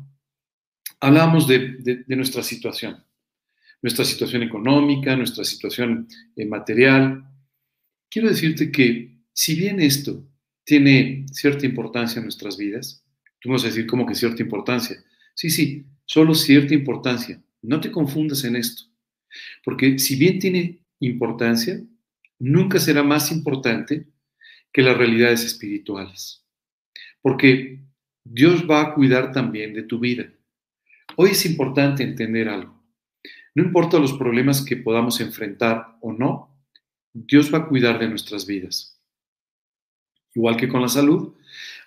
hablamos 0.99 1.47
de, 1.47 2.03
nuestra 2.07 2.43
situación, 2.43 3.03
nuestra 3.81 4.05
situación 4.05 4.43
económica, 4.43 5.15
nuestra 5.15 5.43
situación 5.43 6.07
eh, 6.35 6.45
material. 6.45 7.23
Quiero 8.09 8.29
decirte 8.29 8.71
que 8.71 9.19
si 9.33 9.55
bien 9.55 9.79
esto 9.79 10.25
tiene 10.63 11.25
cierta 11.31 11.65
importancia 11.65 12.19
en 12.19 12.25
nuestras 12.25 12.57
vidas, 12.57 13.03
tú 13.39 13.49
vas 13.49 13.63
a 13.63 13.67
decir 13.67 13.87
como 13.87 14.05
que 14.05 14.15
cierta 14.15 14.41
importancia. 14.41 15.01
Sí, 15.33 15.49
sí, 15.49 15.85
solo 16.05 16.35
cierta 16.35 16.73
importancia. 16.73 17.41
No 17.61 17.79
te 17.79 17.91
confundas 17.91 18.43
en 18.43 18.55
esto. 18.55 18.83
Porque 19.63 19.99
si 19.99 20.15
bien 20.15 20.39
tiene 20.39 20.79
importancia, 20.99 21.81
nunca 22.39 22.79
será 22.79 23.03
más 23.03 23.31
importante 23.31 24.07
que 24.71 24.81
las 24.81 24.97
realidades 24.97 25.43
espirituales. 25.43 26.45
Porque 27.21 27.81
Dios 28.23 28.69
va 28.69 28.81
a 28.81 28.93
cuidar 28.93 29.31
también 29.31 29.73
de 29.73 29.83
tu 29.83 29.99
vida. 29.99 30.29
Hoy 31.21 31.31
es 31.31 31.45
importante 31.45 32.01
entender 32.01 32.47
algo. 32.47 32.81
No 33.53 33.65
importa 33.65 33.99
los 33.99 34.13
problemas 34.13 34.63
que 34.63 34.77
podamos 34.77 35.19
enfrentar 35.19 35.97
o 35.99 36.13
no, 36.13 36.57
Dios 37.11 37.53
va 37.53 37.57
a 37.57 37.67
cuidar 37.67 37.99
de 37.99 38.07
nuestras 38.07 38.47
vidas. 38.47 38.97
Igual 40.33 40.55
que 40.55 40.69
con 40.69 40.81
la 40.81 40.87
salud, 40.87 41.33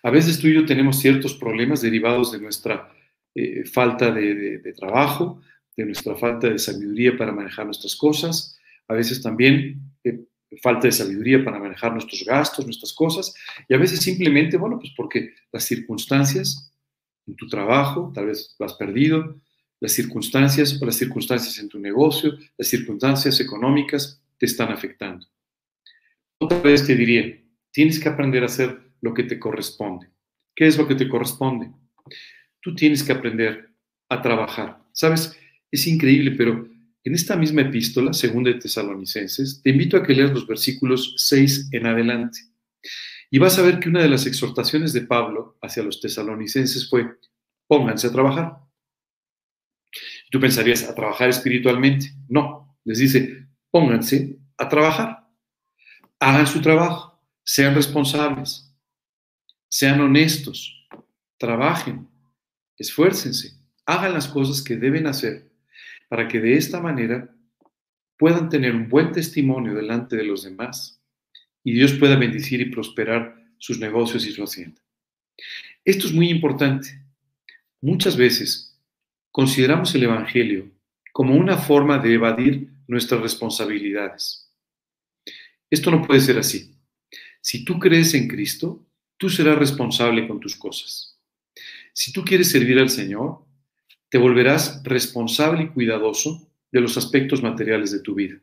a 0.03 0.11
veces 0.11 0.39
tú 0.39 0.49
y 0.49 0.55
yo 0.55 0.67
tenemos 0.67 0.99
ciertos 0.99 1.33
problemas 1.33 1.81
derivados 1.81 2.31
de 2.31 2.41
nuestra 2.41 2.93
eh, 3.35 3.65
falta 3.65 4.11
de, 4.11 4.75
trabajo, 4.77 5.41
de 5.79 5.87
nuestra 5.87 6.15
falta 6.15 6.51
de 6.51 6.59
sabiduría 6.59 7.17
para 7.17 7.33
manejar 7.33 7.65
nuestras 7.65 7.97
cosas, 7.97 8.59
a 8.87 8.93
veces 8.93 9.23
también 9.23 9.81
eh, 10.05 10.27
falta 10.61 10.89
de 10.89 10.93
sabiduría 10.93 11.43
para 11.43 11.59
manejar 11.59 11.95
nuestros 11.95 12.23
gastos, 12.23 12.67
nuestras 12.67 12.93
cosas, 12.93 13.35
y 13.67 13.73
a 13.73 13.79
veces 13.79 14.01
simplemente, 14.01 14.59
bueno, 14.59 14.79
pues 14.79 14.93
porque 14.95 15.33
las 15.51 15.65
circunstancias 15.65 16.72
tu 17.37 17.47
trabajo, 17.47 18.13
tal 18.15 18.27
vez 18.27 18.55
lo 18.59 18.67
has 18.67 18.75
perdido, 18.75 19.41
las 19.81 19.93
circunstancias 19.93 20.81
o 20.81 20.87
las 20.87 20.97
circunstancias 20.97 21.59
en 21.59 21.69
tu 21.69 21.79
negocio, 21.79 22.39
las 22.57 22.69
circunstancias 22.69 23.41
económicas 23.41 24.23
te 24.39 24.47
están 24.47 24.71
afectando. 24.71 25.27
Otra 26.39 26.61
vez 26.61 26.87
te 26.87 26.95
diría, 26.95 27.41
tienes 27.71 27.99
que 27.99 28.09
aprender 28.09 28.43
a 28.43 28.47
hacer 28.47 28.79
lo 29.01 29.15
que 29.15 29.25
te 29.25 29.39
corresponde. 29.39 30.09
¿Qué 30.55 30.67
es 30.67 30.79
lo 30.79 30.87
que 30.87 30.95
te 30.95 31.09
corresponde? 31.09 31.71
Tú 32.61 32.75
tienes 32.75 33.03
que 33.03 33.13
aprender 33.13 33.71
a 34.09 34.21
trabajar. 34.23 34.79
Sabes, 34.93 35.37
es 35.71 35.87
increíble, 35.87 36.33
pero 36.33 36.69
en 37.05 37.15
esta 37.15 37.37
misma 37.37 37.63
epístola, 37.63 38.13
segunda 38.13 38.51
de 38.51 38.61
Tesalonicenses, 38.61 39.61
te 39.63 39.71
invito 39.71 39.97
a 39.97 40.03
que 40.03 40.15
leas 40.15 40.33
los 40.33 40.47
versículos 40.47 41.15
6 41.17 41.71
en 41.73 41.87
adelante. 41.87 42.39
Y 43.35 43.39
vas 43.39 43.59
a 43.59 43.63
ver 43.63 43.81
que 43.81 43.89
una 43.89 44.03
de 44.03 44.11
las 44.11 44.27
exhortaciones 44.27 44.93
de 44.93 45.07
Pablo 45.07 45.57
hacia 45.63 45.83
los 45.83 46.03
tesalonicenses 46.03 46.91
fue, 46.91 47.19
pónganse 47.67 48.09
a 48.09 48.13
trabajar. 48.13 48.59
Tú 50.31 50.39
pensarías, 50.39 50.87
¿a 50.87 50.95
trabajar 50.95 51.31
espiritualmente? 51.31 52.13
No, 52.29 52.77
les 52.85 52.99
dice, 52.99 53.49
pónganse 53.71 54.39
a 54.59 54.69
trabajar. 54.69 55.31
Hagan 56.21 56.47
su 56.47 56.61
trabajo, 56.61 57.25
sean 57.43 57.75
responsables, 57.75 58.71
sean 59.67 60.03
honestos, 60.03 60.87
trabajen, 61.39 62.07
esfuércense, 62.77 63.59
hagan 63.87 64.13
las 64.13 64.29
cosas 64.29 64.61
que 64.63 64.77
deben 64.77 65.07
hacer 65.07 65.51
para 66.11 66.29
que 66.29 66.39
de 66.39 66.59
esta 66.59 66.83
manera 66.83 67.35
puedan 68.19 68.51
tener 68.51 68.75
un 68.75 68.91
buen 68.91 69.11
testimonio 69.11 69.73
delante 69.73 70.17
de 70.17 70.25
los 70.25 70.43
demás 70.43 71.02
y 71.65 71.73
Dios 71.73 71.93
pueda 71.95 72.17
bendecir 72.17 72.61
y 72.61 72.71
prosperar 72.71 73.37
sus 73.59 73.79
negocios 73.79 74.27
y 74.27 74.33
su 74.33 74.43
hacienda. 74.43 74.83
Esto 75.85 76.07
es 76.07 76.13
muy 76.13 76.29
importante. 76.29 77.01
Muchas 77.81 78.17
veces 78.17 78.81
consideramos 79.31 79.95
el 79.95 80.05
Evangelio 80.05 80.71
como 81.13 81.35
una 81.35 81.59
forma 81.59 81.99
de 81.99 82.15
evadir 82.15 82.71
nuestras 82.87 83.21
responsabilidades. 83.21 84.51
Esto 85.71 85.91
no 85.91 86.03
puede 86.03 86.21
ser 86.21 86.39
así. 86.39 86.75
Si 87.41 87.65
tú 87.65 87.79
crees 87.79 88.15
en 88.15 88.29
Cristo, 88.29 88.87
tú 89.17 89.29
serás 89.29 89.59
responsable 89.59 90.27
con 90.29 90.41
tus 90.41 90.57
cosas. 90.57 91.19
Si 91.93 92.13
tú 92.13 92.25
quieres 92.25 92.51
servir 92.51 92.79
al 92.79 92.91
Señor, 92.91 93.45
te 94.09 94.19
volverás 94.19 94.83
responsable 94.85 95.65
y 95.65 95.69
cuidadoso 95.69 96.51
de 96.71 96.81
los 96.81 96.97
aspectos 96.97 97.43
materiales 97.43 97.91
de 97.91 98.01
tu 98.01 98.15
vida. 98.15 98.39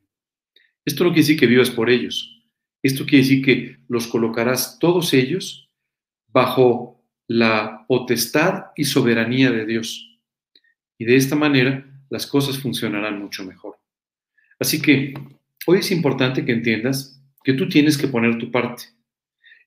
Esto 0.85 1.03
no 1.03 1.11
quiere 1.11 1.21
decir 1.21 1.39
que 1.39 1.47
vivas 1.47 1.69
por 1.69 1.89
ellos. 1.89 2.38
Esto 2.81 3.05
quiere 3.05 3.23
decir 3.23 3.43
que 3.43 3.77
los 3.87 4.07
colocarás 4.07 4.79
todos 4.79 5.13
ellos 5.13 5.69
bajo 6.27 7.03
la 7.27 7.85
potestad 7.87 8.65
y 8.75 8.85
soberanía 8.85 9.51
de 9.51 9.65
Dios. 9.65 10.19
Y 10.97 11.05
de 11.05 11.15
esta 11.15 11.35
manera 11.35 11.85
las 12.09 12.25
cosas 12.25 12.57
funcionarán 12.57 13.19
mucho 13.19 13.43
mejor. 13.45 13.77
Así 14.59 14.81
que 14.81 15.13
hoy 15.65 15.79
es 15.79 15.91
importante 15.91 16.43
que 16.43 16.51
entiendas 16.51 17.21
que 17.43 17.53
tú 17.53 17.69
tienes 17.69 17.97
que 17.97 18.07
poner 18.07 18.37
tu 18.37 18.51
parte. 18.51 18.83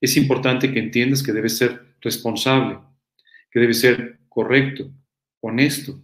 Es 0.01 0.17
importante 0.17 0.73
que 0.73 0.81
entiendas 0.81 1.23
que 1.23 1.33
debes 1.33 1.57
ser 1.57 1.95
responsable, 2.01 2.79
que 3.51 3.61
debes 3.61 3.81
ser 3.81 4.19
correcto, 4.29 4.91
honesto, 5.41 6.03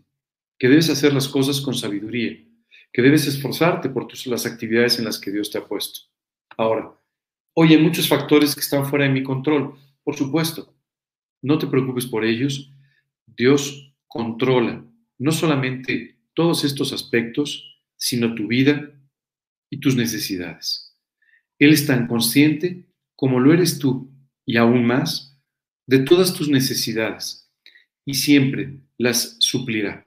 que 0.59 0.69
debes 0.69 0.91
hacer 0.91 1.13
las 1.13 1.29
cosas 1.29 1.61
con 1.61 1.75
sabiduría, 1.75 2.39
que 2.93 3.03
debes 3.03 3.27
esforzarte 3.27 3.89
por 3.89 4.07
tus, 4.07 4.27
las 4.27 4.47
actividades 4.47 4.99
en 4.99 5.05
las 5.05 5.19
que 5.19 5.31
Dios 5.31 5.51
te 5.51 5.59
ha 5.59 5.65
puesto. 5.65 6.01
Ahora, 6.57 6.93
hoy 7.55 7.75
hay 7.75 7.83
muchos 7.83 8.09
factores 8.09 8.55
que 8.55 8.61
están 8.61 8.87
fuera 8.87 9.05
de 9.05 9.11
mi 9.11 9.23
control, 9.23 9.75
por 10.03 10.17
supuesto. 10.17 10.75
No 11.43 11.59
te 11.59 11.67
preocupes 11.67 12.07
por 12.07 12.25
ellos. 12.25 12.73
Dios 13.27 13.95
controla 14.07 14.85
no 15.19 15.33
solamente 15.33 16.19
todos 16.35 16.65
estos 16.65 16.93
aspectos, 16.93 17.81
sino 17.97 18.35
tu 18.35 18.47
vida 18.47 18.91
y 19.71 19.79
tus 19.81 19.97
necesidades. 19.97 20.97
Él 21.59 21.73
es 21.73 21.87
tan 21.87 22.07
consciente 22.07 22.87
como 23.17 23.41
lo 23.41 23.53
eres 23.53 23.79
tú 23.79 24.11
y 24.47 24.57
aún 24.57 24.87
más 24.87 25.37
de 25.87 25.99
todas 26.01 26.35
tus 26.35 26.49
necesidades 26.49 27.51
y 28.05 28.15
siempre 28.15 28.81
las 28.97 29.37
suplirá. 29.41 30.07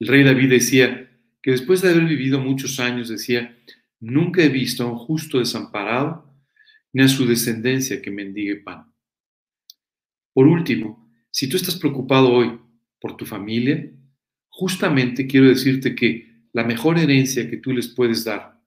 El 0.00 0.08
rey 0.08 0.24
David 0.24 0.50
decía 0.50 1.10
que 1.42 1.50
después 1.50 1.82
de 1.82 1.90
haber 1.90 2.06
vivido 2.06 2.40
muchos 2.40 2.80
años, 2.80 3.08
decía, 3.08 3.56
nunca 4.00 4.42
he 4.42 4.48
visto 4.48 4.84
a 4.84 4.86
un 4.86 4.98
justo 4.98 5.38
desamparado 5.38 6.27
ni 6.92 7.02
a 7.02 7.08
su 7.08 7.26
descendencia 7.26 8.00
que 8.00 8.10
mendigue 8.10 8.56
pan. 8.56 8.92
Por 10.32 10.46
último, 10.46 11.10
si 11.30 11.48
tú 11.48 11.56
estás 11.56 11.76
preocupado 11.76 12.32
hoy 12.32 12.58
por 13.00 13.16
tu 13.16 13.26
familia, 13.26 13.90
justamente 14.48 15.26
quiero 15.26 15.48
decirte 15.48 15.94
que 15.94 16.26
la 16.52 16.64
mejor 16.64 16.98
herencia 16.98 17.48
que 17.48 17.58
tú 17.58 17.72
les 17.72 17.88
puedes 17.88 18.24
dar 18.24 18.60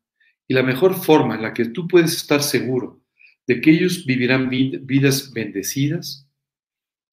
y 0.47 0.53
la 0.53 0.63
mejor 0.63 0.95
forma 0.95 1.35
en 1.35 1.41
la 1.41 1.53
que 1.53 1.65
tú 1.65 1.87
puedes 1.87 2.13
estar 2.13 2.43
seguro 2.43 3.03
de 3.47 3.59
que 3.59 3.71
ellos 3.71 4.05
vivirán 4.05 4.49
vidas 4.49 5.33
bendecidas 5.33 6.29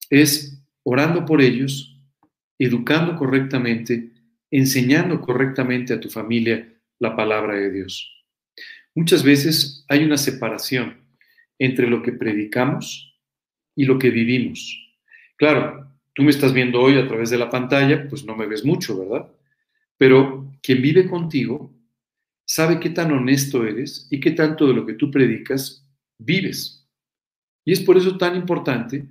es 0.09 0.61
orando 0.83 1.25
por 1.25 1.41
ellos 1.41 1.99
educando 2.59 3.15
correctamente, 3.15 4.11
enseñando 4.51 5.21
correctamente 5.21 5.93
a 5.93 5.99
tu 5.99 6.09
familia 6.09 6.73
la 6.99 7.15
palabra 7.15 7.55
de 7.55 7.71
Dios. 7.71 8.18
Muchas 8.99 9.23
veces 9.23 9.85
hay 9.87 10.03
una 10.03 10.17
separación 10.17 10.97
entre 11.57 11.89
lo 11.89 12.03
que 12.03 12.11
predicamos 12.11 13.17
y 13.75 13.85
lo 13.85 13.97
que 13.97 14.09
vivimos. 14.09 14.59
Claro, 15.37 15.89
Tú 16.19 16.25
me 16.25 16.31
estás 16.31 16.51
viendo 16.51 16.81
hoy 16.81 16.97
a 16.97 17.07
través 17.07 17.29
de 17.29 17.37
la 17.37 17.49
pantalla, 17.49 18.09
pues 18.09 18.25
no 18.25 18.35
me 18.35 18.45
ves 18.45 18.65
mucho, 18.65 18.99
¿verdad? 18.99 19.31
Pero 19.97 20.51
quien 20.61 20.81
vive 20.81 21.07
contigo 21.07 21.73
sabe 22.45 22.77
qué 22.77 22.89
tan 22.89 23.13
honesto 23.13 23.65
eres 23.65 24.05
y 24.11 24.19
qué 24.19 24.31
tanto 24.31 24.67
de 24.67 24.73
lo 24.73 24.85
que 24.85 24.95
tú 24.95 25.09
predicas 25.09 25.87
vives. 26.17 26.85
Y 27.63 27.71
es 27.71 27.79
por 27.79 27.95
eso 27.95 28.17
tan 28.17 28.35
importante 28.35 29.05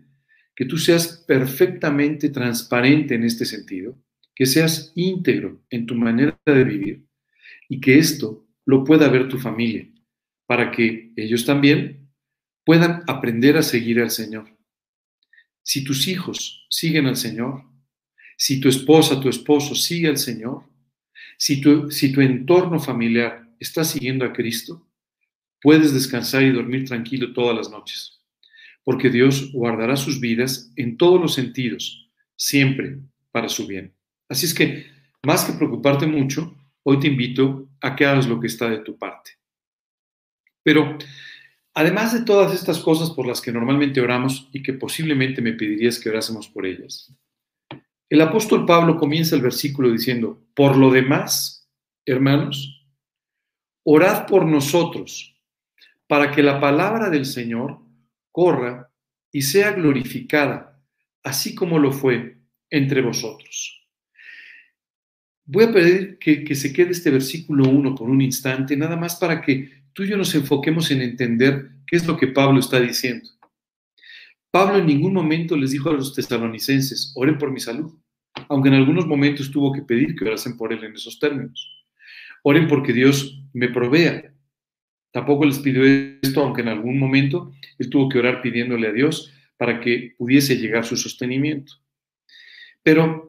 que 0.55 0.67
tú 0.67 0.77
seas 0.77 1.25
perfectamente 1.27 2.29
transparente 2.29 3.15
en 3.15 3.25
este 3.25 3.47
sentido, 3.47 3.97
que 4.35 4.45
seas 4.45 4.93
íntegro 4.95 5.63
en 5.71 5.87
tu 5.87 5.95
manera 5.95 6.39
de 6.45 6.65
vivir 6.65 7.07
y 7.71 7.81
que 7.81 7.99
esto 7.99 8.48
lo 8.69 8.85
pueda 8.85 9.09
ver 9.09 9.29
tu 9.29 9.39
familia, 9.39 9.89
para 10.45 10.71
que 10.71 11.11
ellos 11.17 11.47
también 11.47 12.11
puedan 12.67 13.03
aprender 13.07 13.57
a 13.57 13.63
seguir 13.63 13.99
al 13.99 14.11
Señor. 14.11 14.59
Si 15.63 15.85
tus 15.85 16.07
hijos 16.07 16.67
siguen 16.69 17.07
al 17.07 17.17
Señor, 17.17 17.65
si 18.37 18.61
tu 18.61 18.69
esposa, 18.69 19.23
tu 19.23 19.31
esposo 19.31 19.75
sigue 19.75 20.09
al 20.09 20.19
Señor, 20.19 20.65
si 21.39 21.63
tu, 21.63 21.91
si 21.91 22.13
tu 22.13 22.21
entorno 22.21 22.79
familiar 22.79 23.49
está 23.59 23.85
siguiendo 23.85 24.27
a 24.27 24.35
Cristo, 24.35 24.87
puedes 25.63 25.95
descansar 25.95 26.43
y 26.43 26.53
dormir 26.53 26.85
tranquilo 26.87 27.33
todas 27.33 27.57
las 27.57 27.71
noches, 27.71 28.21
porque 28.85 29.09
Dios 29.09 29.51
guardará 29.51 29.97
sus 29.97 30.21
vidas 30.21 30.71
en 30.77 30.99
todos 30.99 31.19
los 31.19 31.33
sentidos, 31.33 32.11
siempre 32.37 32.99
para 33.33 33.49
su 33.49 33.67
bien. 33.67 33.95
Así 34.29 34.45
es 34.45 34.53
que, 34.53 34.85
más 35.23 35.47
que 35.47 35.55
preocuparte 35.55 36.07
mucho, 36.07 36.55
hoy 36.83 36.99
te 37.01 37.09
invito 37.09 37.69
a 37.81 37.95
que 37.95 38.07
hagas 38.07 38.27
lo 38.27 38.41
que 38.41 38.47
está 38.47 38.69
de 38.69 38.79
tu 38.79 38.99
parte. 38.99 39.33
Pero, 40.63 40.99
además 41.75 42.13
de 42.13 42.25
todas 42.25 42.53
estas 42.53 42.79
cosas 42.79 43.11
por 43.11 43.27
las 43.27 43.41
que 43.41 43.53
normalmente 43.53 44.01
oramos 44.01 44.49
y 44.53 44.63
que 44.63 44.73
posiblemente 44.73 45.41
me 45.41 45.53
pedirías 45.53 45.99
que 45.99 46.11
orásemos 46.11 46.49
por 46.49 46.67
ellas, 46.67 47.15
el 48.11 48.21
apóstol 48.23 48.65
Pablo 48.65 48.97
comienza 48.97 49.37
el 49.37 49.43
versículo 49.43 49.91
diciendo, 49.91 50.43
por 50.55 50.77
lo 50.77 50.91
demás, 50.91 51.69
hermanos, 52.07 52.87
orad 53.85 54.27
por 54.27 54.47
nosotros, 54.47 55.37
para 56.07 56.31
que 56.31 56.43
la 56.43 56.59
palabra 56.59 57.11
del 57.11 57.27
Señor 57.27 57.81
corra 58.33 58.91
y 59.31 59.43
sea 59.43 59.73
glorificada, 59.73 60.83
así 61.23 61.55
como 61.55 61.79
lo 61.79 61.93
fue 61.93 62.39
entre 62.71 63.03
vosotros. 63.03 63.78
Voy 65.51 65.65
a 65.65 65.73
pedir 65.73 66.19
que, 66.19 66.55
se 66.55 66.75
quede 66.75 66.91
este 66.91 67.11
versículo 67.11 67.71
1 67.71 67.95
por 67.95 68.11
un 68.11 68.21
instante, 68.21 68.77
nada 68.77 68.97
más 68.97 69.17
para 69.17 69.41
que 69.41 69.83
tú 69.95 70.03
y 70.03 70.09
yo 70.09 70.19
nos 70.19 70.35
enfoquemos 70.35 70.91
en 70.91 71.01
entender 71.01 71.71
qué 71.87 71.97
es 71.97 72.07
lo 72.07 72.19
que 72.19 72.27
Pablo 72.27 72.61
está 72.61 72.79
diciendo. 72.79 73.31
Pablo 74.51 74.77
en 74.77 74.85
ningún 74.85 75.15
momento 75.15 75.57
les 75.57 75.71
dijo 75.71 75.89
a 75.89 75.95
los 75.95 76.15
tesalonicenses, 76.15 77.15
oren 77.17 77.39
por 77.39 77.51
mi 77.51 77.61
salud, 77.61 77.95
aunque 78.51 78.69
en 78.69 78.75
algunos 78.75 79.07
momentos 79.07 79.51
tuvo 79.51 79.73
que 79.73 79.81
pedir 79.81 80.15
que 80.15 80.27
orasen 80.27 80.55
por 80.59 80.71
él 80.71 80.85
en 80.85 80.93
esos 80.93 81.19
términos. 81.19 81.83
Oren 82.43 82.69
porque 82.69 82.93
Dios 82.93 83.43
me 83.55 83.71
provea. 83.71 84.31
Tampoco 85.13 85.47
les 85.47 85.61
pidió 85.61 85.83
esto, 85.87 86.43
aunque 86.43 86.61
en 86.61 86.69
algún 86.69 86.99
momento 86.99 87.55
él 87.79 87.89
tuvo 87.89 88.11
que 88.11 88.19
orar 88.19 88.43
pidiéndole 88.43 88.87
a 88.87 88.93
Dios 88.93 89.33
para 89.57 89.81
que 89.81 90.15
pudiese 90.19 90.59
llegar 90.59 90.85
su 90.85 90.99
sostenimiento. 90.99 91.73
Pero 92.83 93.29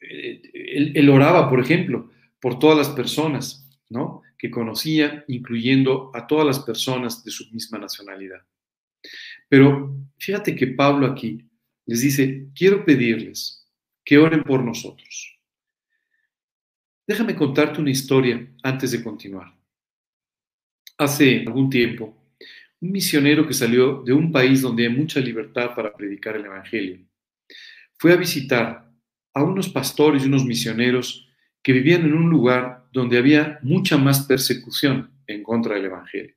eh, 0.00 0.40
él, 0.70 1.10
oraba, 1.10 1.48
por 1.48 1.60
ejemplo, 1.60 2.10
por 2.40 2.58
todas 2.58 2.78
las 2.78 2.88
personas 2.90 3.68
¿no? 3.88 4.22
que 4.38 4.50
conocía, 4.50 5.24
incluyendo 5.28 6.10
a 6.14 6.26
todas 6.26 6.46
las 6.46 6.60
personas 6.60 7.24
de 7.24 7.30
su 7.30 7.50
misma 7.50 7.78
nacionalidad. 7.78 8.42
Pero 9.48 9.96
fíjate 10.18 10.54
que 10.54 10.68
Pablo 10.68 11.06
aquí 11.06 11.44
les 11.86 12.00
dice, 12.02 12.48
quiero 12.54 12.84
pedirles 12.84 13.68
que 14.04 14.18
oren 14.18 14.42
por 14.44 14.62
nosotros. 14.62 15.38
Déjame 17.06 17.34
contarte 17.34 17.80
una 17.80 17.90
historia 17.90 18.48
antes 18.62 18.92
de 18.92 19.02
continuar. 19.02 19.52
Hace 20.96 21.40
algún 21.40 21.68
tiempo, 21.68 22.16
un 22.80 22.92
misionero 22.92 23.46
que 23.46 23.54
salió 23.54 24.02
de 24.02 24.12
un 24.12 24.30
país 24.30 24.62
donde 24.62 24.86
hay 24.86 24.92
mucha 24.92 25.20
libertad 25.20 25.74
para 25.74 25.92
predicar 25.92 26.36
el 26.36 26.44
Evangelio, 26.44 27.00
fue 27.98 28.12
a 28.12 28.16
visitar 28.16 28.89
a 29.34 29.42
unos 29.42 29.68
pastores 29.68 30.24
y 30.24 30.26
unos 30.26 30.44
misioneros 30.44 31.28
que 31.62 31.72
vivían 31.72 32.02
en 32.02 32.14
un 32.14 32.30
lugar 32.30 32.86
donde 32.92 33.18
había 33.18 33.58
mucha 33.62 33.96
más 33.96 34.26
persecución 34.26 35.10
en 35.26 35.42
contra 35.42 35.74
del 35.74 35.86
Evangelio. 35.86 36.34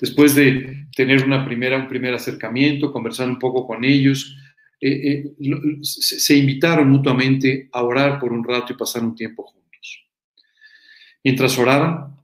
Después 0.00 0.34
de 0.34 0.88
tener 0.94 1.24
una 1.24 1.44
primera, 1.44 1.78
un 1.78 1.88
primer 1.88 2.12
acercamiento, 2.14 2.92
conversar 2.92 3.28
un 3.28 3.38
poco 3.38 3.66
con 3.66 3.84
ellos, 3.84 4.36
eh, 4.80 5.32
eh, 5.40 5.78
se 5.82 6.36
invitaron 6.36 6.90
mutuamente 6.90 7.68
a 7.72 7.82
orar 7.82 8.18
por 8.18 8.32
un 8.32 8.44
rato 8.44 8.72
y 8.72 8.76
pasar 8.76 9.02
un 9.02 9.14
tiempo 9.14 9.44
juntos. 9.44 10.06
Mientras 11.24 11.58
oraban, 11.58 12.16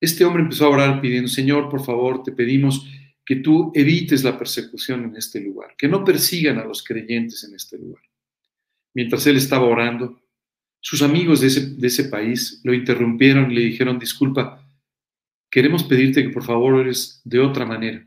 este 0.00 0.24
hombre 0.24 0.42
empezó 0.42 0.66
a 0.66 0.70
orar 0.70 1.00
pidiendo, 1.00 1.28
Señor, 1.28 1.68
por 1.68 1.84
favor, 1.84 2.22
te 2.22 2.32
pedimos 2.32 2.88
que 3.24 3.36
tú 3.36 3.70
evites 3.74 4.24
la 4.24 4.38
persecución 4.38 5.04
en 5.04 5.16
este 5.16 5.40
lugar, 5.40 5.74
que 5.76 5.86
no 5.86 6.02
persigan 6.02 6.58
a 6.58 6.64
los 6.64 6.82
creyentes 6.82 7.44
en 7.44 7.54
este 7.54 7.76
lugar. 7.76 8.02
Mientras 8.94 9.26
él 9.26 9.36
estaba 9.36 9.64
orando, 9.64 10.20
sus 10.80 11.02
amigos 11.02 11.40
de 11.40 11.48
ese, 11.48 11.74
de 11.74 11.86
ese 11.86 12.04
país 12.04 12.60
lo 12.64 12.72
interrumpieron 12.72 13.50
y 13.50 13.54
le 13.54 13.60
dijeron, 13.62 13.98
disculpa, 13.98 14.64
queremos 15.50 15.84
pedirte 15.84 16.22
que 16.22 16.30
por 16.30 16.44
favor 16.44 16.74
ores 16.74 17.20
de 17.24 17.40
otra 17.40 17.64
manera. 17.64 18.06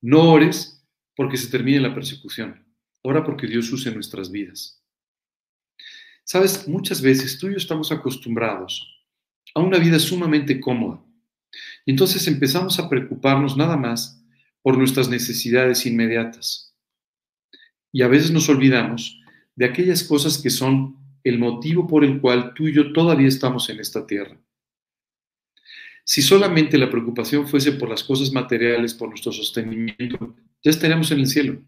No 0.00 0.30
ores 0.30 0.84
porque 1.14 1.36
se 1.36 1.50
termine 1.50 1.80
la 1.80 1.94
persecución. 1.94 2.64
Ora 3.02 3.24
porque 3.24 3.46
Dios 3.46 3.72
use 3.72 3.92
nuestras 3.92 4.30
vidas. 4.30 4.82
Sabes, 6.24 6.66
muchas 6.66 7.00
veces 7.00 7.38
tú 7.38 7.46
y 7.46 7.52
yo 7.52 7.56
estamos 7.56 7.92
acostumbrados 7.92 8.92
a 9.54 9.60
una 9.60 9.78
vida 9.78 9.98
sumamente 9.98 10.60
cómoda. 10.60 11.00
Y 11.84 11.92
entonces 11.92 12.26
empezamos 12.26 12.78
a 12.78 12.88
preocuparnos 12.88 13.56
nada 13.56 13.76
más 13.76 14.22
por 14.60 14.76
nuestras 14.76 15.08
necesidades 15.08 15.86
inmediatas. 15.86 16.65
Y 17.92 18.02
a 18.02 18.08
veces 18.08 18.30
nos 18.30 18.48
olvidamos 18.48 19.20
de 19.54 19.64
aquellas 19.64 20.04
cosas 20.04 20.38
que 20.38 20.50
son 20.50 20.96
el 21.24 21.38
motivo 21.38 21.86
por 21.86 22.04
el 22.04 22.20
cual 22.20 22.54
tú 22.54 22.68
y 22.68 22.72
yo 22.72 22.92
todavía 22.92 23.26
estamos 23.26 23.68
en 23.68 23.80
esta 23.80 24.06
tierra. 24.06 24.38
Si 26.04 26.22
solamente 26.22 26.78
la 26.78 26.88
preocupación 26.88 27.48
fuese 27.48 27.72
por 27.72 27.88
las 27.88 28.04
cosas 28.04 28.30
materiales, 28.30 28.94
por 28.94 29.08
nuestro 29.08 29.32
sostenimiento, 29.32 30.36
ya 30.62 30.70
estaríamos 30.70 31.10
en 31.10 31.18
el 31.18 31.26
cielo. 31.26 31.62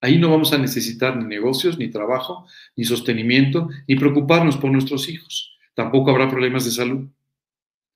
Ahí 0.00 0.18
no 0.18 0.28
vamos 0.28 0.52
a 0.52 0.58
necesitar 0.58 1.16
ni 1.16 1.24
negocios, 1.24 1.78
ni 1.78 1.88
trabajo, 1.88 2.48
ni 2.74 2.84
sostenimiento, 2.84 3.68
ni 3.86 3.94
preocuparnos 3.94 4.56
por 4.56 4.72
nuestros 4.72 5.08
hijos. 5.08 5.56
Tampoco 5.74 6.10
habrá 6.10 6.28
problemas 6.28 6.64
de 6.64 6.72
salud. 6.72 7.08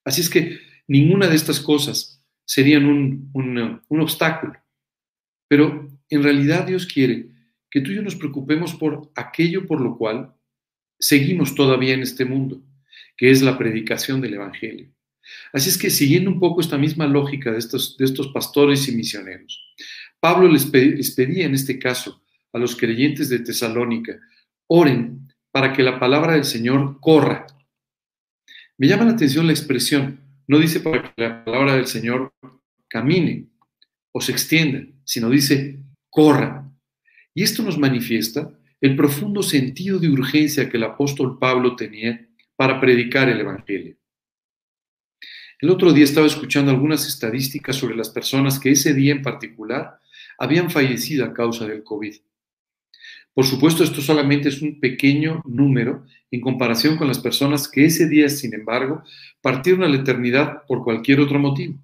Así 0.04 0.20
es 0.20 0.30
que 0.30 0.60
ninguna 0.86 1.26
de 1.26 1.34
estas 1.34 1.58
cosas 1.58 2.22
serían 2.44 2.86
un, 2.86 3.30
un 3.88 4.00
obstáculo. 4.00 4.54
Pero 5.48 5.88
en 6.08 6.22
realidad 6.22 6.68
Dios 6.68 6.86
quiere 6.86 7.29
que 7.70 7.80
tú 7.80 7.92
y 7.92 7.96
yo 7.96 8.02
nos 8.02 8.16
preocupemos 8.16 8.74
por 8.74 9.10
aquello 9.14 9.66
por 9.66 9.80
lo 9.80 9.96
cual 9.96 10.34
seguimos 10.98 11.54
todavía 11.54 11.94
en 11.94 12.02
este 12.02 12.24
mundo, 12.24 12.62
que 13.16 13.30
es 13.30 13.42
la 13.42 13.56
predicación 13.56 14.20
del 14.20 14.34
Evangelio. 14.34 14.92
Así 15.52 15.68
es 15.68 15.78
que 15.78 15.90
siguiendo 15.90 16.30
un 16.30 16.40
poco 16.40 16.60
esta 16.60 16.78
misma 16.78 17.06
lógica 17.06 17.52
de 17.52 17.58
estos, 17.58 17.96
de 17.96 18.04
estos 18.04 18.28
pastores 18.28 18.88
y 18.88 18.96
misioneros, 18.96 19.74
Pablo 20.18 20.48
les, 20.48 20.72
les 20.72 21.12
pedía 21.12 21.46
en 21.46 21.54
este 21.54 21.78
caso 21.78 22.22
a 22.52 22.58
los 22.58 22.76
creyentes 22.76 23.28
de 23.28 23.38
Tesalónica, 23.38 24.18
oren 24.66 25.32
para 25.52 25.72
que 25.72 25.82
la 25.82 25.98
palabra 25.98 26.34
del 26.34 26.44
Señor 26.44 26.98
corra. 27.00 27.46
Me 28.76 28.88
llama 28.88 29.04
la 29.04 29.12
atención 29.12 29.46
la 29.46 29.52
expresión, 29.52 30.20
no 30.46 30.58
dice 30.58 30.80
para 30.80 31.02
que 31.02 31.22
la 31.22 31.44
palabra 31.44 31.76
del 31.76 31.86
Señor 31.86 32.32
camine 32.88 33.48
o 34.12 34.20
se 34.20 34.32
extienda, 34.32 34.84
sino 35.04 35.30
dice 35.30 35.80
corra. 36.08 36.69
Y 37.34 37.42
esto 37.42 37.62
nos 37.62 37.78
manifiesta 37.78 38.50
el 38.80 38.96
profundo 38.96 39.42
sentido 39.42 39.98
de 39.98 40.08
urgencia 40.08 40.68
que 40.68 40.76
el 40.76 40.84
apóstol 40.84 41.38
Pablo 41.38 41.76
tenía 41.76 42.26
para 42.56 42.80
predicar 42.80 43.28
el 43.28 43.40
Evangelio. 43.40 43.96
El 45.60 45.68
otro 45.68 45.92
día 45.92 46.04
estaba 46.04 46.26
escuchando 46.26 46.70
algunas 46.70 47.06
estadísticas 47.06 47.76
sobre 47.76 47.94
las 47.94 48.08
personas 48.08 48.58
que 48.58 48.70
ese 48.70 48.94
día 48.94 49.12
en 49.12 49.22
particular 49.22 50.00
habían 50.38 50.70
fallecido 50.70 51.24
a 51.24 51.34
causa 51.34 51.66
del 51.66 51.84
COVID. 51.84 52.14
Por 53.34 53.46
supuesto, 53.46 53.84
esto 53.84 54.00
solamente 54.00 54.48
es 54.48 54.62
un 54.62 54.80
pequeño 54.80 55.42
número 55.44 56.04
en 56.30 56.40
comparación 56.40 56.96
con 56.96 57.08
las 57.08 57.18
personas 57.18 57.68
que 57.68 57.84
ese 57.84 58.08
día, 58.08 58.28
sin 58.28 58.54
embargo, 58.54 59.02
partieron 59.40 59.82
a 59.82 59.88
la 59.88 59.96
eternidad 59.96 60.64
por 60.66 60.82
cualquier 60.82 61.20
otro 61.20 61.38
motivo. 61.38 61.78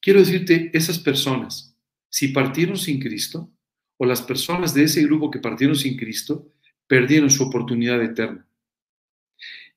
Quiero 0.00 0.20
decirte, 0.20 0.70
esas 0.72 1.00
personas, 1.00 1.76
si 2.08 2.28
partieron 2.28 2.76
sin 2.76 3.00
Cristo, 3.00 3.50
o 3.98 4.06
las 4.06 4.22
personas 4.22 4.74
de 4.74 4.84
ese 4.84 5.02
grupo 5.02 5.30
que 5.30 5.38
partieron 5.38 5.76
sin 5.76 5.96
Cristo, 5.96 6.52
perdieron 6.86 7.30
su 7.30 7.44
oportunidad 7.44 8.02
eterna. 8.02 8.46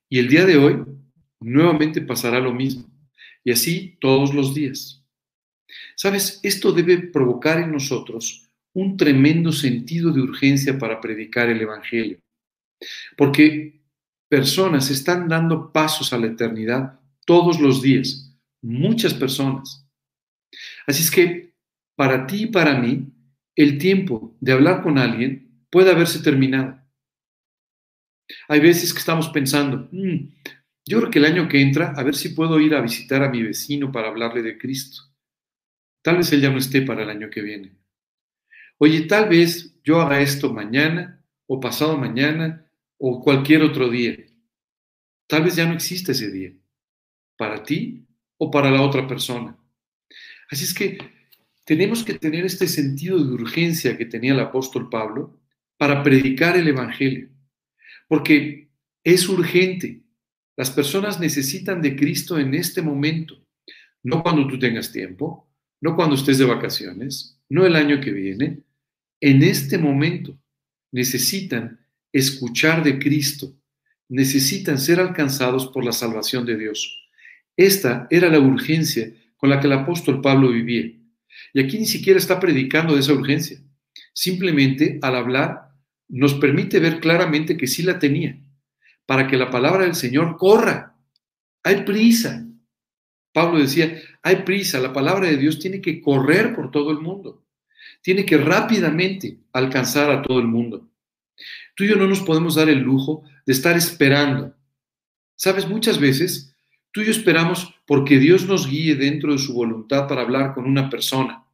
Y 0.08 0.18
el 0.18 0.28
día 0.28 0.44
de 0.44 0.56
hoy, 0.56 0.84
nuevamente 1.40 2.00
pasará 2.00 2.40
lo 2.40 2.52
mismo. 2.52 2.84
Y 3.44 3.52
así 3.52 3.96
todos 4.00 4.34
los 4.34 4.54
días. 4.54 5.02
Sabes, 5.96 6.40
esto 6.42 6.72
debe 6.72 6.98
provocar 6.98 7.60
en 7.60 7.72
nosotros 7.72 8.48
un 8.72 8.96
tremendo 8.96 9.52
sentido 9.52 10.12
de 10.12 10.20
urgencia 10.20 10.78
para 10.78 11.00
predicar 11.00 11.48
el 11.48 11.60
Evangelio. 11.60 12.18
Porque 13.16 13.80
personas 14.28 14.90
están 14.90 15.28
dando 15.28 15.72
pasos 15.72 16.12
a 16.12 16.18
la 16.18 16.28
eternidad 16.28 17.00
todos 17.24 17.60
los 17.60 17.82
días, 17.82 18.36
muchas 18.62 19.14
personas. 19.14 19.86
Así 20.86 21.02
es 21.02 21.10
que 21.10 21.54
para 21.96 22.26
ti 22.26 22.44
y 22.44 22.46
para 22.46 22.78
mí, 22.78 23.06
el 23.62 23.78
tiempo 23.78 24.36
de 24.40 24.52
hablar 24.52 24.82
con 24.82 24.98
alguien 24.98 25.64
puede 25.70 25.90
haberse 25.90 26.22
terminado. 26.22 26.80
Hay 28.48 28.60
veces 28.60 28.92
que 28.92 28.98
estamos 28.98 29.28
pensando, 29.28 29.88
mm, 29.90 30.28
yo 30.86 30.98
creo 30.98 31.10
que 31.10 31.18
el 31.18 31.24
año 31.24 31.48
que 31.48 31.60
entra, 31.60 31.92
a 31.96 32.02
ver 32.02 32.14
si 32.14 32.30
puedo 32.30 32.58
ir 32.60 32.74
a 32.74 32.80
visitar 32.80 33.22
a 33.22 33.30
mi 33.30 33.42
vecino 33.42 33.92
para 33.92 34.08
hablarle 34.08 34.42
de 34.42 34.58
Cristo. 34.58 35.02
Tal 36.02 36.16
vez 36.16 36.32
él 36.32 36.40
ya 36.40 36.50
no 36.50 36.58
esté 36.58 36.82
para 36.82 37.02
el 37.02 37.10
año 37.10 37.28
que 37.30 37.42
viene. 37.42 37.76
Oye, 38.78 39.02
tal 39.02 39.28
vez 39.28 39.78
yo 39.84 40.00
haga 40.00 40.20
esto 40.20 40.52
mañana 40.52 41.22
o 41.46 41.60
pasado 41.60 41.98
mañana 41.98 42.66
o 42.98 43.22
cualquier 43.22 43.62
otro 43.62 43.88
día. 43.88 44.16
Tal 45.26 45.44
vez 45.44 45.56
ya 45.56 45.66
no 45.66 45.74
existe 45.74 46.12
ese 46.12 46.30
día, 46.30 46.52
para 47.36 47.62
ti 47.62 48.06
o 48.38 48.50
para 48.50 48.70
la 48.70 48.82
otra 48.82 49.06
persona. 49.06 49.56
Así 50.50 50.64
es 50.64 50.74
que 50.74 50.98
tenemos 51.70 52.02
que 52.02 52.14
tener 52.14 52.44
este 52.44 52.66
sentido 52.66 53.24
de 53.24 53.32
urgencia 53.32 53.96
que 53.96 54.04
tenía 54.04 54.32
el 54.32 54.40
apóstol 54.40 54.88
Pablo 54.90 55.38
para 55.76 56.02
predicar 56.02 56.56
el 56.56 56.66
Evangelio, 56.66 57.28
porque 58.08 58.70
es 59.04 59.28
urgente. 59.28 60.02
Las 60.56 60.72
personas 60.72 61.20
necesitan 61.20 61.80
de 61.80 61.94
Cristo 61.94 62.40
en 62.40 62.54
este 62.54 62.82
momento, 62.82 63.46
no 64.02 64.20
cuando 64.20 64.48
tú 64.48 64.58
tengas 64.58 64.90
tiempo, 64.90 65.48
no 65.80 65.94
cuando 65.94 66.16
estés 66.16 66.38
de 66.38 66.44
vacaciones, 66.44 67.38
no 67.48 67.64
el 67.64 67.76
año 67.76 68.00
que 68.00 68.10
viene, 68.10 68.64
en 69.20 69.44
este 69.44 69.78
momento 69.78 70.36
necesitan 70.90 71.78
escuchar 72.12 72.82
de 72.82 72.98
Cristo, 72.98 73.54
necesitan 74.08 74.76
ser 74.76 74.98
alcanzados 74.98 75.68
por 75.68 75.84
la 75.84 75.92
salvación 75.92 76.44
de 76.44 76.56
Dios. 76.56 77.08
Esta 77.56 78.08
era 78.10 78.28
la 78.28 78.40
urgencia 78.40 79.14
con 79.36 79.50
la 79.50 79.60
que 79.60 79.68
el 79.68 79.74
apóstol 79.74 80.20
Pablo 80.20 80.48
vivía. 80.48 80.96
Y 81.52 81.60
aquí 81.60 81.78
ni 81.78 81.86
siquiera 81.86 82.18
está 82.18 82.38
predicando 82.38 82.94
de 82.94 83.00
esa 83.00 83.12
urgencia. 83.12 83.60
Simplemente 84.12 84.98
al 85.02 85.16
hablar 85.16 85.70
nos 86.08 86.34
permite 86.34 86.80
ver 86.80 87.00
claramente 87.00 87.56
que 87.56 87.66
sí 87.66 87.82
la 87.82 87.98
tenía, 87.98 88.38
para 89.06 89.28
que 89.28 89.36
la 89.36 89.50
palabra 89.50 89.84
del 89.84 89.94
Señor 89.94 90.36
corra. 90.36 90.96
Hay 91.62 91.84
prisa. 91.84 92.46
Pablo 93.32 93.60
decía, 93.60 94.00
hay 94.22 94.36
prisa, 94.36 94.80
la 94.80 94.92
palabra 94.92 95.28
de 95.28 95.36
Dios 95.36 95.60
tiene 95.60 95.80
que 95.80 96.00
correr 96.00 96.54
por 96.54 96.70
todo 96.72 96.90
el 96.90 96.98
mundo, 96.98 97.46
tiene 98.02 98.24
que 98.24 98.36
rápidamente 98.36 99.38
alcanzar 99.52 100.10
a 100.10 100.20
todo 100.20 100.40
el 100.40 100.48
mundo. 100.48 100.90
Tú 101.76 101.84
y 101.84 101.88
yo 101.88 101.96
no 101.96 102.08
nos 102.08 102.20
podemos 102.20 102.56
dar 102.56 102.68
el 102.68 102.80
lujo 102.80 103.22
de 103.46 103.52
estar 103.52 103.76
esperando. 103.76 104.54
Sabes, 105.36 105.68
muchas 105.68 105.98
veces 105.98 106.49
tú 106.92 107.00
y 107.00 107.06
yo 107.06 107.10
esperamos 107.10 107.74
porque 107.86 108.18
Dios 108.18 108.46
nos 108.46 108.68
guíe 108.68 108.94
dentro 108.94 109.32
de 109.32 109.38
su 109.38 109.54
voluntad 109.54 110.06
para 110.06 110.22
hablar 110.22 110.54
con 110.54 110.64
una 110.66 110.88
persona. 110.88 111.44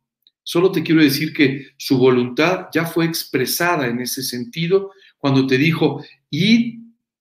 Solo 0.42 0.70
te 0.70 0.83
quiero 0.83 1.03
decir 1.03 1.33
que 1.33 1.68
su 1.77 1.99
voluntad 1.99 2.68
ya 2.72 2.87
fue 2.87 3.05
expresada 3.05 3.87
en 3.88 4.01
ese 4.01 4.22
sentido 4.22 4.92
cuando 5.18 5.46
te 5.46 5.59
dijo, 5.59 6.05
id 6.31 6.79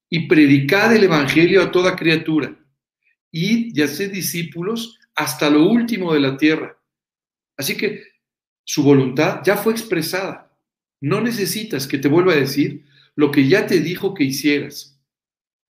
y 0.10 0.28
predicad 0.28 0.96
el 0.96 1.06
Evangelio 1.06 1.64
a 1.64 1.72
toda 1.72 1.96
criatura. 1.96 2.56
Id 3.32 3.76
y 3.76 3.82
haced 3.82 4.12
discípulos 4.12 5.00
hasta 5.16 5.50
lo 5.50 5.68
último 5.68 6.14
de 6.14 6.20
la 6.20 6.38
tierra. 6.38 6.78
Así 7.58 7.76
que 7.76 8.04
su 8.64 8.84
voluntad 8.84 9.42
ya 9.44 9.58
fue 9.58 9.74
expresada. 9.74 10.52
No 11.02 11.22
necesitas 11.22 11.88
que 11.88 11.98
te 11.98 12.08
vuelva 12.08 12.34
a 12.34 12.38
decir 12.38 12.86
lo 13.16 13.32
que 13.32 13.48
ya 13.48 13.66
te 13.66 13.80
dijo 13.80 14.14
que 14.14 14.24
hicieras, 14.24 15.00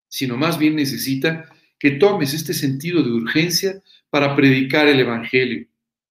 sino 0.08 0.36
más 0.36 0.58
bien 0.58 0.76
necesita 0.76 1.53
que 1.84 1.90
tomes 1.90 2.32
este 2.32 2.54
sentido 2.54 3.02
de 3.02 3.10
urgencia 3.10 3.82
para 4.08 4.34
predicar 4.34 4.88
el 4.88 5.00
Evangelio. 5.00 5.66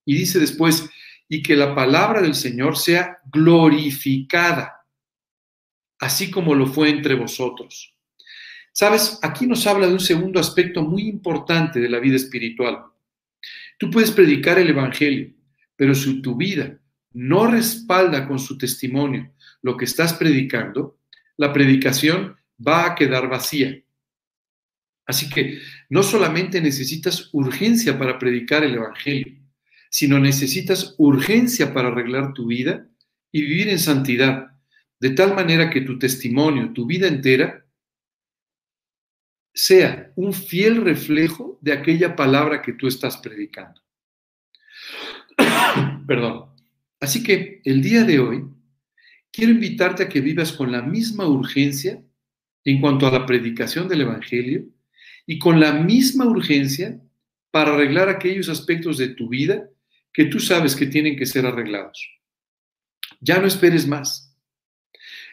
Y 0.05 0.13
dice 0.13 0.39
después, 0.39 0.87
y 1.27 1.41
que 1.41 1.55
la 1.55 1.73
palabra 1.73 2.21
del 2.21 2.35
Señor 2.35 2.77
sea 2.77 3.17
glorificada, 3.31 4.85
así 5.97 6.29
como 6.29 6.53
lo 6.53 6.67
fue 6.67 6.91
entre 6.91 7.15
vosotros. 7.15 7.91
Sabes, 8.71 9.17
aquí 9.23 9.47
nos 9.47 9.65
habla 9.65 9.87
de 9.87 9.93
un 9.93 9.99
segundo 9.99 10.39
aspecto 10.39 10.83
muy 10.83 11.07
importante 11.07 11.79
de 11.79 11.89
la 11.89 11.97
vida 11.97 12.17
espiritual. 12.17 12.83
Tú 13.79 13.89
puedes 13.89 14.11
predicar 14.11 14.59
el 14.59 14.69
Evangelio, 14.69 15.33
pero 15.75 15.95
si 15.95 16.21
tu 16.21 16.35
vida 16.35 16.77
no 17.13 17.47
respalda 17.47 18.27
con 18.27 18.37
su 18.37 18.59
testimonio 18.59 19.31
lo 19.63 19.75
que 19.75 19.85
estás 19.85 20.13
predicando, 20.13 20.99
la 21.35 21.51
predicación 21.51 22.37
va 22.59 22.85
a 22.85 22.93
quedar 22.93 23.27
vacía. 23.27 23.83
Así 25.05 25.29
que 25.29 25.59
no 25.89 26.01
solamente 26.01 26.61
necesitas 26.61 27.29
urgencia 27.33 27.97
para 27.97 28.17
predicar 28.17 28.63
el 28.63 28.75
Evangelio, 28.75 29.33
sino 29.89 30.19
necesitas 30.19 30.95
urgencia 30.97 31.73
para 31.73 31.89
arreglar 31.89 32.33
tu 32.33 32.47
vida 32.47 32.87
y 33.31 33.41
vivir 33.41 33.69
en 33.69 33.79
santidad, 33.79 34.51
de 34.99 35.09
tal 35.09 35.35
manera 35.35 35.69
que 35.69 35.81
tu 35.81 35.99
testimonio, 35.99 36.71
tu 36.73 36.85
vida 36.85 37.07
entera, 37.07 37.65
sea 39.53 40.11
un 40.15 40.33
fiel 40.33 40.77
reflejo 40.77 41.59
de 41.61 41.73
aquella 41.73 42.15
palabra 42.15 42.61
que 42.61 42.73
tú 42.73 42.87
estás 42.87 43.17
predicando. 43.17 43.81
Perdón. 46.07 46.53
Así 46.99 47.21
que 47.21 47.61
el 47.65 47.81
día 47.81 48.03
de 48.03 48.19
hoy 48.19 48.45
quiero 49.31 49.51
invitarte 49.51 50.03
a 50.03 50.09
que 50.09 50.21
vivas 50.21 50.53
con 50.53 50.71
la 50.71 50.81
misma 50.81 51.27
urgencia 51.27 52.01
en 52.63 52.79
cuanto 52.79 53.05
a 53.05 53.11
la 53.11 53.25
predicación 53.25 53.87
del 53.87 54.01
Evangelio 54.01 54.65
y 55.25 55.39
con 55.39 55.59
la 55.59 55.73
misma 55.73 56.25
urgencia 56.25 56.99
para 57.51 57.73
arreglar 57.73 58.09
aquellos 58.09 58.49
aspectos 58.49 58.97
de 58.97 59.09
tu 59.09 59.29
vida 59.29 59.69
que 60.11 60.25
tú 60.25 60.39
sabes 60.39 60.75
que 60.75 60.87
tienen 60.87 61.15
que 61.15 61.25
ser 61.25 61.45
arreglados. 61.45 62.09
Ya 63.19 63.39
no 63.39 63.47
esperes 63.47 63.87
más. 63.87 64.35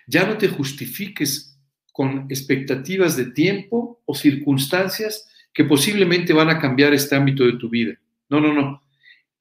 Ya 0.06 0.26
no 0.26 0.38
te 0.38 0.48
justifiques 0.48 1.58
con 1.92 2.26
expectativas 2.30 3.16
de 3.16 3.26
tiempo 3.26 4.02
o 4.06 4.14
circunstancias 4.14 5.28
que 5.52 5.64
posiblemente 5.64 6.32
van 6.32 6.50
a 6.50 6.58
cambiar 6.58 6.94
este 6.94 7.16
ámbito 7.16 7.44
de 7.44 7.54
tu 7.54 7.68
vida. 7.68 7.94
No, 8.28 8.40
no, 8.40 8.54
no. 8.54 8.82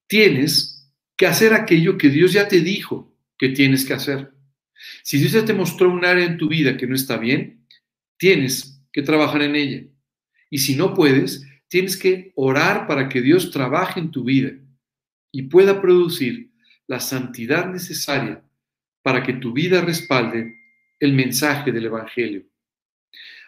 Tienes 0.08 0.92
que 1.16 1.28
hacer 1.28 1.54
aquello 1.54 1.98
que 1.98 2.10
Dios 2.10 2.34
ya 2.34 2.48
te 2.48 2.62
dijo 2.62 3.14
que 3.38 3.50
tienes 3.50 3.86
que 3.86 3.94
hacer. 3.94 4.32
Si 5.04 5.18
Dios 5.18 5.34
ya 5.34 5.46
te 5.46 5.54
mostró 5.54 5.90
un 5.92 6.06
área 6.06 6.26
en 6.26 6.38
tu 6.38 6.48
vida 6.48 6.78
que 6.78 6.88
no 6.88 6.96
está 6.96 7.18
bien, 7.18 7.66
tienes 8.18 8.82
que 8.92 9.02
trabajar 9.02 9.42
en 9.42 9.56
ella. 9.56 9.84
Y 10.50 10.60
si 10.60 10.76
no 10.76 10.94
puedes, 10.94 11.46
tienes 11.68 11.98
que 11.98 12.32
orar 12.36 12.88
para 12.88 13.08
que 13.10 13.22
Dios 13.22 13.52
trabaje 13.52 14.00
en 14.00 14.12
tu 14.12 14.24
vida 14.24 14.52
y 15.32 15.44
pueda 15.44 15.82
producir 15.82 16.52
la 16.88 17.00
santidad 17.00 17.68
necesaria 17.68 18.44
para 19.02 19.24
que 19.24 19.34
tu 19.34 19.54
vida 19.54 19.82
respalde 19.82 20.56
el 21.00 21.14
mensaje 21.14 21.72
del 21.72 21.86
Evangelio. 21.86 22.44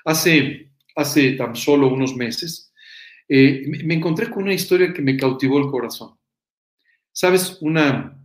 Hace, 0.05 0.71
hace 0.95 1.33
tan 1.33 1.55
solo 1.55 1.87
unos 1.87 2.15
meses 2.15 2.71
eh, 3.33 3.63
me 3.85 3.93
encontré 3.93 4.29
con 4.29 4.43
una 4.43 4.53
historia 4.53 4.93
que 4.93 5.01
me 5.01 5.15
cautivó 5.15 5.57
el 5.57 5.71
corazón. 5.71 6.17
Sabes, 7.13 7.57
una, 7.61 8.21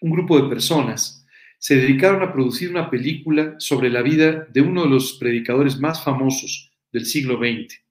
un 0.00 0.10
grupo 0.10 0.40
de 0.40 0.48
personas 0.48 1.24
se 1.58 1.76
dedicaron 1.76 2.22
a 2.22 2.32
producir 2.32 2.70
una 2.70 2.90
película 2.90 3.54
sobre 3.58 3.88
la 3.88 4.02
vida 4.02 4.46
de 4.52 4.60
uno 4.60 4.82
de 4.82 4.90
los 4.90 5.14
predicadores 5.14 5.78
más 5.78 6.02
famosos 6.02 6.72
del 6.92 7.06
siglo 7.06 7.38
XX. 7.38 7.85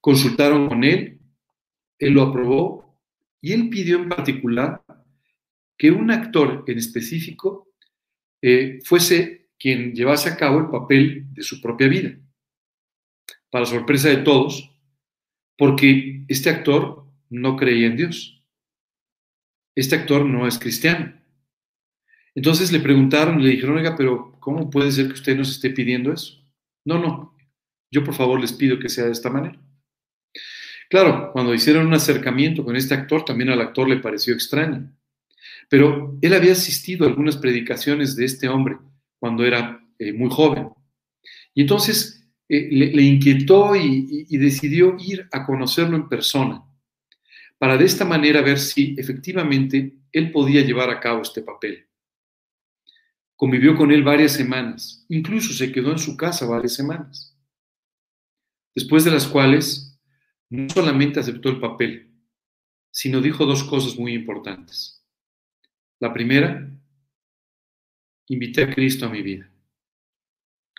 Consultaron 0.00 0.68
con 0.68 0.84
él, 0.84 1.20
él 1.98 2.12
lo 2.12 2.22
aprobó 2.22 3.00
y 3.40 3.52
él 3.52 3.68
pidió 3.68 3.96
en 3.96 4.08
particular 4.08 4.82
que 5.76 5.90
un 5.90 6.10
actor 6.10 6.64
en 6.66 6.78
específico 6.78 7.68
eh, 8.42 8.80
fuese 8.84 9.48
quien 9.58 9.92
llevase 9.92 10.28
a 10.28 10.36
cabo 10.36 10.58
el 10.58 10.68
papel 10.68 11.26
de 11.32 11.42
su 11.42 11.60
propia 11.60 11.88
vida. 11.88 12.16
Para 13.50 13.66
sorpresa 13.66 14.08
de 14.08 14.18
todos, 14.18 14.70
porque 15.56 16.24
este 16.28 16.50
actor 16.50 17.06
no 17.30 17.56
creía 17.56 17.88
en 17.88 17.96
Dios. 17.96 18.44
Este 19.74 19.96
actor 19.96 20.24
no 20.24 20.46
es 20.46 20.58
cristiano. 20.58 21.14
Entonces 22.34 22.70
le 22.70 22.80
preguntaron, 22.80 23.42
le 23.42 23.50
dijeron, 23.50 23.76
oiga, 23.76 23.96
pero 23.96 24.38
¿cómo 24.40 24.70
puede 24.70 24.92
ser 24.92 25.08
que 25.08 25.14
usted 25.14 25.36
nos 25.36 25.50
esté 25.50 25.70
pidiendo 25.70 26.12
eso? 26.12 26.38
No, 26.84 26.98
no, 26.98 27.36
yo 27.90 28.04
por 28.04 28.14
favor 28.14 28.40
les 28.40 28.52
pido 28.52 28.78
que 28.78 28.88
sea 28.88 29.06
de 29.06 29.12
esta 29.12 29.30
manera. 29.30 29.60
Claro, 30.88 31.32
cuando 31.32 31.52
hicieron 31.52 31.86
un 31.86 31.94
acercamiento 31.94 32.64
con 32.64 32.74
este 32.74 32.94
actor, 32.94 33.24
también 33.24 33.50
al 33.50 33.60
actor 33.60 33.88
le 33.88 33.98
pareció 33.98 34.32
extraño. 34.32 34.90
Pero 35.68 36.16
él 36.22 36.34
había 36.34 36.52
asistido 36.52 37.04
a 37.04 37.08
algunas 37.08 37.36
predicaciones 37.36 38.16
de 38.16 38.24
este 38.24 38.48
hombre 38.48 38.78
cuando 39.18 39.44
era 39.44 39.86
eh, 39.98 40.12
muy 40.14 40.30
joven. 40.30 40.70
Y 41.52 41.62
entonces 41.62 42.26
eh, 42.48 42.68
le, 42.70 43.02
inquietó 43.02 43.76
y, 43.76 44.26
y 44.28 44.36
decidió 44.38 44.96
ir 44.98 45.28
a 45.30 45.44
conocerlo 45.44 45.96
en 45.96 46.08
persona, 46.08 46.64
para 47.58 47.76
de 47.76 47.84
esta 47.84 48.06
manera 48.06 48.40
ver 48.40 48.58
si 48.58 48.94
efectivamente 48.96 49.98
él 50.12 50.32
podía 50.32 50.62
llevar 50.62 50.88
a 50.88 51.00
cabo 51.00 51.20
este 51.20 51.42
papel. 51.42 51.86
Convivió 53.36 53.76
con 53.76 53.92
él 53.92 54.02
varias 54.02 54.32
semanas, 54.32 55.04
incluso 55.08 55.52
se 55.52 55.70
quedó 55.70 55.92
en 55.92 55.98
su 55.98 56.16
casa 56.16 56.46
varias 56.46 56.74
semanas, 56.74 57.36
después 58.74 59.04
de 59.04 59.10
las 59.10 59.26
cuales 59.26 59.87
no 60.50 60.68
solamente 60.70 61.20
aceptó 61.20 61.50
el 61.50 61.60
papel, 61.60 62.10
sino 62.90 63.20
dijo 63.20 63.46
dos 63.46 63.64
cosas 63.64 63.98
muy 63.98 64.14
importantes. 64.14 65.04
La 66.00 66.12
primera, 66.12 66.70
invité 68.28 68.62
a 68.62 68.74
Cristo 68.74 69.06
a 69.06 69.10
mi 69.10 69.22
vida. 69.22 69.50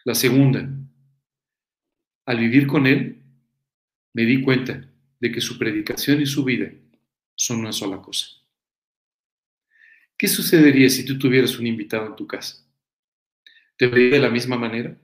La 0.05 0.15
segunda, 0.15 0.69
al 2.25 2.39
vivir 2.39 2.67
con 2.67 2.87
Él, 2.87 3.21
me 4.13 4.25
di 4.25 4.41
cuenta 4.41 4.89
de 5.19 5.31
que 5.31 5.41
su 5.41 5.57
predicación 5.57 6.21
y 6.21 6.25
su 6.25 6.43
vida 6.43 6.71
son 7.35 7.59
una 7.59 7.71
sola 7.71 8.01
cosa. 8.01 8.27
¿Qué 10.17 10.27
sucedería 10.27 10.89
si 10.89 11.05
tú 11.05 11.17
tuvieras 11.17 11.57
un 11.59 11.67
invitado 11.67 12.07
en 12.07 12.15
tu 12.15 12.27
casa? 12.27 12.65
¿Te 13.77 13.87
vería 13.87 14.11
de 14.11 14.19
la 14.19 14.29
misma 14.29 14.57
manera? 14.57 14.97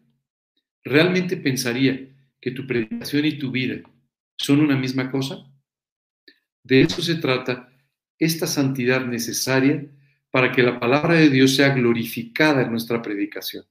¿Realmente 0.83 1.37
pensaría 1.37 2.09
que 2.41 2.51
tu 2.51 2.67
predicación 2.67 3.25
y 3.25 3.37
tu 3.37 3.51
vida 3.51 3.81
son 4.45 4.61
una 4.61 4.77
misma 4.77 5.09
cosa? 5.09 5.43
De 6.63 6.81
eso 6.81 7.01
se 7.01 7.15
trata 7.15 7.73
esta 8.19 8.45
santidad 8.45 9.03
necesaria 9.05 9.87
para 10.29 10.51
que 10.51 10.61
la 10.61 10.79
palabra 10.79 11.15
de 11.15 11.29
Dios 11.29 11.55
sea 11.55 11.69
glorificada 11.69 12.61
en 12.61 12.71
nuestra 12.71 13.01
predicación. 13.01 13.65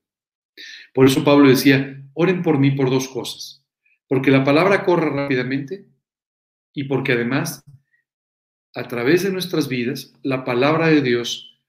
Por 0.92 1.06
eso 1.06 1.24
Pablo 1.24 1.48
decía, 1.48 2.02
oren 2.14 2.42
por 2.42 2.58
mí 2.58 2.72
por 2.72 2.90
dos 2.90 3.08
cosas, 3.08 3.64
porque 4.08 4.30
la 4.30 4.44
palabra 4.44 4.84
corra 4.84 5.10
rápidamente 5.10 5.86
y 6.72 6.84
porque 6.84 7.12
además, 7.12 7.64
a 8.74 8.88
través 8.88 9.22
de 9.22 9.30
nuestras 9.30 9.68
vidas, 9.68 10.12
la 10.22 10.44
palabra 10.44 10.88
de 10.88 11.02
Dios 11.02 11.60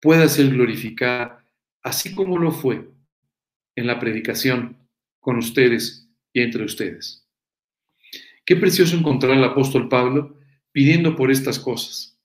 pueda 0.00 0.28
ser 0.28 0.50
glorificada, 0.50 1.44
así 1.82 2.14
como 2.14 2.38
lo 2.38 2.52
fue 2.52 2.88
en 3.74 3.86
la 3.86 3.98
predicación 3.98 4.76
con 5.20 5.38
ustedes 5.38 6.08
y 6.32 6.42
entre 6.42 6.64
ustedes. 6.64 7.21
Qué 8.44 8.56
precioso 8.56 8.96
encontrar 8.96 9.32
al 9.32 9.44
apóstol 9.44 9.88
Pablo 9.88 10.38
pidiendo 10.72 11.14
por 11.16 11.30
estas 11.30 11.58
cosas. 11.58 12.18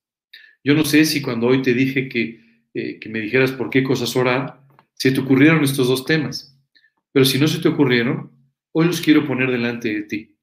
Yo 0.64 0.74
no 0.74 0.84
sé 0.84 1.06
si 1.06 1.22
cuando 1.22 1.48
hoy 1.48 1.62
te 1.62 1.74
dije 1.74 2.10
que, 2.10 2.66
eh, 2.74 3.00
que 3.00 3.10
me 3.10 3.20
dijeras 3.20 3.52
por 3.52 3.70
qué 3.70 3.84
cosas 3.84 4.16
orar, 4.16 4.62
se 4.94 5.12
te 5.12 5.20
ocurrieron 5.20 5.64
estos 5.64 5.88
dos 5.88 6.06
temas. 6.06 6.58
Pero 7.12 7.26
si 7.26 7.40
no 7.40 7.48
se 7.48 7.60
te 7.60 7.68
ocurrieron, 7.68 8.32
hoy 8.72 8.88
los 8.88 9.02
quiero 9.02 9.26
poner 9.26 9.52
delante 9.52 9.94
de 9.94 10.04
ti, 10.04 10.38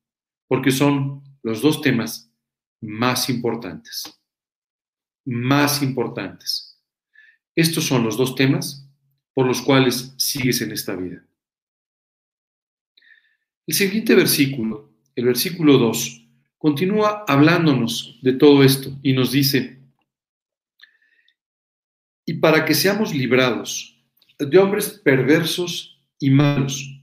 porque 0.46 0.70
son 0.70 1.22
los 1.42 1.60
dos 1.60 1.80
temas 1.80 2.32
más 2.80 3.28
importantes. 3.28 4.20
Más 5.24 5.82
importantes. 5.82 6.80
Estos 7.56 7.84
son 7.84 8.04
los 8.04 8.16
dos 8.16 8.34
temas 8.34 8.88
por 9.32 9.46
los 9.46 9.62
cuales 9.62 10.14
sigues 10.16 10.60
en 10.62 10.72
esta 10.72 10.94
vida. 10.94 11.24
El 13.66 13.74
siguiente 13.74 14.14
versículo, 14.14 14.93
el 15.16 15.24
versículo 15.24 15.78
2, 15.78 16.26
continúa 16.58 17.24
hablándonos 17.28 18.18
de 18.22 18.32
todo 18.32 18.62
esto 18.62 18.98
y 19.02 19.12
nos 19.12 19.32
dice, 19.32 19.80
y 22.26 22.34
para 22.34 22.64
que 22.64 22.74
seamos 22.74 23.14
librados 23.14 24.02
de 24.38 24.58
hombres 24.58 25.00
perversos 25.04 26.00
y 26.18 26.30
malos, 26.30 27.00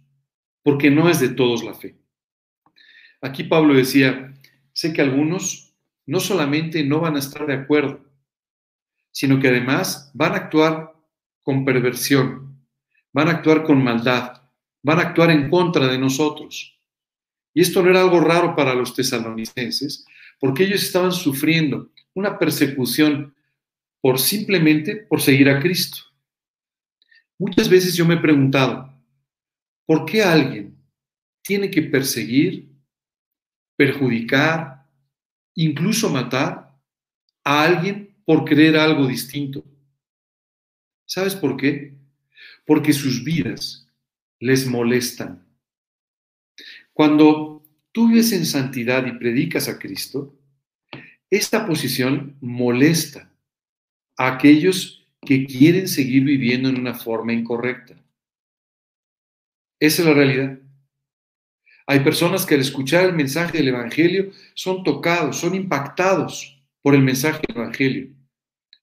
porque 0.64 0.90
no 0.90 1.10
es 1.10 1.20
de 1.20 1.30
todos 1.30 1.64
la 1.64 1.74
fe. 1.74 1.96
Aquí 3.22 3.44
Pablo 3.44 3.74
decía, 3.74 4.34
sé 4.74 4.94
que 4.94 5.02
algunos 5.02 5.76
no 6.06 6.20
solamente 6.20 6.84
no 6.84 7.00
van 7.00 7.16
a 7.16 7.20
estar 7.20 7.46
de 7.46 7.54
acuerdo, 7.54 8.04
sino 9.12 9.40
que 9.40 9.50
además 9.50 10.12
van 10.14 10.34
a 10.34 10.38
actuar 10.38 10.94
con 11.44 11.66
perversión, 11.66 12.66
van 13.14 13.28
a 13.28 13.32
actuar 13.32 13.64
con 13.64 13.84
maldad, 13.84 14.42
van 14.82 15.00
a 15.00 15.04
actuar 15.04 15.32
en 15.32 15.50
contra 15.50 15.88
de 15.88 15.98
nosotros. 15.98 16.81
Y 17.54 17.62
esto 17.62 17.84
no 17.84 17.90
era 17.90 18.02
algo 18.02 18.20
raro 18.20 18.56
para 18.56 18.74
los 18.74 18.96
tesalonicenses, 18.96 20.06
porque 20.40 20.64
ellos 20.64 20.84
estaban 20.84 21.12
sufriendo 21.12 21.92
una 22.14 22.38
persecución 22.38 23.34
por 24.02 24.20
simplemente 24.20 24.96
por 24.96 25.22
seguir 25.22 25.50
a 25.50 25.60
Cristo. 25.60 26.00
Muchas 27.38 27.70
veces 27.70 27.96
yo 27.96 28.06
me 28.06 28.16
he 28.16 28.20
preguntado, 28.20 28.92
¿por 29.86 30.06
qué 30.06 30.24
alguien 30.24 30.78
tiene 31.44 31.70
que 31.70 31.82
perseguir, 31.82 32.70
perjudicar, 33.76 34.88
incluso 35.56 36.10
matar 36.10 36.78
a 37.44 37.64
alguien 37.64 38.16
por 38.26 38.46
creer 38.46 38.78
algo 38.78 39.08
distinto? 39.08 39.64
¿Sabes 41.06 41.36
por 41.36 41.58
qué? 41.58 41.98
Porque 42.66 42.94
sus 42.94 43.24
vidas 43.24 43.88
les 44.40 44.66
molestan. 44.66 45.46
Cuando 46.94 47.64
tú 47.92 48.10
vives 48.10 48.32
en 48.32 48.46
santidad 48.46 49.06
y 49.06 49.14
predicas 49.14 49.68
a 49.68 49.80
Cristo, 49.80 50.36
esta 51.30 51.66
posición 51.66 52.36
molesta 52.42 53.32
a 54.18 54.34
aquellos 54.34 55.08
que 55.22 55.46
quieren 55.46 55.88
seguir 55.88 56.24
viviendo 56.24 56.70
en 56.70 56.80
una 56.80 56.94
forma 56.94 57.34
incorrecta. 57.34 57.96
Esa 59.80 60.02
es 60.02 60.08
la 60.08 60.14
realidad. 60.14 60.60
Hay 61.88 62.02
personas 62.02 62.46
que 62.46 62.56
al 62.56 62.62
escuchar 62.62 63.06
el 63.06 63.14
mensaje 63.14 63.58
del 63.58 63.70
Evangelio 63.70 64.32
son 64.54 64.84
tocados, 64.84 65.38
son 65.38 65.56
impactados 65.56 66.62
por 66.82 66.96
el 66.96 67.02
mensaje 67.02 67.42
del 67.48 67.58
Evangelio. 67.58 68.10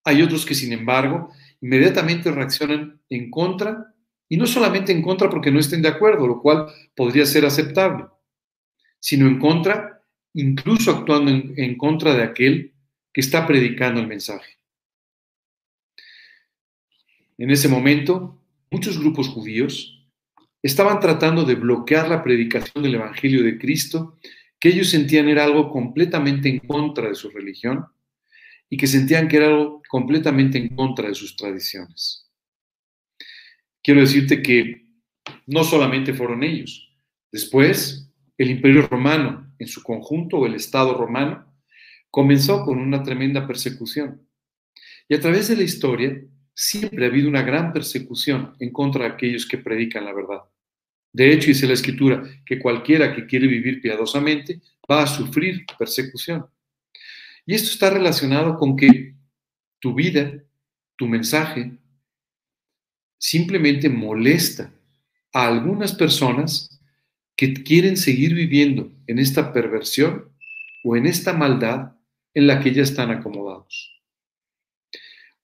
Hay 0.05 0.23
otros 0.23 0.45
que, 0.45 0.55
sin 0.55 0.73
embargo, 0.73 1.33
inmediatamente 1.61 2.31
reaccionan 2.31 3.01
en 3.09 3.31
contra, 3.31 3.88
y 4.29 4.37
no 4.37 4.47
solamente 4.47 4.93
en 4.93 5.03
contra 5.03 5.31
porque 5.31 5.51
no 5.51 5.59
estén 5.59 5.83
de 5.83 5.89
acuerdo, 5.89 6.27
lo 6.27 6.41
cual 6.43 6.67
podría 6.95 7.25
ser 7.25 7.47
aceptable, 7.47 8.07
sino 9.01 9.27
en 9.27 9.39
contra, 9.39 10.03
incluso 10.35 10.91
actuando 10.91 11.31
en, 11.31 11.77
contra 11.77 12.15
de 12.15 12.23
aquel 12.23 12.75
que 13.13 13.21
está 13.21 13.47
predicando 13.47 14.01
el 14.01 14.07
mensaje. 14.07 14.59
En 17.39 17.51
ese 17.51 17.69
momento, 17.69 18.41
muchos 18.71 18.99
grupos 18.99 19.29
judíos 19.29 20.07
estaban 20.63 21.01
tratando 21.01 21.45
de 21.45 21.55
bloquear 21.55 22.09
la 22.09 22.23
predicación 22.23 22.83
del 22.83 22.97
Evangelio 22.97 23.43
de 23.43 23.59
Cristo, 23.59 24.19
que 24.59 24.71
ellos 24.71 24.91
sentían 24.91 25.29
era 25.29 25.45
algo 25.45 25.71
completamente 25.71 26.49
en 26.49 26.59
contra 26.59 27.09
de 27.09 27.15
su 27.15 27.31
religión 27.31 27.87
y 28.69 28.77
que 28.77 28.89
sentían 28.89 29.29
que 29.29 29.37
era 29.37 29.47
algo 29.47 29.83
completamente 29.89 30.59
en 30.59 30.75
contra 30.75 31.09
de 31.09 31.15
sus 31.15 31.37
tradiciones. 31.37 32.28
Quiero 33.89 34.03
decirte 34.03 34.43
que 34.43 34.85
no 35.47 35.65
solamente 35.65 36.13
fueron 36.13 36.43
ellos. 36.43 36.95
Después, 37.33 38.13
el 38.37 38.51
imperio 38.51 38.83
romano 38.83 39.51
en 39.59 39.67
su 39.67 39.83
conjunto, 39.83 40.37
o 40.37 40.47
el 40.47 40.57
Estado 40.57 40.93
romano, 40.93 41.51
comenzó 42.11 42.67
con 42.67 42.81
una 42.81 43.03
tremenda 43.03 43.47
persecución. 43.47 44.29
Y 45.09 45.15
a 45.15 45.21
través 45.21 45.49
de 45.49 45.57
la 45.57 45.63
historia, 45.63 46.23
siempre 46.53 47.07
ha 47.07 47.09
habido 47.09 47.31
una 47.31 47.41
gran 47.41 47.73
persecución 47.73 48.55
en 48.61 48.73
contra 48.73 49.05
de 49.07 49.13
aquellos 49.13 49.47
que 49.47 49.57
predican 49.57 50.05
la 50.05 50.13
verdad. 50.13 50.43
De 51.11 51.33
hecho, 51.33 51.47
dice 51.47 51.67
la 51.67 51.73
Escritura 51.73 52.23
que 52.45 52.59
cualquiera 52.59 53.17
que 53.17 53.25
quiere 53.25 53.47
vivir 53.47 53.81
piadosamente 53.81 54.61
va 54.85 55.05
a 55.05 55.07
sufrir 55.07 55.65
persecución. 55.79 56.45
Y 57.47 57.55
esto 57.55 57.71
está 57.71 57.89
relacionado 57.89 58.59
con 58.59 58.77
que 58.77 59.15
tu 59.79 59.95
vida, 59.95 60.45
tu 60.95 61.07
mensaje, 61.07 61.79
simplemente 63.19 63.89
molesta 63.89 64.73
a 65.33 65.47
algunas 65.47 65.93
personas 65.93 66.81
que 67.37 67.53
quieren 67.53 67.97
seguir 67.97 68.35
viviendo 68.35 68.91
en 69.07 69.19
esta 69.19 69.53
perversión 69.53 70.31
o 70.85 70.97
en 70.97 71.07
esta 71.07 71.33
maldad 71.33 71.93
en 72.35 72.47
la 72.47 72.61
que 72.61 72.73
ya 72.73 72.83
están 72.83 73.11
acomodados. 73.11 74.03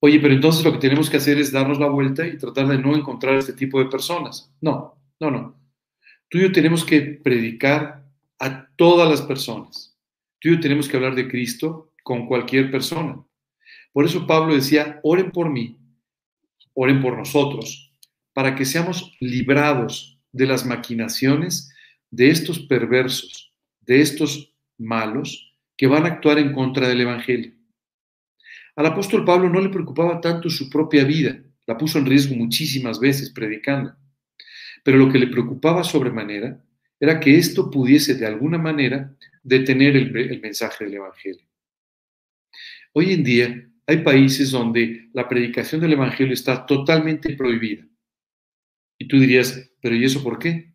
Oye, 0.01 0.21
pero 0.21 0.35
entonces 0.35 0.65
lo 0.65 0.73
que 0.73 0.79
tenemos 0.79 1.09
que 1.09 1.17
hacer 1.17 1.39
es 1.39 1.51
darnos 1.51 1.79
la 1.79 1.87
vuelta 1.87 2.27
y 2.27 2.37
tratar 2.37 2.69
de 2.69 2.79
no 2.79 2.95
encontrar 2.95 3.37
este 3.37 3.53
tipo 3.53 3.79
de 3.79 3.87
personas. 3.87 4.53
No, 4.61 4.99
no, 5.19 5.31
no. 5.31 5.59
Tú 6.29 6.39
y 6.39 6.43
yo 6.43 6.53
tenemos 6.53 6.85
que 6.85 7.01
predicar 7.01 8.05
a 8.39 8.69
todas 8.77 9.09
las 9.09 9.23
personas. 9.23 9.97
Tú 10.41 10.49
y 10.49 10.57
yo 10.57 10.61
tenemos 10.61 10.89
que 10.89 10.97
hablar 10.97 11.15
de 11.15 11.29
Cristo 11.29 11.93
con 12.03 12.27
cualquier 12.27 12.71
persona. 12.71 13.25
Por 13.93 14.05
eso 14.05 14.27
Pablo 14.27 14.55
decía, 14.55 15.01
oren 15.05 15.31
por 15.31 15.49
mí, 15.49 15.79
oren 16.75 17.01
por 17.01 17.17
nosotros, 17.17 17.93
para 18.33 18.55
que 18.55 18.65
seamos 18.65 19.17
librados 19.21 20.19
de 20.33 20.47
las 20.47 20.67
maquinaciones 20.67 21.73
de 22.11 22.31
estos 22.31 22.59
perversos, 22.61 23.53
de 23.81 24.01
estos 24.01 24.53
malos 24.79 25.55
que 25.77 25.87
van 25.87 26.05
a 26.05 26.09
actuar 26.09 26.39
en 26.39 26.53
contra 26.53 26.89
del 26.89 27.01
Evangelio. 27.01 27.53
Al 28.77 28.87
apóstol 28.87 29.25
Pablo 29.25 29.49
no 29.49 29.61
le 29.61 29.69
preocupaba 29.69 30.21
tanto 30.21 30.51
su 30.51 30.69
propia 30.69 31.05
vida, 31.05 31.41
la 31.67 31.79
puso 31.79 31.99
en 31.99 32.07
riesgo 32.07 32.35
muchísimas 32.35 32.99
veces 32.99 33.31
predicando, 33.31 33.95
pero 34.83 34.99
lo 34.99 35.11
que 35.11 35.19
le 35.19 35.29
preocupaba 35.29 35.85
sobremanera 35.85 36.63
era 36.99 37.21
que 37.21 37.37
esto 37.37 37.71
pudiese 37.71 38.15
de 38.15 38.27
alguna 38.27 38.59
manera 38.59 39.15
detener 39.43 39.97
el, 39.97 40.41
mensaje 40.41 40.85
del 40.85 40.95
Evangelio. 40.95 41.47
Hoy 42.93 43.13
en 43.13 43.25
día 43.25 43.69
hay 43.87 43.99
países 43.99 44.51
donde 44.51 45.11
la 45.13 45.29
predicación 45.29 45.81
del 45.81 45.93
Evangelio 45.93 46.33
está 46.33 46.65
totalmente 46.65 47.35
prohibida. 47.37 47.87
Y 48.99 49.09
tú 49.09 49.19
dirías, 49.19 49.71
pero 49.81 49.95
¿y 49.95 50.05
eso 50.05 50.23
por 50.23 50.39
qué? 50.39 50.75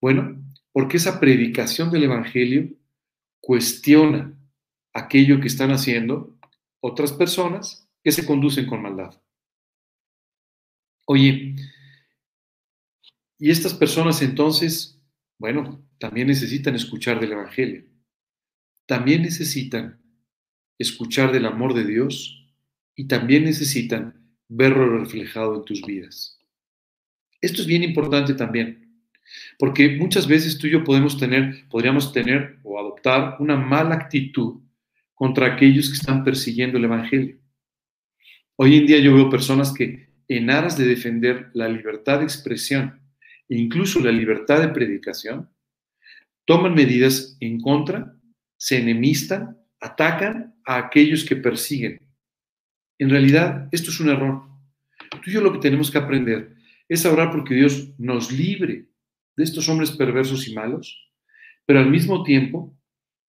Bueno, 0.00 0.42
porque 0.72 0.96
esa 0.96 1.20
predicación 1.20 1.90
del 1.90 2.04
Evangelio 2.04 2.70
cuestiona 3.40 4.36
aquello 4.92 5.40
que 5.40 5.46
están 5.46 5.70
haciendo 5.70 6.36
otras 6.80 7.12
personas 7.12 7.88
que 8.02 8.12
se 8.12 8.26
conducen 8.26 8.66
con 8.66 8.82
maldad. 8.82 9.20
Oye, 11.06 11.54
y 13.38 13.50
estas 13.50 13.74
personas 13.74 14.22
entonces, 14.22 15.00
bueno, 15.38 15.84
también 15.98 16.28
necesitan 16.28 16.74
escuchar 16.74 17.20
del 17.20 17.32
Evangelio. 17.32 17.84
También 18.86 19.22
necesitan 19.22 20.02
escuchar 20.78 21.32
del 21.32 21.46
amor 21.46 21.74
de 21.74 21.84
Dios 21.84 22.39
y 23.00 23.06
también 23.06 23.44
necesitan 23.44 24.14
verlo 24.46 24.98
reflejado 24.98 25.56
en 25.56 25.64
tus 25.64 25.80
vidas. 25.80 26.38
Esto 27.40 27.62
es 27.62 27.66
bien 27.66 27.82
importante 27.82 28.34
también, 28.34 29.00
porque 29.58 29.96
muchas 29.96 30.26
veces 30.26 30.58
tú 30.58 30.66
y 30.66 30.72
yo 30.72 30.84
podemos 30.84 31.16
tener, 31.16 31.66
podríamos 31.70 32.12
tener 32.12 32.58
o 32.62 32.78
adoptar 32.78 33.36
una 33.38 33.56
mala 33.56 33.94
actitud 33.94 34.60
contra 35.14 35.46
aquellos 35.46 35.88
que 35.88 35.94
están 35.94 36.24
persiguiendo 36.24 36.76
el 36.76 36.84
Evangelio. 36.84 37.38
Hoy 38.56 38.76
en 38.76 38.86
día 38.86 38.98
yo 38.98 39.14
veo 39.14 39.30
personas 39.30 39.72
que 39.72 40.10
en 40.28 40.50
aras 40.50 40.76
de 40.76 40.84
defender 40.84 41.48
la 41.54 41.70
libertad 41.70 42.18
de 42.18 42.24
expresión 42.24 43.00
e 43.48 43.56
incluso 43.56 43.98
la 44.00 44.12
libertad 44.12 44.60
de 44.60 44.68
predicación, 44.68 45.48
toman 46.44 46.74
medidas 46.74 47.38
en 47.40 47.62
contra, 47.62 48.14
se 48.58 48.76
enemistan, 48.76 49.56
atacan 49.80 50.54
a 50.66 50.76
aquellos 50.76 51.24
que 51.24 51.36
persiguen. 51.36 52.09
En 53.00 53.08
realidad, 53.08 53.66
esto 53.72 53.90
es 53.90 53.98
un 53.98 54.10
error. 54.10 54.42
Tú 55.10 55.30
y 55.30 55.32
yo 55.32 55.40
lo 55.40 55.52
que 55.54 55.58
tenemos 55.58 55.90
que 55.90 55.96
aprender 55.96 56.54
es 56.86 57.06
orar 57.06 57.30
porque 57.30 57.54
Dios 57.54 57.88
nos 57.98 58.30
libre 58.30 58.88
de 59.36 59.42
estos 59.42 59.66
hombres 59.70 59.90
perversos 59.90 60.46
y 60.46 60.54
malos, 60.54 61.10
pero 61.64 61.78
al 61.78 61.90
mismo 61.90 62.22
tiempo 62.22 62.76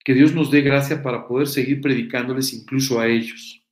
que 0.03 0.13
Dios 0.13 0.35
nos 0.35 0.51
dé 0.51 0.59
gracia 0.59 1.01
para 1.01 1.25
poder 1.25 1.47
seguir 1.47 1.79
predicándoles 1.79 2.51
incluso 2.51 2.99
a 2.99 3.07
ellos. 3.07 3.65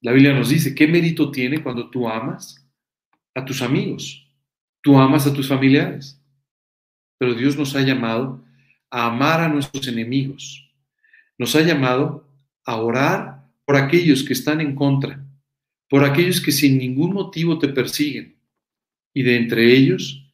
La 0.00 0.12
Biblia 0.12 0.32
nos 0.32 0.48
dice, 0.48 0.74
¿qué 0.74 0.88
mérito 0.88 1.30
tiene 1.30 1.62
cuando 1.62 1.90
tú 1.90 2.08
amas 2.08 2.66
a 3.34 3.44
tus 3.44 3.60
amigos? 3.60 4.26
Tú 4.80 4.98
amas 4.98 5.26
a 5.26 5.34
tus 5.34 5.48
familiares. 5.48 6.18
Pero 7.18 7.34
Dios 7.34 7.58
nos 7.58 7.76
ha 7.76 7.82
llamado 7.82 8.42
a 8.90 9.06
amar 9.06 9.40
a 9.40 9.48
nuestros 9.48 9.86
enemigos. 9.86 10.72
Nos 11.36 11.54
ha 11.56 11.60
llamado 11.60 12.23
a 12.64 12.76
orar 12.76 13.48
por 13.64 13.76
aquellos 13.76 14.22
que 14.22 14.32
están 14.32 14.60
en 14.60 14.74
contra 14.74 15.24
por 15.94 16.04
aquellos 16.04 16.40
que 16.40 16.52
sin 16.52 16.78
ningún 16.78 17.12
motivo 17.12 17.56
te 17.58 17.68
persiguen, 17.68 18.36
y 19.12 19.22
de 19.22 19.36
entre 19.36 19.72
ellos 19.72 20.28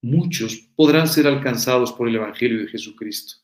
muchos 0.00 0.56
podrán 0.74 1.06
ser 1.06 1.26
alcanzados 1.26 1.92
por 1.92 2.08
el 2.08 2.16
Evangelio 2.16 2.58
de 2.60 2.68
Jesucristo. 2.68 3.34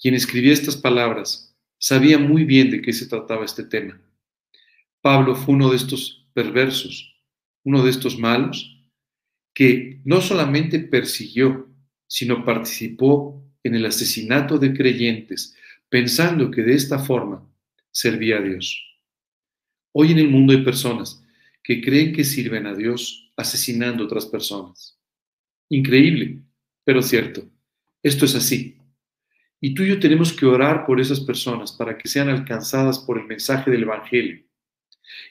Quien 0.00 0.14
escribía 0.14 0.54
estas 0.54 0.76
palabras 0.76 1.54
sabía 1.78 2.18
muy 2.18 2.44
bien 2.44 2.70
de 2.70 2.80
qué 2.80 2.92
se 2.94 3.06
trataba 3.06 3.44
este 3.44 3.64
tema. 3.64 4.00
Pablo 5.02 5.34
fue 5.34 5.54
uno 5.54 5.70
de 5.70 5.76
estos 5.76 6.26
perversos, 6.32 7.14
uno 7.64 7.82
de 7.84 7.90
estos 7.90 8.18
malos, 8.18 8.80
que 9.52 10.00
no 10.04 10.22
solamente 10.22 10.78
persiguió, 10.78 11.68
sino 12.06 12.46
participó 12.46 13.44
en 13.62 13.74
el 13.74 13.84
asesinato 13.84 14.58
de 14.58 14.72
creyentes, 14.72 15.54
pensando 15.88 16.50
que 16.50 16.62
de 16.62 16.74
esta 16.74 16.98
forma 16.98 17.46
servía 17.90 18.38
a 18.38 18.42
Dios. 18.42 18.84
Hoy 19.92 20.12
en 20.12 20.18
el 20.18 20.28
mundo 20.28 20.52
hay 20.52 20.62
personas 20.62 21.24
que 21.62 21.80
creen 21.80 22.12
que 22.12 22.24
sirven 22.24 22.66
a 22.66 22.74
Dios 22.74 23.32
asesinando 23.36 24.02
a 24.02 24.06
otras 24.06 24.26
personas. 24.26 24.98
Increíble, 25.68 26.42
pero 26.84 27.02
cierto. 27.02 27.48
Esto 28.02 28.24
es 28.24 28.34
así. 28.34 28.76
Y 29.60 29.74
tú 29.74 29.82
y 29.82 29.88
yo 29.88 29.98
tenemos 29.98 30.32
que 30.32 30.46
orar 30.46 30.86
por 30.86 31.00
esas 31.00 31.20
personas 31.20 31.72
para 31.72 31.98
que 31.98 32.08
sean 32.08 32.28
alcanzadas 32.28 32.98
por 33.00 33.18
el 33.18 33.26
mensaje 33.26 33.70
del 33.70 33.82
Evangelio. 33.82 34.44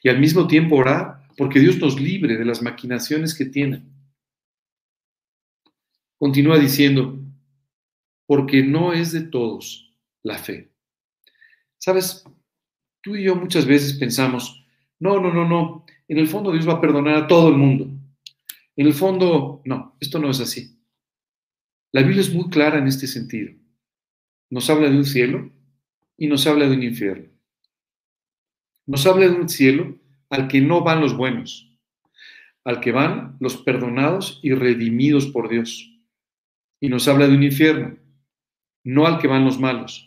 Y 0.04 0.10
al 0.10 0.20
mismo 0.20 0.48
tiempo 0.48 0.76
orar 0.76 1.28
porque 1.38 1.60
Dios 1.60 1.78
nos 1.78 2.00
libre 2.00 2.36
de 2.36 2.46
las 2.46 2.62
maquinaciones 2.62 3.36
que 3.36 3.46
tienen. 3.46 3.94
Continúa 6.18 6.58
diciendo, 6.58 7.20
porque 8.26 8.64
no 8.64 8.92
es 8.92 9.12
de 9.12 9.22
todos 9.22 9.87
la 10.24 10.38
fe. 10.38 10.72
Sabes, 11.78 12.24
Tú 13.08 13.16
y 13.16 13.24
yo 13.24 13.38
muchas 13.38 13.66
veces 13.66 13.94
pensamos, 13.94 14.66
no, 15.00 15.22
no, 15.22 15.34
no, 15.34 15.48
no, 15.48 15.86
en 16.10 16.18
el 16.18 16.28
fondo 16.28 16.52
Dios 16.52 16.68
va 16.68 16.74
a 16.74 16.82
perdonar 16.82 17.16
a 17.16 17.28
todo 17.28 17.48
el 17.48 17.56
mundo. 17.56 17.90
En 18.76 18.86
el 18.86 18.94
fondo, 18.94 19.62
no, 19.64 19.96
esto 20.02 20.20
no 20.20 20.30
es 20.30 20.42
así. 20.42 20.78
La 21.94 22.02
Biblia 22.02 22.20
es 22.20 22.34
muy 22.34 22.50
clara 22.50 22.80
en 22.80 22.88
este 22.88 23.08
sentido. 23.08 23.54
Nos 24.50 24.70
habla 24.70 24.90
de 24.90 24.98
un 24.98 25.06
cielo 25.06 25.50
y 26.18 26.28
nos 26.28 26.46
habla 26.48 26.68
de 26.68 26.76
un 26.76 26.84
infierno. 26.84 27.30
Nos 28.86 29.06
habla 29.06 29.30
de 29.30 29.36
un 29.36 29.48
cielo 29.48 29.98
al 30.30 30.50
que 30.50 30.60
no 30.60 30.82
van 30.82 31.00
los 31.00 31.16
buenos, 31.16 31.80
al 32.66 32.82
que 32.82 32.92
van 32.92 33.38
los 33.40 33.56
perdonados 33.56 34.42
y 34.44 34.54
redimidos 34.54 35.28
por 35.28 35.48
Dios. 35.48 35.98
Y 36.82 36.90
nos 36.90 37.08
habla 37.08 37.30
de 37.30 37.36
un 37.36 37.44
infierno, 37.44 37.98
no 38.84 39.08
al 39.08 39.20
que 39.20 39.28
van 39.28 39.46
los 39.46 39.62
malos, 39.62 40.07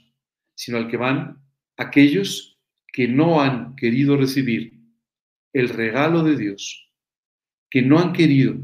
sino 0.60 0.76
al 0.76 0.88
que 0.88 0.98
van 0.98 1.42
aquellos 1.78 2.60
que 2.92 3.08
no 3.08 3.40
han 3.40 3.74
querido 3.76 4.18
recibir 4.18 4.78
el 5.54 5.70
regalo 5.70 6.22
de 6.22 6.36
Dios, 6.36 6.92
que 7.70 7.80
no 7.80 7.98
han 7.98 8.12
querido 8.12 8.56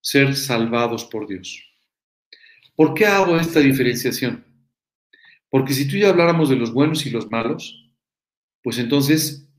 ser 0.00 0.36
salvados 0.36 1.04
por 1.06 1.26
Dios. 1.26 1.60
¿Por 2.76 2.94
qué 2.94 3.06
hago 3.06 3.36
esta 3.40 3.58
diferenciación? 3.58 4.44
Porque 5.48 5.74
si 5.74 5.88
tú 5.88 5.96
ya 5.96 6.10
habláramos 6.10 6.48
de 6.48 6.54
los 6.54 6.72
buenos 6.72 7.04
y 7.06 7.10
los 7.10 7.28
malos, 7.28 7.90
pues 8.62 8.78
entonces 8.78 9.50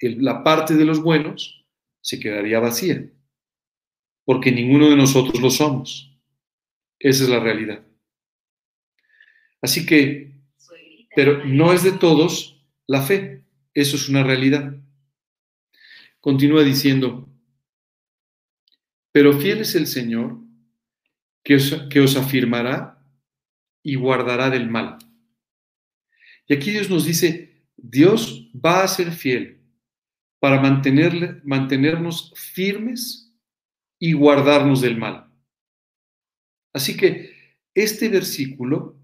la 0.00 0.44
parte 0.44 0.74
de 0.74 0.84
los 0.84 1.02
buenos 1.02 1.66
se 2.02 2.20
quedaría 2.20 2.60
vacía, 2.60 3.04
porque 4.24 4.52
ninguno 4.52 4.90
de 4.90 4.96
nosotros 4.96 5.42
lo 5.42 5.50
somos. 5.50 6.16
Esa 7.00 7.24
es 7.24 7.30
la 7.30 7.40
realidad. 7.40 7.84
Así 9.60 9.84
que, 9.84 10.35
pero 11.16 11.46
no 11.46 11.72
es 11.72 11.82
de 11.82 11.92
todos 11.92 12.62
la 12.86 13.00
fe. 13.00 13.42
Eso 13.72 13.96
es 13.96 14.06
una 14.10 14.22
realidad. 14.22 14.76
Continúa 16.20 16.62
diciendo, 16.62 17.26
pero 19.12 19.32
fiel 19.40 19.60
es 19.60 19.74
el 19.74 19.86
Señor 19.86 20.38
que 21.42 21.54
os, 21.54 21.72
que 21.88 22.00
os 22.00 22.16
afirmará 22.16 23.02
y 23.82 23.94
guardará 23.94 24.50
del 24.50 24.68
mal. 24.68 24.98
Y 26.46 26.52
aquí 26.52 26.70
Dios 26.70 26.90
nos 26.90 27.06
dice, 27.06 27.64
Dios 27.78 28.50
va 28.54 28.82
a 28.82 28.88
ser 28.88 29.10
fiel 29.10 29.62
para 30.38 30.60
mantenerle, 30.60 31.40
mantenernos 31.44 32.34
firmes 32.36 33.34
y 33.98 34.12
guardarnos 34.12 34.82
del 34.82 34.98
mal. 34.98 35.32
Así 36.74 36.94
que 36.94 37.32
este 37.72 38.10
versículo 38.10 38.95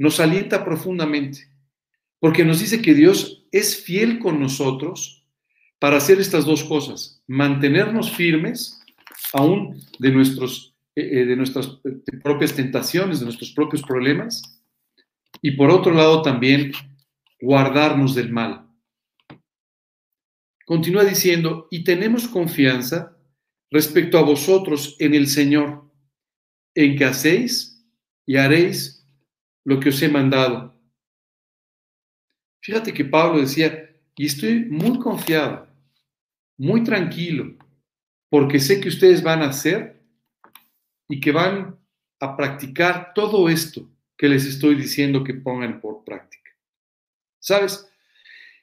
nos 0.00 0.18
alienta 0.18 0.64
profundamente, 0.64 1.40
porque 2.20 2.42
nos 2.42 2.58
dice 2.58 2.80
que 2.80 2.94
Dios 2.94 3.46
es 3.52 3.84
fiel 3.84 4.18
con 4.18 4.40
nosotros 4.40 5.26
para 5.78 5.98
hacer 5.98 6.18
estas 6.18 6.46
dos 6.46 6.64
cosas, 6.64 7.22
mantenernos 7.26 8.10
firmes 8.10 8.80
aún 9.34 9.78
de, 9.98 10.10
nuestros, 10.10 10.74
eh, 10.96 11.02
eh, 11.02 11.24
de 11.26 11.36
nuestras 11.36 11.78
eh, 11.84 12.16
propias 12.22 12.54
tentaciones, 12.54 13.20
de 13.20 13.26
nuestros 13.26 13.52
propios 13.52 13.82
problemas, 13.82 14.62
y 15.42 15.50
por 15.50 15.68
otro 15.68 15.92
lado 15.92 16.22
también 16.22 16.72
guardarnos 17.38 18.14
del 18.14 18.32
mal. 18.32 18.66
Continúa 20.64 21.04
diciendo, 21.04 21.68
y 21.70 21.84
tenemos 21.84 22.26
confianza 22.26 23.18
respecto 23.70 24.16
a 24.16 24.22
vosotros 24.22 24.96
en 24.98 25.12
el 25.12 25.26
Señor, 25.26 25.84
en 26.74 26.96
que 26.96 27.04
hacéis 27.04 27.84
y 28.24 28.36
haréis 28.36 28.99
lo 29.64 29.80
que 29.80 29.90
os 29.90 30.02
he 30.02 30.08
mandado. 30.08 30.74
Fíjate 32.62 32.92
que 32.92 33.04
Pablo 33.04 33.40
decía, 33.40 33.90
y 34.16 34.26
estoy 34.26 34.66
muy 34.66 34.98
confiado, 34.98 35.66
muy 36.58 36.84
tranquilo, 36.84 37.56
porque 38.28 38.60
sé 38.60 38.80
que 38.80 38.88
ustedes 38.88 39.22
van 39.22 39.42
a 39.42 39.48
hacer 39.48 40.02
y 41.08 41.20
que 41.20 41.32
van 41.32 41.78
a 42.20 42.36
practicar 42.36 43.12
todo 43.14 43.48
esto 43.48 43.88
que 44.16 44.28
les 44.28 44.44
estoy 44.44 44.74
diciendo 44.74 45.24
que 45.24 45.34
pongan 45.34 45.80
por 45.80 46.04
práctica. 46.04 46.50
¿Sabes? 47.38 47.90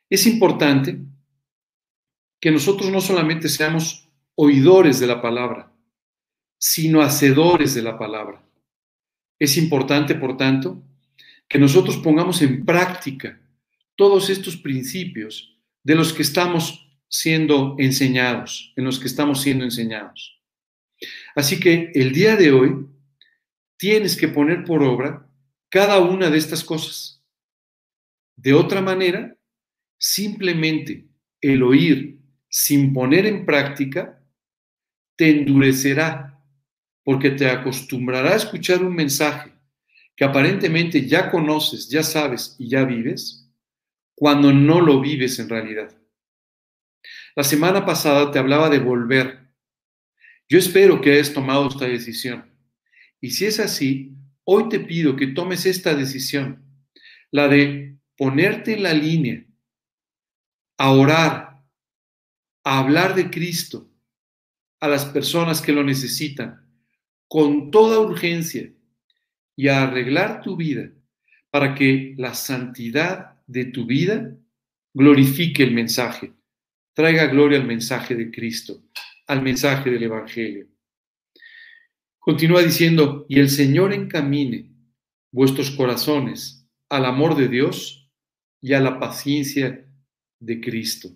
Es 0.10 0.28
importante 0.28 1.00
que 2.40 2.52
nosotros 2.52 2.92
no 2.92 3.02
solamente 3.02 3.50
seamos 3.50 4.08
oidores 4.36 5.00
de 5.00 5.08
la 5.08 5.22
palabra, 5.22 5.72
sino 6.60 7.02
hacedores 7.02 7.74
de 7.74 7.82
la 7.82 7.98
palabra. 7.98 8.44
Es 9.40 9.58
importante, 9.58 10.16
por 10.16 10.38
tanto, 10.38 10.84
que 11.48 11.60
nosotros 11.60 11.98
pongamos 11.98 12.42
en 12.42 12.66
práctica 12.66 13.40
todos 13.96 14.30
estos 14.30 14.58
principios 14.58 15.58
de 15.84 15.96
los 15.96 16.14
que 16.14 16.22
estamos 16.22 16.88
siendo 17.10 17.76
enseñados, 17.80 18.74
en 18.76 18.84
los 18.84 19.00
que 19.00 19.08
estamos 19.08 19.42
siendo 19.42 19.64
enseñados. 19.64 20.42
Así 21.36 21.60
que 21.60 21.92
el 21.94 22.12
día 22.12 22.36
de 22.36 22.52
hoy 22.52 22.88
tienes 23.78 24.18
que 24.18 24.28
poner 24.28 24.66
por 24.66 24.84
obra 24.84 25.30
cada 25.70 26.00
una 26.00 26.30
de 26.30 26.38
estas 26.38 26.64
cosas. 26.64 27.24
De 28.36 28.54
otra 28.54 28.82
manera, 28.82 29.36
simplemente 29.98 31.08
el 31.42 31.64
oír 31.64 32.20
sin 32.50 32.94
poner 32.94 33.26
en 33.26 33.46
práctica 33.46 34.22
te 35.16 35.30
endurecerá 35.30 36.44
porque 37.04 37.32
te 37.32 37.50
acostumbrará 37.50 38.34
a 38.34 38.38
escuchar 38.38 38.84
un 38.84 38.94
mensaje 38.94 39.57
que 40.18 40.26
aparentemente 40.26 41.08
ya 41.08 41.30
conoces, 41.30 41.88
ya 41.88 42.02
sabes 42.02 42.56
y 42.58 42.68
ya 42.70 42.84
vives, 42.84 43.48
cuando 44.16 44.52
no 44.52 44.82
lo 44.82 45.00
vives 45.00 45.38
en 45.38 45.48
realidad. 45.48 45.96
La 47.36 47.44
semana 47.44 47.86
pasada 47.86 48.32
te 48.32 48.40
hablaba 48.40 48.68
de 48.68 48.80
volver. 48.80 49.48
Yo 50.50 50.58
espero 50.58 51.00
que 51.00 51.14
hayas 51.14 51.32
tomado 51.32 51.68
esta 51.68 51.86
decisión. 51.86 52.52
Y 53.22 53.30
si 53.30 53.46
es 53.46 53.60
así, 53.60 54.16
hoy 54.44 54.70
te 54.70 54.80
pido 54.80 55.16
que 55.16 55.28
tomes 55.28 55.68
esta 55.68 55.94
decisión, 55.94 56.66
la 57.30 57.48
de 57.48 58.00
ponerte 58.18 58.74
en 58.74 58.84
la 58.84 58.94
línea, 58.94 59.46
a 60.80 60.92
orar, 60.92 61.64
a 62.64 62.80
hablar 62.80 63.14
de 63.14 63.30
Cristo 63.30 63.88
a 64.80 64.88
las 64.88 65.06
personas 65.06 65.62
que 65.62 65.74
lo 65.74 65.84
necesitan, 65.84 66.68
con 67.28 67.70
toda 67.70 68.00
urgencia, 68.00 68.72
y 69.58 69.68
a 69.68 69.84
arreglar 69.84 70.42
tu 70.42 70.56
vida 70.56 70.90
para 71.50 71.76
que 71.76 72.14
la 72.18 72.34
santidad 72.36 73.42
de 73.48 73.66
tu 73.66 73.86
vida 73.86 74.38
glorifique 74.94 75.64
el 75.64 75.74
mensaje, 75.74 76.32
traiga 76.94 77.26
gloria 77.26 77.60
al 77.60 77.66
mensaje 77.66 78.16
de 78.16 78.32
Cristo, 78.32 78.84
al 79.26 79.42
mensaje 79.42 79.90
del 79.90 80.04
Evangelio. 80.04 80.68
Continúa 82.20 82.62
diciendo, 82.62 83.26
y 83.28 83.40
el 83.40 83.50
Señor 83.50 83.94
encamine 83.94 84.72
vuestros 85.32 85.72
corazones 85.72 86.70
al 86.90 87.06
amor 87.06 87.36
de 87.36 87.48
Dios 87.48 88.12
y 88.62 88.74
a 88.74 88.80
la 88.80 89.00
paciencia 89.00 89.86
de 90.40 90.62
Cristo. 90.62 91.10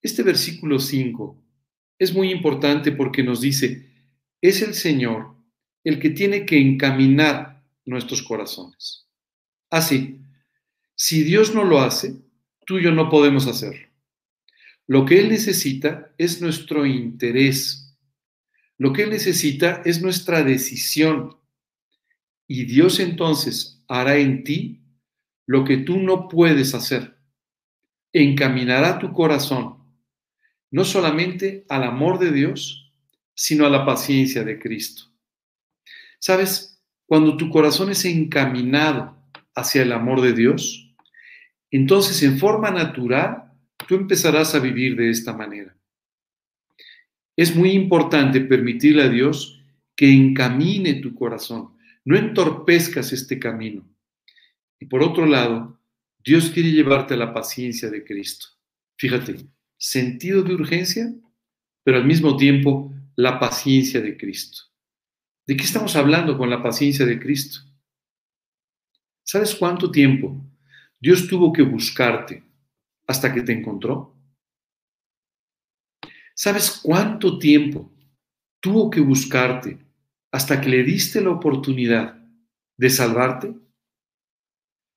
Este 0.00 0.22
versículo 0.22 0.78
5 0.78 1.42
es 1.98 2.14
muy 2.14 2.30
importante 2.30 2.92
porque 2.92 3.22
nos 3.22 3.40
dice, 3.40 3.90
es 4.40 4.62
el 4.62 4.74
Señor 4.74 5.41
el 5.84 5.98
que 5.98 6.10
tiene 6.10 6.46
que 6.46 6.58
encaminar 6.58 7.62
nuestros 7.84 8.22
corazones. 8.22 9.06
Así, 9.70 10.20
si 10.94 11.22
Dios 11.22 11.54
no 11.54 11.64
lo 11.64 11.80
hace, 11.80 12.14
tú 12.66 12.78
y 12.78 12.84
yo 12.84 12.92
no 12.92 13.08
podemos 13.08 13.46
hacerlo. 13.46 13.88
Lo 14.86 15.04
que 15.04 15.18
Él 15.18 15.28
necesita 15.28 16.12
es 16.18 16.40
nuestro 16.40 16.86
interés 16.86 17.82
lo 18.82 18.92
que 18.92 19.04
Él 19.04 19.10
necesita 19.10 19.80
es 19.84 20.02
nuestra 20.02 20.42
decisión. 20.42 21.36
Y 22.48 22.64
Dios 22.64 22.98
entonces 22.98 23.80
hará 23.86 24.16
en 24.16 24.42
ti 24.42 24.82
lo 25.46 25.64
que 25.64 25.76
tú 25.76 26.00
no 26.00 26.26
puedes 26.26 26.74
hacer. 26.74 27.16
Encaminará 28.12 28.98
tu 28.98 29.12
corazón 29.12 29.78
no 30.72 30.84
solamente 30.84 31.64
al 31.68 31.84
amor 31.84 32.18
de 32.18 32.32
Dios, 32.32 32.92
sino 33.34 33.66
a 33.66 33.70
la 33.70 33.86
paciencia 33.86 34.42
de 34.42 34.58
Cristo. 34.58 35.11
¿Sabes? 36.22 36.80
Cuando 37.04 37.36
tu 37.36 37.50
corazón 37.50 37.90
es 37.90 38.04
encaminado 38.04 39.16
hacia 39.54 39.82
el 39.82 39.92
amor 39.92 40.20
de 40.20 40.32
Dios, 40.32 40.94
entonces 41.70 42.22
en 42.22 42.38
forma 42.38 42.70
natural 42.70 43.52
tú 43.88 43.96
empezarás 43.96 44.54
a 44.54 44.60
vivir 44.60 44.94
de 44.96 45.10
esta 45.10 45.32
manera 45.32 45.76
es 47.36 47.54
muy 47.54 47.70
importante 47.70 48.40
permitirle 48.40 49.02
a 49.04 49.08
Dios 49.08 49.60
que 49.96 50.12
encamine 50.12 50.94
tu 50.94 51.14
corazón, 51.14 51.76
no 52.04 52.16
entorpezcas 52.16 53.12
este 53.12 53.38
camino. 53.38 53.88
Y 54.78 54.86
por 54.86 55.02
otro 55.02 55.26
lado, 55.26 55.80
Dios 56.24 56.50
quiere 56.50 56.70
llevarte 56.70 57.14
a 57.14 57.18
la 57.18 57.32
paciencia 57.32 57.90
de 57.90 58.04
Cristo. 58.04 58.46
Fíjate, 58.96 59.36
sentido 59.76 60.42
de 60.42 60.54
urgencia, 60.54 61.12
pero 61.82 61.98
al 61.98 62.04
mismo 62.04 62.36
tiempo 62.36 62.92
la 63.16 63.38
paciencia 63.38 64.00
de 64.00 64.16
Cristo. 64.16 64.71
¿De 65.52 65.58
qué 65.58 65.64
estamos 65.64 65.94
hablando 65.96 66.38
con 66.38 66.48
la 66.48 66.62
paciencia 66.62 67.04
de 67.04 67.20
Cristo? 67.20 67.60
¿Sabes 69.22 69.54
cuánto 69.54 69.90
tiempo 69.90 70.34
Dios 70.98 71.28
tuvo 71.28 71.52
que 71.52 71.60
buscarte 71.60 72.42
hasta 73.06 73.34
que 73.34 73.42
te 73.42 73.52
encontró? 73.52 74.16
¿Sabes 76.34 76.80
cuánto 76.82 77.38
tiempo 77.38 77.92
tuvo 78.60 78.88
que 78.88 79.00
buscarte 79.00 79.78
hasta 80.30 80.58
que 80.58 80.70
le 80.70 80.84
diste 80.84 81.20
la 81.20 81.32
oportunidad 81.32 82.18
de 82.78 82.88
salvarte? 82.88 83.54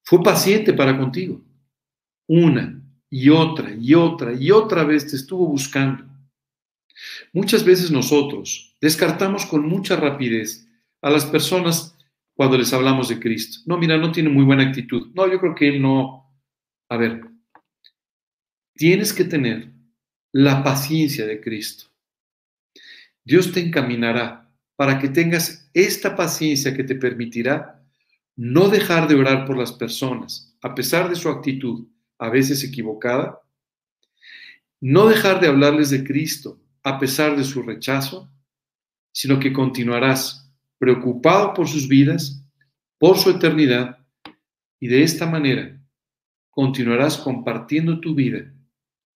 Fue 0.05 0.23
paciente 0.23 0.71
para 0.71 0.97
contigo. 0.97 1.43
Una 2.29 2.81
y 3.09 3.29
otra 3.29 3.75
y 3.77 3.93
otra 3.93 4.31
y 4.31 4.51
otra 4.51 4.85
vez 4.85 5.05
te 5.05 5.17
estuvo 5.17 5.47
buscando. 5.47 6.14
Muchas 7.33 7.63
veces 7.63 7.91
nosotros 7.91 8.75
descartamos 8.81 9.45
con 9.45 9.67
mucha 9.67 9.95
rapidez 9.95 10.67
a 11.01 11.09
las 11.09 11.25
personas 11.25 11.97
cuando 12.33 12.57
les 12.57 12.73
hablamos 12.73 13.09
de 13.09 13.19
Cristo. 13.19 13.59
No, 13.65 13.77
mira, 13.77 13.97
no 13.97 14.11
tiene 14.11 14.29
muy 14.29 14.43
buena 14.43 14.63
actitud. 14.63 15.11
No, 15.13 15.31
yo 15.31 15.39
creo 15.39 15.55
que 15.55 15.67
él 15.69 15.81
no. 15.81 16.31
A 16.89 16.97
ver, 16.97 17.21
tienes 18.73 19.13
que 19.13 19.23
tener 19.23 19.71
la 20.31 20.63
paciencia 20.63 21.25
de 21.25 21.41
Cristo. 21.41 21.85
Dios 23.23 23.51
te 23.51 23.59
encaminará 23.59 24.51
para 24.75 24.99
que 24.99 25.07
tengas 25.07 25.69
esta 25.73 26.15
paciencia 26.15 26.75
que 26.75 26.83
te 26.83 26.95
permitirá 26.95 27.81
no 28.35 28.67
dejar 28.67 29.07
de 29.07 29.15
orar 29.15 29.45
por 29.45 29.57
las 29.57 29.71
personas, 29.71 30.55
a 30.61 30.75
pesar 30.75 31.09
de 31.09 31.15
su 31.15 31.29
actitud 31.29 31.87
a 32.17 32.29
veces 32.29 32.63
equivocada, 32.63 33.41
no 34.81 35.07
dejar 35.07 35.39
de 35.39 35.47
hablarles 35.47 35.89
de 35.89 36.03
Cristo 36.03 36.61
a 36.85 36.99
pesar 36.99 37.35
de 37.35 37.43
su 37.43 37.63
rechazo, 37.63 38.31
sino 39.11 39.39
que 39.39 39.51
continuarás 39.51 40.53
preocupado 40.77 41.55
por 41.55 41.67
sus 41.67 41.87
vidas, 41.87 42.45
por 42.99 43.17
su 43.17 43.31
eternidad, 43.31 44.05
y 44.79 44.87
de 44.87 45.01
esta 45.01 45.25
manera 45.25 45.81
continuarás 46.51 47.17
compartiendo 47.17 47.99
tu 47.99 48.13
vida 48.13 48.53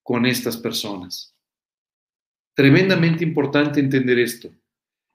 con 0.01 0.25
estas 0.25 0.57
personas. 0.57 1.37
Tremendamente 2.55 3.23
importante 3.23 3.79
entender 3.79 4.17
esto. 4.17 4.49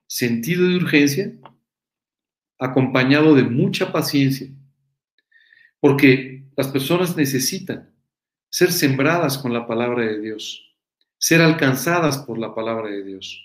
Sentido 0.07 0.69
de 0.69 0.77
urgencia 0.77 1.33
acompañado 2.61 3.35
de 3.35 3.43
mucha 3.43 3.91
paciencia, 3.91 4.49
porque 5.81 6.47
las 6.57 6.69
personas 6.69 7.17
necesitan 7.17 7.93
ser 8.49 8.71
sembradas 8.71 9.39
con 9.39 9.53
la 9.53 9.67
palabra 9.67 10.05
de 10.05 10.21
Dios, 10.21 10.74
ser 11.25 11.41
alcanzadas 11.41 12.19
por 12.19 12.39
la 12.39 12.55
palabra 12.55 12.91
de 12.91 13.03
Dios. 13.03 13.43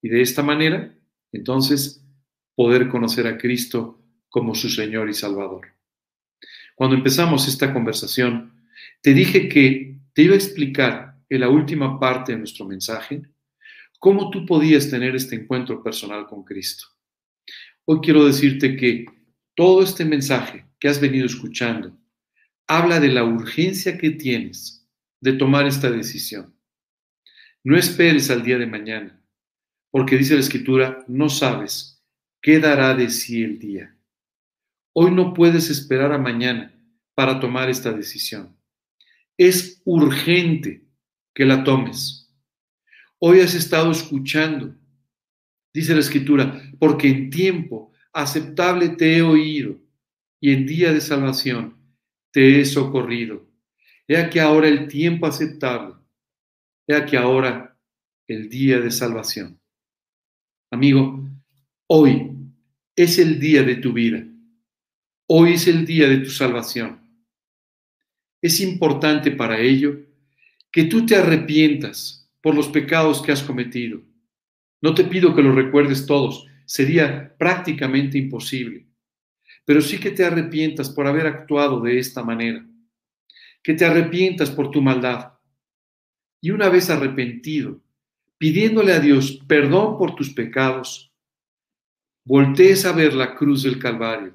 Y 0.00 0.08
de 0.08 0.22
esta 0.22 0.42
manera, 0.42 0.96
entonces, 1.32 2.02
poder 2.54 2.88
conocer 2.88 3.26
a 3.26 3.36
Cristo 3.36 4.02
como 4.30 4.54
su 4.54 4.70
Señor 4.70 5.10
y 5.10 5.12
Salvador. 5.12 5.66
Cuando 6.74 6.96
empezamos 6.96 7.46
esta 7.46 7.74
conversación, 7.74 8.64
te 9.02 9.12
dije 9.12 9.50
que 9.50 9.98
te 10.14 10.22
iba 10.22 10.32
a 10.32 10.38
explicar 10.38 11.20
en 11.28 11.40
la 11.40 11.50
última 11.50 12.00
parte 12.00 12.32
de 12.32 12.38
nuestro 12.38 12.64
mensaje 12.64 13.20
cómo 13.98 14.30
tú 14.30 14.46
podías 14.46 14.88
tener 14.88 15.14
este 15.14 15.36
encuentro 15.36 15.82
personal 15.82 16.26
con 16.26 16.42
Cristo. 16.42 16.86
Hoy 17.84 18.00
quiero 18.00 18.24
decirte 18.24 18.76
que 18.76 19.04
todo 19.54 19.82
este 19.82 20.06
mensaje 20.06 20.64
que 20.78 20.88
has 20.88 20.98
venido 20.98 21.26
escuchando 21.26 22.00
habla 22.66 22.98
de 22.98 23.08
la 23.08 23.24
urgencia 23.24 23.98
que 23.98 24.08
tienes 24.08 24.88
de 25.20 25.34
tomar 25.34 25.66
esta 25.66 25.90
decisión. 25.90 26.58
No 27.64 27.76
esperes 27.76 28.30
al 28.30 28.42
día 28.42 28.58
de 28.58 28.66
mañana, 28.66 29.20
porque 29.90 30.16
dice 30.16 30.34
la 30.34 30.40
escritura, 30.40 31.04
no 31.08 31.28
sabes 31.28 32.02
qué 32.40 32.58
dará 32.58 32.94
de 32.94 33.10
sí 33.10 33.42
el 33.42 33.58
día. 33.58 33.96
Hoy 34.92 35.10
no 35.10 35.34
puedes 35.34 35.70
esperar 35.70 36.12
a 36.12 36.18
mañana 36.18 36.72
para 37.14 37.38
tomar 37.38 37.68
esta 37.68 37.92
decisión 37.92 38.60
es 39.40 39.80
urgente 39.86 40.84
que 41.34 41.46
la 41.46 41.64
tomes. 41.64 42.30
Hoy 43.18 43.40
has 43.40 43.54
estado 43.54 43.90
escuchando, 43.90 44.76
dice 45.72 45.94
la 45.94 46.00
escritura, 46.00 46.62
porque 46.78 47.08
en 47.08 47.30
tiempo 47.30 47.90
aceptable 48.12 48.90
te 48.90 49.16
he 49.16 49.22
oído 49.22 49.80
y 50.40 50.52
en 50.52 50.66
día 50.66 50.92
de 50.92 51.00
salvación 51.00 51.74
te 52.30 52.60
he 52.60 52.66
socorrido. 52.66 53.48
He 54.06 54.18
aquí 54.18 54.38
ahora 54.38 54.68
el 54.68 54.88
tiempo 54.88 55.26
aceptable. 55.26 55.94
He 56.90 56.94
aquí 56.96 57.14
ahora 57.14 57.78
el 58.26 58.48
día 58.48 58.80
de 58.80 58.90
salvación. 58.90 59.60
Amigo, 60.72 61.24
hoy 61.86 62.32
es 62.96 63.16
el 63.20 63.38
día 63.38 63.62
de 63.62 63.76
tu 63.76 63.92
vida. 63.92 64.26
Hoy 65.28 65.52
es 65.52 65.68
el 65.68 65.86
día 65.86 66.08
de 66.08 66.18
tu 66.18 66.30
salvación. 66.30 67.00
Es 68.42 68.58
importante 68.58 69.30
para 69.30 69.60
ello 69.60 70.00
que 70.72 70.82
tú 70.82 71.06
te 71.06 71.14
arrepientas 71.14 72.28
por 72.40 72.56
los 72.56 72.66
pecados 72.66 73.22
que 73.22 73.30
has 73.30 73.44
cometido. 73.44 74.02
No 74.82 74.92
te 74.92 75.04
pido 75.04 75.32
que 75.32 75.42
los 75.42 75.54
recuerdes 75.54 76.06
todos, 76.06 76.48
sería 76.66 77.36
prácticamente 77.38 78.18
imposible, 78.18 78.88
pero 79.64 79.80
sí 79.80 80.00
que 80.00 80.10
te 80.10 80.24
arrepientas 80.24 80.90
por 80.90 81.06
haber 81.06 81.28
actuado 81.28 81.80
de 81.82 82.00
esta 82.00 82.24
manera, 82.24 82.66
que 83.62 83.74
te 83.74 83.84
arrepientas 83.84 84.50
por 84.50 84.72
tu 84.72 84.82
maldad. 84.82 85.34
Y 86.40 86.50
una 86.50 86.68
vez 86.68 86.88
arrepentido, 86.90 87.80
pidiéndole 88.38 88.92
a 88.92 89.00
Dios 89.00 89.42
perdón 89.46 89.98
por 89.98 90.14
tus 90.14 90.30
pecados, 90.30 91.12
voltees 92.24 92.86
a 92.86 92.92
ver 92.92 93.14
la 93.14 93.34
cruz 93.34 93.62
del 93.62 93.78
Calvario. 93.78 94.34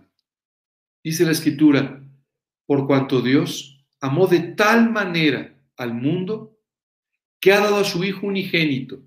Dice 1.03 1.25
la 1.25 1.31
Escritura, 1.31 2.03
por 2.65 2.87
cuanto 2.87 3.21
Dios 3.21 3.83
amó 3.99 4.27
de 4.27 4.39
tal 4.39 4.91
manera 4.91 5.55
al 5.77 5.93
mundo 5.93 6.59
que 7.39 7.53
ha 7.53 7.59
dado 7.59 7.77
a 7.77 7.83
su 7.83 8.03
Hijo 8.03 8.27
unigénito, 8.27 9.01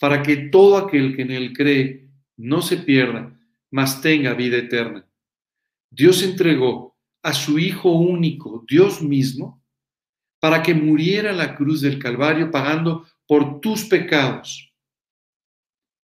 para 0.00 0.22
que 0.22 0.36
todo 0.36 0.76
aquel 0.76 1.14
que 1.14 1.22
en 1.22 1.30
él 1.30 1.52
cree 1.52 2.08
no 2.36 2.62
se 2.62 2.76
pierda, 2.76 3.38
mas 3.70 4.00
tenga 4.00 4.34
vida 4.34 4.56
eterna. 4.56 5.06
Dios 5.90 6.22
entregó 6.22 6.96
a 7.22 7.32
su 7.32 7.58
Hijo 7.58 7.92
único, 7.92 8.64
Dios 8.68 9.02
mismo, 9.02 9.61
para 10.42 10.60
que 10.60 10.74
muriera 10.74 11.32
la 11.32 11.54
cruz 11.54 11.80
del 11.82 12.00
Calvario 12.00 12.50
pagando 12.50 13.06
por 13.28 13.60
tus 13.60 13.84
pecados, 13.84 14.74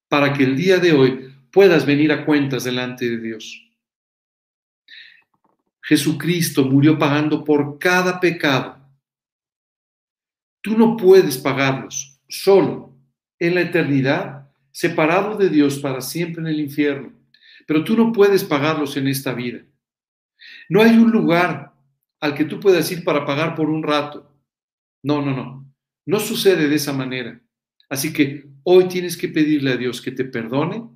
para 0.08 0.32
que 0.32 0.44
el 0.44 0.56
día 0.56 0.78
de 0.78 0.92
hoy 0.92 1.34
puedas 1.50 1.84
venir 1.84 2.12
a 2.12 2.24
cuentas 2.24 2.62
delante 2.62 3.10
de 3.10 3.18
Dios. 3.18 3.68
Jesucristo 5.82 6.64
murió 6.64 6.96
pagando 6.96 7.42
por 7.42 7.80
cada 7.80 8.20
pecado 8.20 8.78
Tú 10.60 10.76
no 10.76 10.96
puedes 10.96 11.38
pagarlos 11.38 12.20
solo 12.28 12.94
en 13.38 13.54
la 13.54 13.62
eternidad, 13.62 14.50
separado 14.70 15.36
de 15.36 15.48
Dios 15.48 15.78
para 15.78 16.00
siempre 16.00 16.42
en 16.42 16.48
el 16.48 16.60
infierno. 16.60 17.12
Pero 17.66 17.84
tú 17.84 17.96
no 17.96 18.12
puedes 18.12 18.44
pagarlos 18.44 18.96
en 18.96 19.08
esta 19.08 19.32
vida. 19.32 19.60
No 20.68 20.82
hay 20.82 20.96
un 20.96 21.10
lugar 21.10 21.72
al 22.20 22.34
que 22.34 22.44
tú 22.44 22.60
puedas 22.60 22.92
ir 22.92 23.02
para 23.02 23.24
pagar 23.24 23.54
por 23.54 23.70
un 23.70 23.82
rato. 23.82 24.27
No, 25.02 25.22
no, 25.24 25.34
no. 25.34 25.74
No 26.06 26.20
sucede 26.20 26.68
de 26.68 26.76
esa 26.76 26.92
manera. 26.92 27.40
Así 27.88 28.12
que 28.12 28.44
hoy 28.64 28.88
tienes 28.88 29.16
que 29.16 29.28
pedirle 29.28 29.72
a 29.72 29.76
Dios 29.76 30.00
que 30.00 30.12
te 30.12 30.24
perdone, 30.24 30.88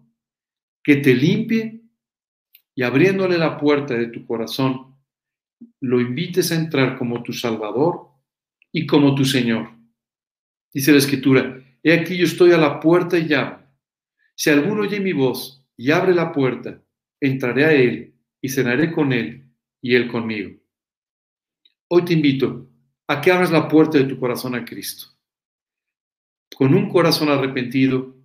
que 0.83 0.97
te 0.97 1.15
limpie 1.15 1.83
y 2.75 2.83
abriéndole 2.83 3.39
la 3.39 3.59
puerta 3.59 3.95
de 3.95 4.09
tu 4.09 4.27
corazón, 4.27 4.97
lo 5.81 6.01
invites 6.01 6.51
a 6.53 6.57
entrar 6.57 6.99
como 6.99 7.23
tu 7.23 7.33
Salvador 7.33 8.09
y 8.73 8.87
como 8.87 9.15
tu 9.15 9.25
Señor. 9.25 9.71
Dice 10.73 10.93
la 10.93 10.99
Escritura, 10.99 11.63
he 11.83 11.93
aquí 11.93 12.17
yo 12.17 12.25
estoy 12.25 12.53
a 12.53 12.59
la 12.59 12.81
puerta 12.81 13.19
y 13.19 13.29
llamo. 13.29 13.59
Si 14.35 14.51
alguno 14.51 14.83
oye 14.83 14.99
mi 14.99 15.13
voz 15.13 15.67
y 15.77 15.91
abre 15.91 16.15
la 16.15 16.33
puerta, 16.33 16.83
entraré 17.21 17.65
a 17.65 17.73
él 17.73 18.15
y 18.41 18.49
cenaré 18.49 18.91
con 18.91 19.13
él 19.13 19.47
y 19.81 19.95
él 19.95 20.09
conmigo. 20.09 20.59
Hoy 21.89 22.05
te 22.05 22.15
invito 22.15 22.72
a 23.09 23.21
que 23.21 23.31
abras 23.31 23.51
la 23.51 23.69
puerta 23.69 23.99
de 23.99 24.05
tu 24.05 24.19
corazón 24.19 24.55
a 24.55 24.65
Cristo. 24.65 25.07
Con 26.55 26.75
un 26.75 26.89
corazón 26.89 27.29
arrepentido, 27.29 28.17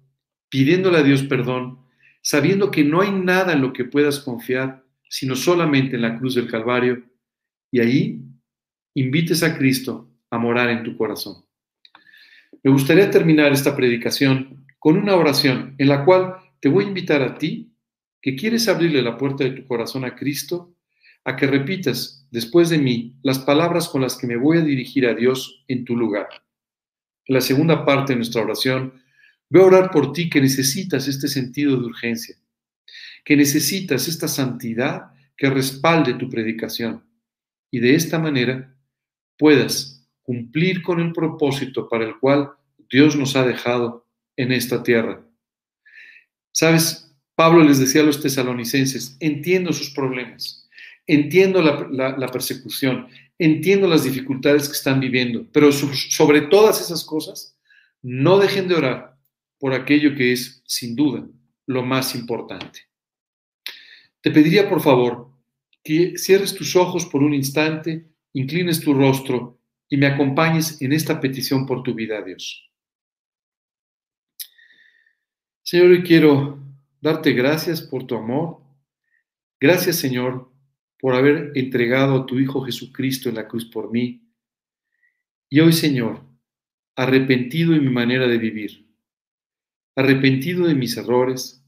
pidiéndole 0.49 0.97
a 0.99 1.03
Dios 1.03 1.23
perdón, 1.23 1.79
sabiendo 2.21 2.71
que 2.71 2.83
no 2.83 3.01
hay 3.01 3.11
nada 3.11 3.53
en 3.53 3.61
lo 3.61 3.73
que 3.73 3.85
puedas 3.85 4.19
confiar, 4.19 4.83
sino 5.09 5.35
solamente 5.35 5.95
en 5.95 6.01
la 6.01 6.17
cruz 6.17 6.35
del 6.35 6.49
Calvario, 6.49 7.03
y 7.71 7.79
ahí 7.79 8.21
invites 8.95 9.43
a 9.43 9.57
Cristo 9.57 10.09
a 10.29 10.37
morar 10.37 10.69
en 10.69 10.83
tu 10.83 10.97
corazón. 10.97 11.45
Me 12.63 12.71
gustaría 12.71 13.09
terminar 13.09 13.51
esta 13.51 13.75
predicación 13.75 14.65
con 14.79 14.97
una 14.97 15.15
oración 15.15 15.75
en 15.77 15.87
la 15.87 16.03
cual 16.03 16.35
te 16.59 16.69
voy 16.69 16.85
a 16.85 16.87
invitar 16.87 17.21
a 17.21 17.37
ti, 17.37 17.73
que 18.21 18.35
quieres 18.35 18.67
abrirle 18.67 19.01
la 19.01 19.17
puerta 19.17 19.43
de 19.43 19.51
tu 19.51 19.65
corazón 19.65 20.03
a 20.03 20.15
Cristo, 20.15 20.75
a 21.27 21.35
que 21.35 21.45
repitas 21.45 22.25
después 22.31 22.69
de 22.69 22.77
mí 22.77 23.13
las 23.21 23.37
palabras 23.39 23.89
con 23.89 24.01
las 24.01 24.15
que 24.15 24.25
me 24.25 24.37
voy 24.37 24.59
a 24.59 24.61
dirigir 24.61 25.05
a 25.05 25.13
Dios 25.13 25.65
en 25.67 25.83
tu 25.83 25.97
lugar. 25.97 26.29
En 27.25 27.35
la 27.35 27.41
segunda 27.41 27.85
parte 27.85 28.13
de 28.13 28.17
nuestra 28.17 28.43
oración, 28.43 29.03
voy 29.49 29.61
a 29.61 29.65
orar 29.65 29.91
por 29.91 30.13
ti 30.13 30.29
que 30.29 30.39
necesitas 30.39 31.05
este 31.09 31.27
sentido 31.27 31.75
de 31.75 31.85
urgencia, 31.85 32.37
que 33.25 33.35
necesitas 33.35 34.07
esta 34.07 34.29
santidad 34.29 35.11
que 35.35 35.49
respalde 35.49 36.13
tu 36.13 36.29
predicación 36.29 37.03
y 37.71 37.81
de 37.81 37.95
esta 37.95 38.19
manera 38.19 38.73
puedas 39.37 40.07
cumplir 40.21 40.81
con 40.81 41.01
el 41.01 41.11
propósito 41.11 41.89
para 41.89 42.05
el 42.05 42.17
cual 42.19 42.51
Dios 42.89 43.17
nos 43.17 43.35
ha 43.35 43.45
dejado 43.45 44.07
en 44.37 44.53
esta 44.53 44.81
tierra. 44.81 45.21
Sabes, 46.53 47.13
Pablo 47.35 47.65
les 47.65 47.79
decía 47.79 47.99
a 47.99 48.05
los 48.05 48.21
tesalonicenses, 48.21 49.17
entiendo 49.19 49.73
sus 49.73 49.89
problemas, 49.89 50.66
entiendo 51.07 51.61
la, 51.61 52.27
persecución, 52.27 53.07
entiendo 53.39 53.87
las 53.87 54.03
dificultades 54.03 54.67
que 54.67 54.75
están 54.75 54.99
viviendo, 54.99 55.47
pero 55.51 55.71
sobre 55.71 56.41
todas 56.41 56.81
esas 56.81 57.03
cosas, 57.03 57.57
no 58.01 58.37
dejen 58.37 58.67
de 58.67 58.75
orar 58.75 59.17
por 59.57 59.73
aquello 59.73 60.15
que 60.15 60.33
es, 60.33 60.61
sin 60.67 60.95
duda, 60.95 61.27
lo 61.65 61.83
más 61.83 62.13
importante. 62.13 62.81
Te 64.21 64.29
pediría, 64.29 64.69
por 64.69 64.81
favor, 64.81 65.31
que 65.83 66.17
cierres 66.17 66.53
tus 66.53 66.75
ojos 66.75 67.05
por 67.05 67.23
un 67.23 67.33
instante, 67.33 68.05
inclines 68.33 68.81
tu 68.81 68.93
rostro 68.93 69.57
y 69.89 69.97
me 69.97 70.07
acompañes 70.07 70.81
en 70.81 70.91
esta 70.91 71.19
petición 71.19 71.65
por 71.65 71.81
tu 71.81 71.93
vida, 71.93 72.21
Dios. 72.21 72.69
Señor, 75.63 75.87
hoy 75.87 76.03
quiero 76.03 76.59
darte 77.01 77.31
gracias 77.31 77.81
por 77.81 78.05
tu 78.05 78.15
amor. 78.15 78.61
Gracias, 79.59 79.95
Señor, 79.97 80.51
por 80.99 81.15
haber 81.15 81.51
entregado 81.55 82.21
a 82.21 82.25
tu 82.25 82.39
Hijo 82.39 82.61
Jesucristo 82.61 83.29
en 83.29 83.35
la 83.35 83.47
cruz 83.47 83.65
por 83.65 83.91
mí. 83.91 84.23
Y 85.49 85.59
hoy, 85.59 85.73
Señor, 85.73 86.23
arrepentido 86.95 87.73
en 87.73 87.83
mi 87.83 87.89
manera 87.91 88.27
de 88.27 88.37
vivir, 88.37 88.87
arrepentido 89.95 90.67
de 90.67 90.75
mis 90.75 90.97
errores, 90.97 91.63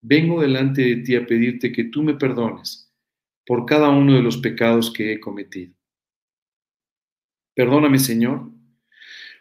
vengo 0.00 0.40
delante 0.40 0.82
de 0.82 0.96
ti 0.96 1.16
a 1.16 1.26
pedirte 1.26 1.72
que 1.72 1.84
tú 1.84 2.02
me 2.02 2.14
perdones 2.14 2.92
por 3.46 3.66
cada 3.66 3.88
uno 3.90 4.14
de 4.14 4.22
los 4.22 4.38
pecados 4.38 4.92
que 4.92 5.12
he 5.12 5.20
cometido. 5.20 5.74
Perdóname, 7.54 7.98
Señor. 7.98 8.50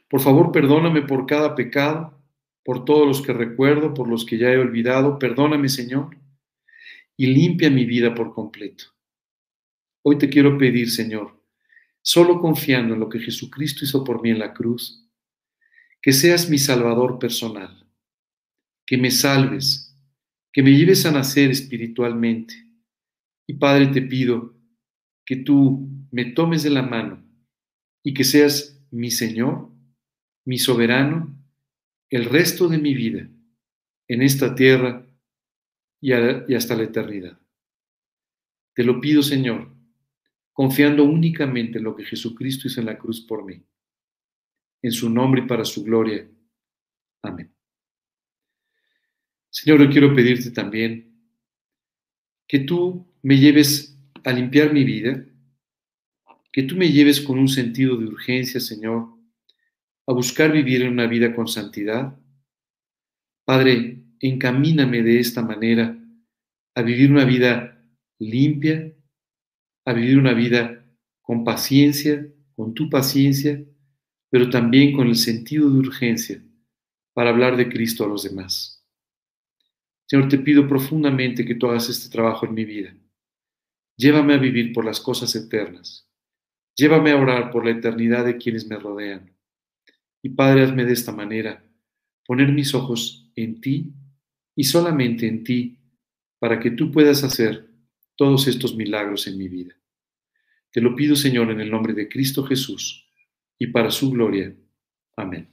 Por 0.09 0.21
favor, 0.21 0.51
perdóname 0.51 1.01
por 1.01 1.25
cada 1.25 1.55
pecado, 1.55 2.17
por 2.63 2.85
todos 2.85 3.05
los 3.05 3.21
que 3.21 3.33
recuerdo, 3.33 3.93
por 3.93 4.07
los 4.07 4.25
que 4.25 4.37
ya 4.37 4.51
he 4.51 4.57
olvidado. 4.57 5.19
Perdóname, 5.19 5.69
Señor, 5.69 6.17
y 7.15 7.27
limpia 7.27 7.69
mi 7.69 7.85
vida 7.85 8.15
por 8.15 8.33
completo. 8.33 8.96
Hoy 10.09 10.17
te 10.17 10.29
quiero 10.29 10.57
pedir, 10.57 10.89
Señor, 10.89 11.37
solo 12.01 12.39
confiando 12.39 12.93
en 12.93 13.01
lo 13.01 13.09
que 13.09 13.19
Jesucristo 13.19 13.83
hizo 13.83 14.05
por 14.05 14.21
mí 14.21 14.29
en 14.29 14.39
la 14.39 14.53
cruz, 14.53 15.05
que 16.01 16.13
seas 16.13 16.49
mi 16.49 16.57
Salvador 16.57 17.19
personal, 17.19 17.85
que 18.85 18.97
me 18.97 19.11
salves, 19.11 19.93
que 20.53 20.63
me 20.63 20.71
lleves 20.71 21.05
a 21.05 21.11
nacer 21.11 21.51
espiritualmente. 21.51 22.53
Y 23.47 23.55
Padre, 23.55 23.87
te 23.87 24.01
pido 24.01 24.55
que 25.25 25.35
tú 25.35 25.89
me 26.09 26.23
tomes 26.23 26.63
de 26.63 26.69
la 26.69 26.83
mano 26.83 27.21
y 28.01 28.13
que 28.13 28.23
seas 28.23 28.81
mi 28.91 29.11
Señor, 29.11 29.73
mi 30.45 30.57
soberano, 30.57 31.37
el 32.09 32.23
resto 32.23 32.69
de 32.69 32.77
mi 32.77 32.93
vida 32.93 33.27
en 34.07 34.21
esta 34.21 34.55
tierra 34.55 35.05
y, 35.99 36.13
hasta 36.13 36.77
la 36.77 36.83
eternidad. 36.83 37.37
Te 38.73 38.85
lo 38.85 39.01
pido, 39.01 39.21
Señor, 39.21 39.75
confiando 40.57 41.03
únicamente 41.03 41.77
en 41.77 41.83
lo 41.83 41.95
que 41.95 42.03
Jesucristo 42.03 42.67
hizo 42.67 42.79
en 42.79 42.87
la 42.87 42.97
cruz 42.97 43.21
por 43.21 43.45
mí. 43.45 43.63
En 44.81 44.91
su 44.91 45.07
nombre 45.07 45.43
y 45.43 45.47
para 45.47 45.63
su 45.63 45.83
gloria. 45.83 46.27
Amén. 47.21 47.53
Señor, 49.51 49.83
yo 49.83 49.89
quiero 49.91 50.15
pedirte 50.15 50.49
también 50.49 51.13
que 52.47 52.59
tú 52.59 53.05
me 53.21 53.37
lleves 53.37 53.95
a 54.23 54.31
limpiar 54.31 54.73
mi 54.73 54.83
vida 54.83 55.23
que 56.57 56.63
tú 56.63 56.75
me 56.75 56.91
lleves 56.91 57.21
con 57.21 57.37
un 57.37 57.47
sentido 57.47 57.97
de 57.97 58.07
urgencia, 58.07 58.59
Señor, 58.59 59.09
a 60.07 60.11
buscar 60.11 60.51
vivir 60.51 60.81
en 60.81 60.91
una 60.93 61.05
vida 61.05 61.35
con 61.35 61.47
santidad. 61.47 62.17
Padre, 63.45 64.01
encamíname 64.19 65.03
de 65.03 65.19
esta 65.19 65.43
manera 65.43 65.95
a 66.73 66.81
vivir 66.81 67.11
una 67.11 67.25
vida 67.25 67.79
limpia, 68.17 68.91
a 69.87 69.93
vivir 69.93 70.19
una 70.19 70.33
vida 70.33 70.85
con 71.21 71.43
paciencia, 71.43 72.27
con 72.55 72.73
tu 72.73 72.89
paciencia, 72.89 73.63
pero 74.29 74.49
también 74.49 74.95
con 74.95 75.07
el 75.07 75.15
sentido 75.15 75.69
de 75.71 75.79
urgencia 75.79 76.43
para 77.13 77.29
hablar 77.29 77.55
de 77.55 77.69
Cristo 77.69 78.03
a 78.03 78.07
los 78.07 78.23
demás. 78.23 78.85
Señor, 80.05 80.27
te 80.29 80.37
pido 80.37 80.67
profundamente 80.67 81.45
que 81.45 81.55
tú 81.55 81.67
hagas 81.67 81.89
este 81.89 82.09
trabajo 82.09 82.45
en 82.45 82.53
mi 82.53 82.65
vida 82.65 82.95
Llévame 83.97 84.35
a 84.35 84.37
vivir 84.37 84.73
por 84.73 84.85
las 84.85 84.99
cosas 84.99 85.35
eternas. 85.35 86.07
Llévame 86.75 87.11
a 87.11 87.17
orar 87.17 87.49
por 87.49 87.65
la 87.65 87.71
eternidad 87.71 88.25
de 88.25 88.37
quienes 88.37 88.67
me 88.67 88.77
rodean. 88.77 89.35
Y 90.21 90.29
Padre, 90.29 90.61
hazme 90.61 90.85
de 90.85 90.93
esta 90.93 91.11
manera 91.11 91.63
poner 92.27 92.51
mis 92.51 92.75
ojos 92.75 93.31
en 93.35 93.59
ti 93.59 93.93
y 94.55 94.65
solamente 94.65 95.27
en 95.27 95.43
ti 95.43 95.79
para 96.39 96.59
que 96.59 96.71
tú 96.71 96.91
puedas 96.91 97.23
hacer 97.23 97.66
todos 98.17 98.47
estos 98.47 98.75
milagros 98.75 99.27
en 99.27 99.37
mi 99.37 99.47
vida. 99.47 99.75
Te 100.71 100.81
lo 100.81 100.95
pido, 100.95 101.15
Señor, 101.15 101.49
en 101.51 101.61
el 101.61 101.71
nombre 101.71 101.93
de 101.93 102.09
Cristo 102.09 102.43
Jesús 102.43 103.07
y 103.57 103.67
para 103.67 103.89
su 103.89 104.11
gloria. 104.11 104.53
Amén. 105.15 105.47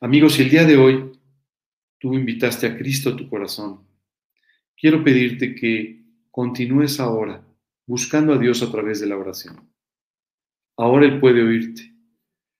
Amigos, 0.00 0.34
si 0.34 0.42
el 0.42 0.50
día 0.50 0.64
de 0.64 0.76
hoy 0.76 1.12
tú 1.98 2.12
invitaste 2.14 2.66
a 2.66 2.76
Cristo 2.76 3.10
a 3.10 3.16
tu 3.16 3.28
corazón, 3.28 3.86
quiero 4.76 5.02
pedirte 5.02 5.54
que 5.54 6.04
continúes 6.30 6.98
ahora 6.98 7.46
buscando 7.86 8.32
a 8.32 8.38
Dios 8.38 8.62
a 8.62 8.70
través 8.70 9.00
de 9.00 9.06
la 9.06 9.16
oración. 9.16 9.72
Ahora 10.76 11.06
Él 11.06 11.20
puede 11.20 11.42
oírte, 11.42 11.94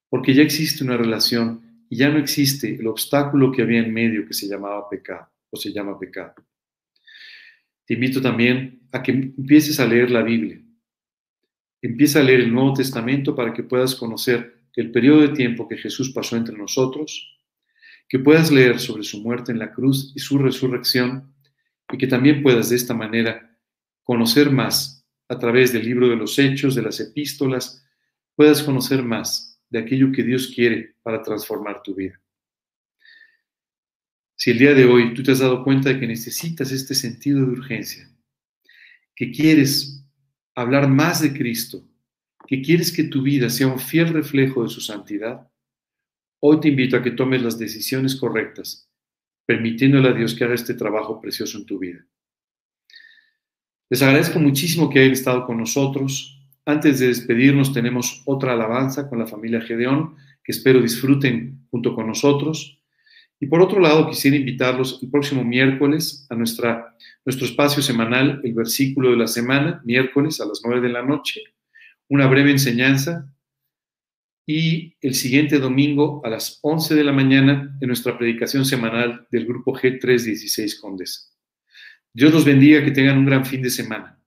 porque 0.09 0.35
ya 0.35 0.43
existe 0.43 0.85
una 0.85 0.97
relación 0.97 1.85
y 1.89 1.97
ya 1.97 2.11
no 2.11 2.19
existe 2.19 2.77
el 2.77 2.87
obstáculo 2.87 3.51
que 3.51 3.63
había 3.63 3.81
en 3.81 3.93
medio 3.93 4.27
que 4.27 4.35
se 4.35 4.47
llamaba 4.47 4.89
pecado 4.89 5.29
o 5.51 5.57
se 5.57 5.73
llama 5.73 5.99
pecado. 5.99 6.35
Invito 7.93 8.23
también 8.23 8.89
a 8.91 9.03
que 9.03 9.13
empieces 9.13 9.79
a 9.79 9.87
leer 9.87 10.11
la 10.11 10.23
Biblia. 10.23 10.61
Empieza 11.83 12.21
a 12.21 12.23
leer 12.23 12.41
el 12.41 12.53
Nuevo 12.53 12.73
Testamento 12.73 13.35
para 13.35 13.53
que 13.53 13.65
puedas 13.65 13.95
conocer 13.95 14.63
el 14.75 14.91
periodo 14.91 15.21
de 15.21 15.29
tiempo 15.29 15.69
que 15.69 15.77
Jesús 15.77 16.11
pasó 16.11 16.37
entre 16.37 16.57
nosotros 16.57 17.29
que 18.09 18.19
puedas 18.19 18.51
leer 18.51 18.79
sobre 18.79 19.05
su 19.05 19.23
muerte 19.23 19.53
en 19.53 19.59
la 19.59 19.73
cruz 19.73 20.13
y 20.15 20.21
su 20.21 20.37
resurrección, 20.37 21.35
y 21.91 21.97
que 21.97 22.07
también 22.07 22.43
puedas 22.43 22.69
de 22.69 22.77
esta 22.77 22.95
manera 22.95 23.59
conocer 24.03 24.51
más 24.51 25.07
a 25.29 25.39
través 25.39 25.73
del 25.73 25.85
libro 25.85 26.09
de 26.09 26.17
los 26.17 26.39
hechos, 26.39 26.75
de 26.75 26.83
las 26.83 27.01
epístolas, 27.01 27.87
puedas 28.35 28.63
conocer 28.63 29.03
más 29.03 29.59
de 29.71 29.79
aquello 29.79 30.13
que 30.13 30.23
Dios 30.23 30.53
quiere 30.55 30.97
para 31.03 31.23
transformar 31.23 31.83
tu 31.83 31.95
vida. 31.95 32.22
Si 34.43 34.51
el 34.51 34.59
día 34.59 34.75
de 34.75 34.87
hoy 34.87 35.15
tú 35.15 35.23
te 35.23 35.31
has 35.31 35.39
dado 35.39 35.63
cuenta 35.63 35.91
de 35.91 36.01
que 36.01 36.07
necesitas 36.09 36.73
este 36.73 36.97
sentido 36.97 37.39
de 37.39 37.53
urgencia, 37.53 38.11
que 39.15 39.31
quieres 39.31 40.05
hablar 40.57 40.89
más 40.89 41.23
de 41.23 41.33
Cristo, 41.33 41.85
que 42.49 42.61
quieres 42.61 42.91
que 42.91 43.05
tu 43.05 43.23
vida 43.23 43.49
sea 43.49 43.69
un 43.69 43.79
fiel 43.79 44.09
reflejo 44.09 44.65
de 44.65 44.69
su 44.69 44.81
santidad, 44.81 45.49
Hoy 46.41 46.59
te 46.59 46.67
invito 46.67 46.97
a 46.97 47.03
que 47.05 47.13
tomes 47.13 47.41
las 47.41 47.57
decisiones 47.57 48.17
correctas, 48.17 48.91
permitiéndole 49.47 50.09
a 50.09 50.13
Dios 50.13 50.35
que 50.35 50.43
haga 50.43 50.55
este 50.55 50.75
trabajo 50.75 51.21
precioso 51.21 51.57
en 51.59 51.67
tu 51.67 51.79
vida. 51.79 52.05
Les 53.91 54.03
agradezco 54.03 54.41
muchísimo 54.41 54.91
que 54.91 54.99
hayan 54.99 55.13
estado 55.13 55.47
con 55.47 55.57
nosotros. 55.57 56.43
Antes 56.67 56.99
de 56.99 57.07
despedirnos 57.07 57.73
tenemos 57.73 58.25
otra 58.27 58.55
alabanza 58.55 59.09
con 59.09 59.21
la 59.21 59.29
familia 59.29 59.61
Gedeón, 59.61 60.17
que 60.43 60.51
espero 60.51 60.83
disfruten 60.83 61.65
junto 61.71 61.95
con 61.95 62.09
nosotros. 62.09 62.82
Y 63.43 63.49
por 63.49 63.61
otro 63.61 63.81
lado, 63.81 64.09
quisiera 64.09 64.37
invitarlos 64.37 65.01
el 65.03 65.11
próximo 65.11 65.43
miércoles 65.43 66.29
a 66.31 66.37
nuestra, 66.37 66.97
nuestro 67.25 67.45
espacio 67.45 67.83
semanal, 67.83 68.41
el 68.45 68.55
versículo 68.55 69.11
de 69.11 69.17
la 69.17 69.27
semana, 69.27 69.83
miércoles 69.85 70.41
a 70.41 70.47
las 70.47 70.61
9 70.65 70.81
de 70.81 70.93
la 70.93 71.03
noche, 71.03 71.41
una 72.09 72.29
breve 72.29 72.53
enseñanza 72.53 73.35
y 74.47 74.95
el 75.01 75.15
siguiente 75.15 75.59
domingo 75.59 76.23
a 76.25 76.31
las 76.31 76.61
11 76.63 76.95
de 76.95 77.03
la 77.03 77.11
mañana 77.11 77.77
en 77.81 77.89
nuestra 77.89 78.17
predicación 78.17 78.65
semanal 78.65 79.27
del 79.33 79.45
grupo 79.45 79.75
G316 79.75 80.79
Condesa. 80.81 81.23
Dios 82.15 82.33
los 82.33 82.45
bendiga, 82.45 82.85
que 82.85 82.93
tengan 82.93 83.19
un 83.19 83.27
gran 83.27 83.45
fin 83.45 83.61
de 83.61 83.71
semana. 83.71 84.22